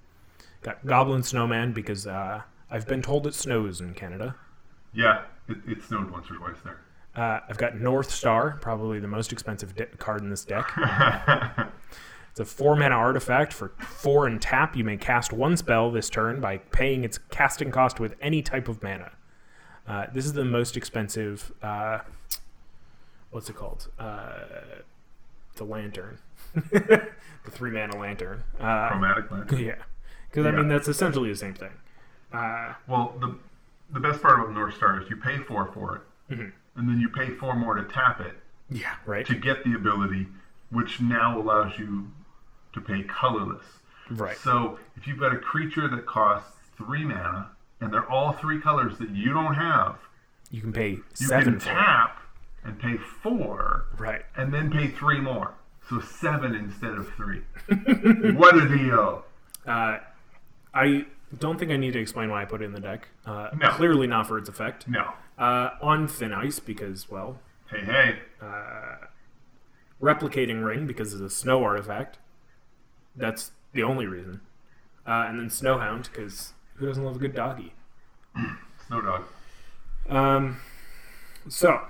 Got 0.61 0.85
goblin 0.85 1.23
snowman 1.23 1.73
because 1.73 2.05
uh, 2.05 2.41
I've 2.69 2.87
been 2.87 3.01
told 3.01 3.25
it 3.27 3.33
snows 3.33 3.81
in 3.81 3.93
Canada. 3.95 4.35
Yeah. 4.93 5.23
It, 5.49 5.57
it 5.67 5.81
snowed 5.83 6.11
once 6.11 6.29
or 6.29 6.35
twice 6.35 6.57
there. 6.63 6.79
Uh, 7.15 7.39
I've 7.49 7.57
got 7.57 7.79
North 7.79 8.09
Star, 8.11 8.57
probably 8.61 8.99
the 8.99 9.07
most 9.07 9.31
expensive 9.33 9.75
de- 9.75 9.85
card 9.97 10.21
in 10.21 10.29
this 10.29 10.45
deck. 10.45 10.71
it's 12.33 12.39
a 12.39 12.45
four 12.45 12.75
mana 12.75 12.95
artifact 12.95 13.53
for 13.53 13.69
four 13.79 14.25
and 14.25 14.41
tap. 14.41 14.75
You 14.75 14.83
may 14.83 14.97
cast 14.97 15.31
one 15.31 15.55
spell 15.55 15.91
this 15.91 16.09
turn 16.09 16.41
by 16.41 16.57
paying 16.57 17.03
its 17.03 17.19
casting 17.29 17.69
cost 17.69 17.99
with 17.99 18.15
any 18.21 18.41
type 18.41 18.67
of 18.67 18.81
mana. 18.81 19.11
Uh, 19.87 20.07
this 20.11 20.25
is 20.25 20.33
the 20.33 20.43
most 20.43 20.75
expensive. 20.75 21.51
Uh, 21.61 21.99
what's 23.29 23.49
it 23.49 23.55
called? 23.55 23.87
Uh, 23.99 24.33
the 25.57 25.63
lantern, 25.63 26.17
the 26.55 27.01
three 27.51 27.69
mana 27.69 27.95
lantern. 27.99 28.43
Uh, 28.59 28.87
Chromatic 28.89 29.29
land. 29.29 29.51
yeah, 29.59 29.75
because 30.29 30.45
I 30.47 30.51
mean 30.51 30.67
that's 30.67 30.87
essentially 30.87 31.29
the 31.29 31.35
same 31.35 31.53
thing. 31.53 31.71
Uh, 32.33 32.73
Well, 32.87 33.15
the 33.19 33.35
the 33.91 33.99
best 33.99 34.23
part 34.23 34.39
about 34.39 34.53
North 34.53 34.75
Star 34.75 34.99
is 34.99 35.07
you 35.09 35.17
pay 35.17 35.37
four 35.37 35.69
for 35.71 35.97
it, 35.97 36.01
Mm-hmm. 36.33 36.79
and 36.79 36.89
then 36.89 36.99
you 36.99 37.09
pay 37.09 37.29
four 37.29 37.55
more 37.55 37.75
to 37.75 37.83
tap 37.83 38.19
it 38.21 38.33
yeah, 38.71 38.95
right, 39.05 39.23
to 39.27 39.35
get 39.35 39.63
the 39.63 39.75
ability, 39.75 40.25
which 40.71 40.99
now 40.99 41.39
allows 41.39 41.77
you 41.77 42.07
to 42.73 42.81
pay 42.81 43.03
colorless. 43.03 43.65
right. 44.11 44.37
So 44.37 44.79
if 44.95 45.07
you've 45.07 45.19
got 45.19 45.33
a 45.33 45.37
creature 45.37 45.87
that 45.87 46.05
costs 46.05 46.51
three 46.77 47.05
mana, 47.05 47.49
and 47.81 47.91
they're 47.93 48.09
all 48.09 48.33
three 48.33 48.59
colors 48.61 48.97
that 48.99 49.09
you 49.11 49.33
don't 49.33 49.55
have, 49.55 49.97
You 50.51 50.61
can 50.61 50.73
pay 50.73 50.89
you 50.91 51.03
seven 51.13 51.53
can 51.53 51.59
tap 51.59 52.21
and 52.63 52.79
pay 52.79 52.97
four, 52.97 53.85
Right. 53.97 54.23
and 54.35 54.53
then 54.53 54.71
pay 54.71 54.87
three 54.87 55.19
more. 55.19 55.53
So 55.89 55.99
seven 55.99 56.55
instead 56.55 56.93
of 56.93 57.09
three. 57.15 57.41
what 58.37 58.55
a 58.55 58.67
deal! 58.69 59.25
Uh, 59.67 59.97
I 60.73 61.05
don't 61.37 61.59
think 61.59 61.71
I 61.71 61.77
need 61.77 61.91
to 61.93 61.99
explain 61.99 62.29
why 62.29 62.41
I 62.41 62.45
put 62.45 62.61
it 62.61 62.65
in 62.65 62.71
the 62.73 62.79
deck. 62.79 63.09
Uh, 63.25 63.49
No. 63.57 63.69
Clearly 63.71 64.07
not 64.07 64.27
for 64.27 64.37
its 64.37 64.47
effect. 64.47 64.87
No. 64.87 65.11
Uh, 65.37 65.71
on 65.81 66.07
thin 66.07 66.31
ice 66.31 66.59
because, 66.59 67.09
well, 67.11 67.39
Hey, 67.69 67.81
hey. 67.83 68.19
Uh, 68.41 69.07
replicating 70.01 70.63
ring 70.63 70.85
because 70.87 71.13
it's 71.13 71.21
a 71.21 71.29
snow 71.29 71.63
artifact. 71.63 72.19
That's 73.15 73.51
the 73.73 73.83
only 73.83 74.05
reason. 74.07 74.41
Uh, 75.05 75.25
and 75.27 75.39
then 75.39 75.49
snowhound 75.49 76.09
because 76.11 76.53
who 76.75 76.85
doesn't 76.87 77.03
love 77.03 77.15
a 77.15 77.19
good 77.19 77.35
doggy? 77.35 77.73
Snow 78.87 79.01
dog. 79.01 79.23
Um, 80.09 80.57
so 81.47 81.81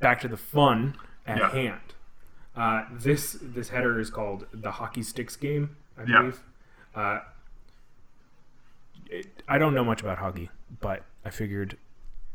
back 0.00 0.20
to 0.20 0.28
the 0.28 0.36
fun 0.36 0.96
at 1.26 1.38
Yeah. 1.38 1.50
hand. 1.50 1.80
Uh, 2.54 2.84
this 2.92 3.38
this 3.40 3.70
header 3.70 3.98
is 3.98 4.10
called 4.10 4.46
the 4.52 4.72
hockey 4.72 5.02
sticks 5.02 5.36
game, 5.36 5.76
I 5.96 6.02
Yeah. 6.02 6.18
believe. 6.18 6.40
Uh, 6.94 7.20
it, 9.10 9.42
I 9.48 9.58
don't 9.58 9.74
know 9.74 9.84
much 9.84 10.00
about 10.02 10.18
hockey, 10.18 10.50
but 10.80 11.04
I 11.24 11.30
figured 11.30 11.76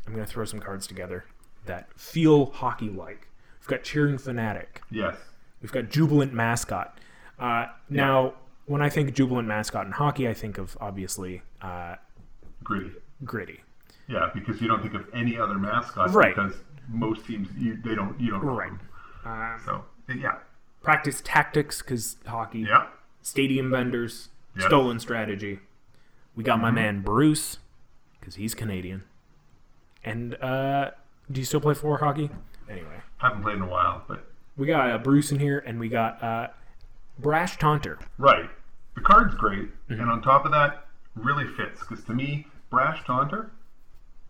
I'm 0.06 0.14
going 0.14 0.24
to 0.24 0.30
throw 0.30 0.44
some 0.44 0.60
cards 0.60 0.86
together 0.86 1.24
that 1.66 1.92
feel 1.98 2.46
hockey 2.46 2.88
like. 2.88 3.28
We've 3.60 3.68
got 3.68 3.82
cheering 3.84 4.18
fanatic. 4.18 4.82
Yes. 4.90 5.16
We've 5.60 5.72
got 5.72 5.90
jubilant 5.90 6.32
mascot. 6.32 6.98
Uh, 7.38 7.66
now, 7.88 8.34
when 8.66 8.82
I 8.82 8.88
think 8.88 9.14
jubilant 9.14 9.48
mascot 9.48 9.86
in 9.86 9.92
hockey, 9.92 10.28
I 10.28 10.34
think 10.34 10.58
of 10.58 10.76
obviously 10.80 11.42
uh, 11.62 11.96
Gritty. 12.64 12.90
gritty. 13.24 13.60
Yeah, 14.08 14.30
because 14.34 14.60
you 14.60 14.68
don't 14.68 14.82
think 14.82 14.94
of 14.94 15.06
any 15.14 15.38
other 15.38 15.54
mascot 15.54 16.12
Right. 16.14 16.34
because 16.34 16.54
most 16.88 17.26
teams 17.26 17.48
you 17.56 17.76
they 17.84 17.94
don't 17.94 18.18
you 18.20 18.30
don't 18.30 18.44
know 18.44 18.52
Right. 18.56 18.72
Uh, 19.24 19.58
So 19.64 19.84
yeah, 20.14 20.36
practice 20.82 21.20
tactics 21.24 21.82
because 21.82 22.16
hockey. 22.26 22.60
yeah, 22.60 22.86
stadium 23.22 23.70
vendors, 23.70 24.28
Yes. 24.54 24.62
Mm-hmm. 24.64 24.68
stolen 24.70 24.98
strategy. 25.00 25.60
We 26.34 26.42
got 26.44 26.60
my 26.60 26.70
man 26.70 27.02
Bruce 27.02 27.58
because 28.18 28.36
he's 28.36 28.54
Canadian. 28.54 29.04
And 30.04 30.34
uh, 30.42 30.92
do 31.30 31.40
you 31.40 31.44
still 31.44 31.60
play 31.60 31.74
floor 31.74 31.98
hockey? 31.98 32.30
Anyway, 32.70 33.00
haven't 33.18 33.42
played 33.42 33.56
in 33.56 33.62
a 33.62 33.66
while, 33.68 34.02
but 34.08 34.24
we 34.56 34.66
got 34.66 34.90
uh, 34.90 34.98
Bruce 34.98 35.30
in 35.32 35.38
here, 35.38 35.58
and 35.58 35.78
we 35.80 35.88
got 35.88 36.22
uh, 36.22 36.48
Brash 37.18 37.56
Taunter. 37.58 37.98
right. 38.18 38.48
The 38.94 39.00
card's 39.04 39.34
great, 39.36 39.68
Mm-hmm. 39.88 40.00
and 40.00 40.10
on 40.10 40.22
top 40.22 40.44
of 40.44 40.50
that, 40.52 40.86
really 41.14 41.46
fits 41.46 41.80
because 41.80 42.04
to 42.06 42.12
me, 42.14 42.46
Brash 42.70 43.04
Taunter. 43.06 43.50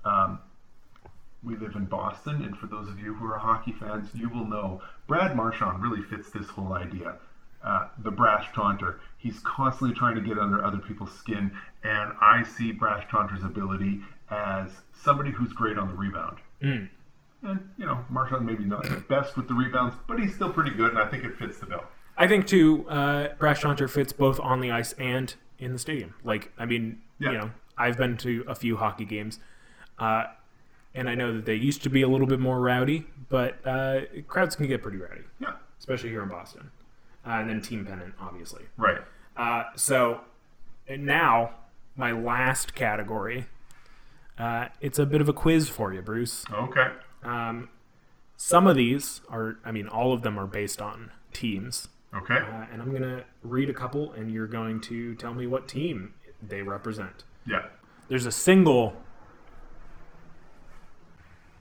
Um, 0.05 0.41
we 1.43 1.57
live 1.57 1.75
in 1.77 1.85
Boston, 1.87 2.43
and 2.43 2.57
for 2.59 2.67
those 2.67 2.89
of 2.89 2.99
you 2.99 3.15
who 3.15 3.27
are 3.33 3.39
hockey 3.39 3.73
fans, 3.73 4.09
you 4.15 4.29
will 4.29 4.47
know 4.47 4.83
Brad 5.07 5.35
Marchand 5.37 5.83
really 5.83 6.03
fits 6.03 6.31
this 6.31 6.47
whole 6.49 6.73
idea. 6.75 7.17
Uh, 7.65 7.89
the 8.05 8.11
brash 8.11 8.47
taunter. 8.55 9.01
He's 9.19 9.41
constantly 9.41 9.97
trying 9.97 10.15
to 10.15 10.21
get 10.21 10.39
under 10.39 10.65
other 10.65 10.79
people's 10.79 11.13
skin, 11.13 11.51
and 11.83 12.13
I 12.21 12.45
see 12.45 12.71
Brash 12.71 13.09
Taunter's 13.11 13.43
ability 13.43 14.01
as 14.31 14.71
somebody 15.03 15.33
who's 15.33 15.53
great 15.53 15.77
on 15.77 15.89
the 15.89 15.95
rebound. 15.95 16.37
Mm. 16.63 16.89
And 17.43 17.69
you 17.77 17.85
know, 17.87 18.05
Marchand 18.11 18.47
maybe 18.47 18.65
not 18.65 18.85
the 18.85 19.03
best 19.09 19.37
with 19.37 19.49
the 19.49 19.55
rebounds, 19.55 19.97
but 20.07 20.21
he's 20.21 20.35
still 20.35 20.53
pretty 20.53 20.71
good, 20.71 20.91
and 20.91 20.99
I 20.99 21.07
think 21.09 21.25
it 21.25 21.37
fits 21.37 21.59
the 21.59 21.67
bill. 21.67 21.83
I 22.19 22.27
think 22.27 22.47
too, 22.47 22.85
uh, 22.89 23.29
Brash 23.39 23.63
Taunter 23.63 23.87
fits 23.89 24.13
both 24.13 24.41
on 24.41 24.61
the 24.61 24.71
ice 24.73 24.93
and 24.95 25.35
in 25.59 25.73
the 25.73 25.79
stadium. 25.79 26.15
Like, 26.25 26.53
I 26.59 26.67
mean, 26.67 27.01
Yeah. 27.19 27.31
you 27.33 27.39
know, 27.39 27.51
I've 27.77 27.97
been 27.97 28.17
to 28.19 28.45
a 28.49 28.55
few 28.55 28.77
hockey 28.77 29.05
games, 29.05 29.39
uh, 29.99 30.25
and 30.95 31.09
I 31.09 31.15
know 31.15 31.33
that 31.33 31.45
they 31.45 31.55
used 31.55 31.83
to 31.85 31.89
be 31.91 32.03
a 32.03 32.09
little 32.09 32.27
bit 32.27 32.41
more 32.41 32.61
rowdy, 32.61 33.07
but 33.29 33.65
uh, 33.67 34.01
crowds 34.27 34.57
can 34.57 34.67
get 34.67 34.83
pretty 34.83 34.99
rowdy, 34.99 35.23
Yeah, 35.39 35.53
especially 35.79 36.11
here 36.11 36.23
in 36.23 36.29
Boston, 36.29 36.71
uh, 37.27 37.31
and 37.31 37.49
then 37.49 37.61
Team 37.61 37.87
Pennant, 37.87 38.15
obviously. 38.21 38.65
Right. 38.77 38.99
Uh, 39.37 39.65
so 39.77 40.23
now 40.89 41.53
my 41.97 42.11
last 42.13 42.75
category. 42.75 43.47
Uh, 44.39 44.69
it's 44.81 44.99
a 44.99 45.07
bit 45.07 45.21
of 45.21 45.29
a 45.29 45.33
quiz 45.33 45.69
for 45.69 45.93
you, 45.93 46.01
Bruce. 46.01 46.45
Okay. 46.53 46.89
Um, 47.25 47.69
some 48.37 48.67
of 48.69 48.77
these 48.77 49.21
are, 49.29 49.59
I 49.65 49.73
mean, 49.73 49.89
all 49.89 50.13
of 50.13 50.23
them 50.23 50.39
are 50.39 50.47
based 50.47 50.81
on 50.81 51.11
teams. 51.33 51.89
Okay. 52.15 52.37
Uh, 52.39 52.67
and 52.73 52.81
I'm 52.81 52.91
going 52.91 53.03
to 53.03 53.25
read 53.43 53.69
a 53.69 53.75
couple, 53.75 54.13
and 54.13 54.31
you're 54.33 54.47
going 54.47 54.81
to 54.83 55.15
tell 55.17 55.35
me 55.35 55.47
what 55.47 55.69
team 55.69 56.15
they 56.43 56.63
represent. 56.63 57.25
Yeah. 57.47 57.67
There's 58.09 58.25
a 58.27 58.33
single, 58.33 58.97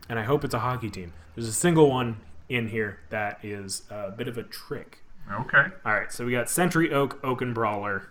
and 0.09 0.17
I 0.19 0.23
hope 0.23 0.43
it's 0.43 0.53
a 0.53 0.59
hockey 0.59 0.89
team. 0.89 1.13
There's 1.35 1.47
a 1.47 1.53
single 1.53 1.89
one 1.89 2.17
in 2.49 2.69
here 2.69 2.99
that 3.09 3.39
is 3.43 3.83
a 3.89 4.11
bit 4.11 4.27
of 4.27 4.37
a 4.37 4.43
trick. 4.43 4.99
Okay. 5.31 5.65
All 5.85 5.93
right, 5.93 6.11
so 6.11 6.25
we 6.25 6.31
got 6.31 6.49
Sentry 6.49 6.93
Oak, 6.93 7.19
Oaken 7.23 7.53
Brawler, 7.53 8.09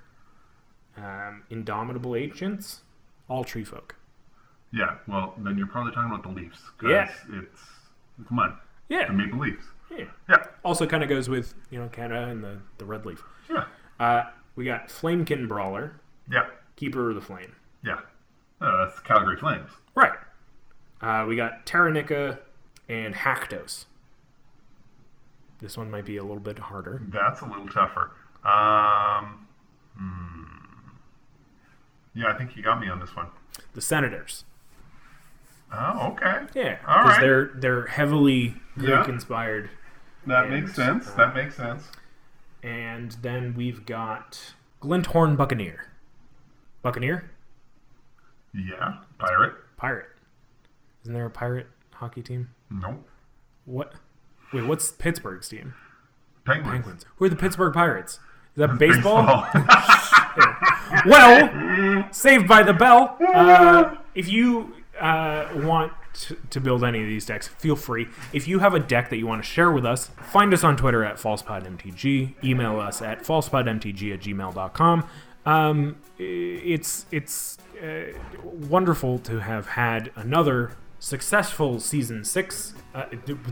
um, 0.98 1.44
Indomitable 1.48 2.14
Ancients, 2.14 2.82
all 3.28 3.42
tree 3.44 3.64
folk. 3.64 3.96
Yeah. 4.72 4.96
Well, 5.08 5.32
then 5.38 5.56
you're 5.56 5.66
probably 5.66 5.92
talking 5.92 6.10
about 6.10 6.22
the 6.22 6.28
Leafs. 6.28 6.58
Yeah. 6.82 7.10
It's 7.32 7.62
come 8.28 8.38
on. 8.38 8.58
Yeah. 8.90 9.06
The 9.06 9.14
Maple 9.14 9.38
Leafs. 9.38 9.64
yeah. 9.90 10.04
Yeah. 10.28 10.44
Also, 10.66 10.84
kind 10.84 11.04
of 11.04 11.08
goes 11.08 11.28
with 11.28 11.54
you 11.70 11.78
know 11.78 11.88
Canada 11.88 12.26
and 12.28 12.42
the 12.42 12.58
the 12.78 12.84
red 12.84 13.06
leaf. 13.06 13.22
Yeah. 13.48 13.64
Uh, 14.00 14.24
we 14.56 14.64
got 14.64 14.88
Flamekin 14.88 15.46
Brawler, 15.46 16.00
Yeah. 16.28 16.46
Keeper 16.74 17.10
of 17.10 17.14
the 17.14 17.20
Flame. 17.20 17.54
Yeah. 17.84 18.00
Uh, 18.60 18.84
that's 18.84 18.98
Calgary 19.00 19.36
Flames. 19.36 19.70
Right. 19.94 20.12
Uh, 21.00 21.24
we 21.28 21.36
got 21.36 21.64
Taranika 21.66 22.38
and 22.88 23.14
Haktos. 23.14 23.84
This 25.60 25.76
one 25.78 25.88
might 25.90 26.04
be 26.04 26.16
a 26.16 26.22
little 26.22 26.40
bit 26.40 26.58
harder. 26.58 27.00
That's 27.08 27.42
a 27.42 27.46
little 27.46 27.68
tougher. 27.68 28.10
Um. 28.44 29.46
hmm. 29.96 30.42
Yeah, 32.14 32.26
I 32.28 32.32
think 32.36 32.56
you 32.56 32.62
got 32.64 32.80
me 32.80 32.88
on 32.88 32.98
this 32.98 33.14
one. 33.14 33.28
The 33.74 33.80
Senators. 33.80 34.44
Oh, 35.72 36.12
okay. 36.12 36.40
Yeah, 36.54 36.78
All 36.86 36.98
because 37.04 37.04
right. 37.18 37.20
they're 37.20 37.50
they're 37.56 37.86
heavily 37.86 38.54
Greek 38.76 38.88
Yeah. 38.90 39.08
inspired. 39.08 39.70
That 40.26 40.44
And, 40.46 40.54
makes 40.54 40.74
sense. 40.74 41.10
That 41.12 41.34
makes 41.34 41.56
sense. 41.56 41.84
And 42.62 43.12
then 43.22 43.54
we've 43.56 43.86
got 43.86 44.54
Glint-Horn 44.80 45.36
Buccaneer. 45.36 45.86
Buccaneer? 46.82 47.30
Yeah. 48.52 48.96
Pirate. 49.18 49.54
Pirate. 49.76 50.08
Isn't 51.02 51.14
there 51.14 51.26
a 51.26 51.30
pirate 51.30 51.68
hockey 51.92 52.22
team? 52.22 52.48
Nope. 52.70 53.06
What? 53.64 53.92
Wait, 54.52 54.66
what's 54.66 54.90
Pittsburgh's 54.90 55.48
team? 55.48 55.74
Penguins. 56.44 56.72
Penguins. 56.72 57.06
Who 57.16 57.24
are 57.26 57.28
the 57.28 57.36
Pittsburgh 57.36 57.72
Pirates? 57.74 58.14
Is 58.14 58.20
that 58.56 58.78
baseball? 58.78 59.46
Baseball. 59.52 59.66
well, 61.06 62.08
saved 62.12 62.48
by 62.48 62.62
the 62.62 62.72
bell. 62.72 63.16
Uh, 63.34 63.96
if 64.14 64.28
you 64.28 64.74
uh, 65.00 65.48
want 65.56 65.92
to, 66.22 66.36
to 66.50 66.60
build 66.60 66.84
any 66.84 67.02
of 67.02 67.06
these 67.08 67.26
decks, 67.26 67.48
feel 67.48 67.76
free. 67.76 68.08
If 68.32 68.48
you 68.48 68.58
have 68.60 68.74
a 68.74 68.80
deck 68.80 69.10
that 69.10 69.16
you 69.16 69.26
want 69.26 69.42
to 69.42 69.48
share 69.48 69.70
with 69.70 69.84
us, 69.84 70.08
find 70.30 70.52
us 70.52 70.64
on 70.64 70.76
Twitter 70.76 71.04
at 71.04 71.16
falsepodmtg. 71.16 72.44
Email 72.44 72.80
us 72.80 73.02
at 73.02 73.22
falsepodmtg 73.22 74.14
at 74.14 74.20
gmail.com. 74.20 75.08
Um, 75.44 75.96
it's 76.18 77.06
it's 77.12 77.58
uh, 77.80 78.18
wonderful 78.42 79.18
to 79.20 79.38
have 79.40 79.66
had 79.68 80.10
another 80.16 80.72
successful 80.98 81.78
season 81.78 82.24
six, 82.24 82.74
uh, 82.94 83.04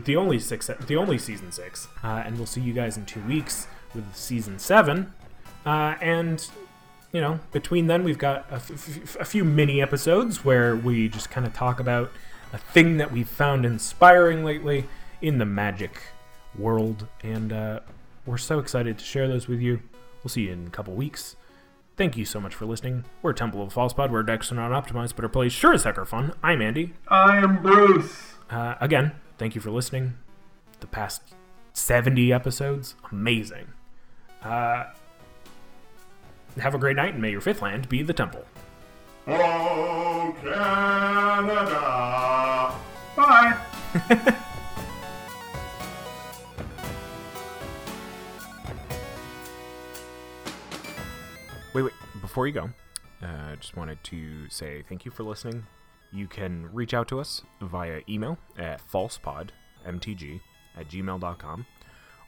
the 0.03 0.15
only 0.17 0.39
six, 0.39 0.69
the 0.87 0.95
only 0.97 1.17
season 1.17 1.51
six, 1.51 1.87
uh, 2.03 2.23
and 2.25 2.35
we'll 2.37 2.45
see 2.45 2.59
you 2.59 2.73
guys 2.73 2.97
in 2.97 3.05
two 3.05 3.21
weeks 3.21 3.67
with 3.93 4.13
season 4.15 4.59
seven. 4.59 5.13
Uh, 5.65 5.95
and 6.01 6.49
you 7.13 7.21
know, 7.21 7.39
between 7.53 7.87
then 7.87 8.03
we've 8.03 8.17
got 8.17 8.45
a, 8.51 8.55
f- 8.55 8.71
f- 8.71 9.15
a 9.21 9.23
few 9.23 9.45
mini 9.45 9.81
episodes 9.81 10.43
where 10.43 10.75
we 10.75 11.07
just 11.07 11.29
kind 11.29 11.47
of 11.47 11.53
talk 11.53 11.79
about 11.79 12.11
a 12.55 12.57
thing 12.57 12.95
that 12.95 13.11
we've 13.11 13.27
found 13.27 13.65
inspiring 13.65 14.45
lately 14.45 14.85
in 15.21 15.39
the 15.39 15.45
magic 15.45 16.01
world, 16.57 17.05
and 17.21 17.51
uh, 17.51 17.81
we're 18.25 18.37
so 18.37 18.59
excited 18.59 18.97
to 18.97 19.03
share 19.03 19.27
those 19.27 19.49
with 19.49 19.59
you. 19.59 19.81
We'll 20.23 20.29
see 20.29 20.43
you 20.43 20.53
in 20.53 20.65
a 20.67 20.69
couple 20.69 20.93
weeks. 20.93 21.35
Thank 21.97 22.15
you 22.15 22.23
so 22.23 22.39
much 22.39 22.55
for 22.55 22.65
listening. 22.65 23.03
We're 23.21 23.33
Temple 23.33 23.61
of 23.61 23.73
False 23.73 23.91
Pod, 23.91 24.09
where 24.09 24.23
decks 24.23 24.53
are 24.53 24.55
not 24.55 24.71
optimized, 24.71 25.17
but 25.17 25.25
our 25.25 25.29
plays 25.29 25.51
sure 25.51 25.73
as 25.73 25.83
heck 25.83 25.97
are 25.97 26.05
fun. 26.05 26.31
I'm 26.41 26.61
Andy. 26.61 26.93
I 27.09 27.39
am 27.39 27.61
Bruce. 27.61 28.35
Uh, 28.49 28.75
again, 28.79 29.11
thank 29.37 29.53
you 29.55 29.59
for 29.59 29.69
listening. 29.69 30.13
The 30.79 30.87
past 30.87 31.23
70 31.73 32.31
episodes, 32.31 32.95
amazing. 33.11 33.67
Uh, 34.41 34.85
have 36.57 36.73
a 36.73 36.77
great 36.77 36.95
night, 36.95 37.15
and 37.15 37.21
may 37.21 37.31
your 37.31 37.41
fifth 37.41 37.61
land 37.61 37.89
be 37.89 38.01
the 38.01 38.13
temple. 38.13 38.45
Oh, 39.27 40.33
Canada. 40.41 42.34
Wait, 51.75 51.81
wait. 51.83 51.93
Before 52.21 52.47
you 52.47 52.53
go, 52.53 52.69
uh, 53.21 53.55
just 53.57 53.75
wanted 53.75 54.01
to 54.05 54.49
say 54.49 54.81
thank 54.87 55.03
you 55.03 55.11
for 55.11 55.23
listening. 55.23 55.65
You 56.13 56.25
can 56.25 56.69
reach 56.71 56.93
out 56.93 57.09
to 57.09 57.19
us 57.19 57.41
via 57.61 57.99
email 58.07 58.37
at 58.57 58.81
falsepodmtg 58.89 60.39
at 60.77 60.87
gmail.com 60.87 61.65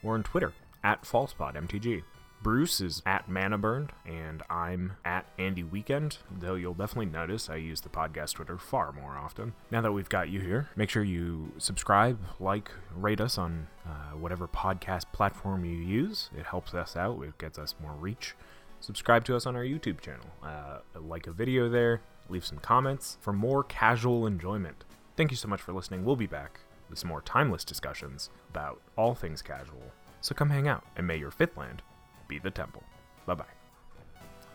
or 0.04 0.16
on 0.16 0.24
Twitter 0.24 0.52
at 0.84 1.04
falsepodmtg. 1.04 2.04
Bruce 2.48 2.80
is 2.80 3.04
at 3.06 3.30
Manaburned, 3.30 3.90
and 4.06 4.42
I'm 4.50 4.94
at 5.04 5.26
Andy 5.38 5.66
Weekend, 5.66 6.20
though 6.32 6.56
you'll 6.56 6.74
definitely 6.74 7.08
notice 7.08 7.50
I 7.50 7.58
use 7.58 7.82
the 7.82 7.90
podcast 7.90 8.36
Twitter 8.36 8.58
far 8.58 8.94
more 8.94 9.18
often. 9.18 9.52
Now 9.70 9.82
that 9.82 9.92
we've 9.92 10.08
got 10.08 10.30
you 10.30 10.40
here, 10.40 10.70
make 10.74 10.90
sure 10.90 11.04
you 11.04 11.52
subscribe, 11.58 12.18
like, 12.40 12.72
rate 12.96 13.20
us 13.20 13.38
on 13.38 13.68
uh, 13.86 14.16
whatever 14.16 14.48
podcast 14.48 15.12
platform 15.12 15.66
you 15.66 15.76
use. 15.76 16.30
It 16.38 16.46
helps 16.46 16.74
us 16.74 16.96
out, 16.96 17.22
it 17.22 17.38
gets 17.38 17.60
us 17.60 17.76
more 17.82 17.92
reach 17.92 18.34
subscribe 18.80 19.26
to 19.26 19.36
us 19.36 19.46
on 19.46 19.58
our 19.58 19.64
YouTube 19.66 20.00
channel, 20.00 20.28
uh, 20.42 20.78
like 21.02 21.28
a 21.28 21.34
video 21.34 21.68
there, 21.68 22.00
leave 22.30 22.46
some 22.46 22.60
comments 22.60 23.18
for 23.20 23.34
more 23.34 23.66
casual 23.66 24.26
enjoyment. 24.26 24.86
Thank 25.18 25.32
you 25.32 25.38
so 25.38 25.50
much 25.50 25.60
for 25.60 25.74
listening. 25.74 26.06
We'll 26.06 26.16
be 26.16 26.28
back 26.28 26.62
with 26.90 26.98
some 26.98 27.10
more 27.10 27.24
timeless 27.24 27.66
discussions 27.66 28.30
about 28.52 28.82
all 28.96 29.16
things 29.16 29.42
casual. 29.42 29.92
So 30.22 30.34
come 30.34 30.50
hang 30.50 30.70
out, 30.70 30.86
and 30.96 31.06
may 31.06 31.18
your 31.18 31.32
fifth 31.32 31.58
land 31.58 31.82
be 32.28 32.40
the 32.40 32.52
temple. 32.52 32.84
Bye 33.26 33.36
bye. 33.36 33.46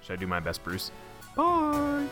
Should 0.00 0.14
I 0.14 0.16
do 0.16 0.26
my 0.26 0.40
best, 0.40 0.64
Bruce? 0.64 0.90
Bye! 1.36 2.06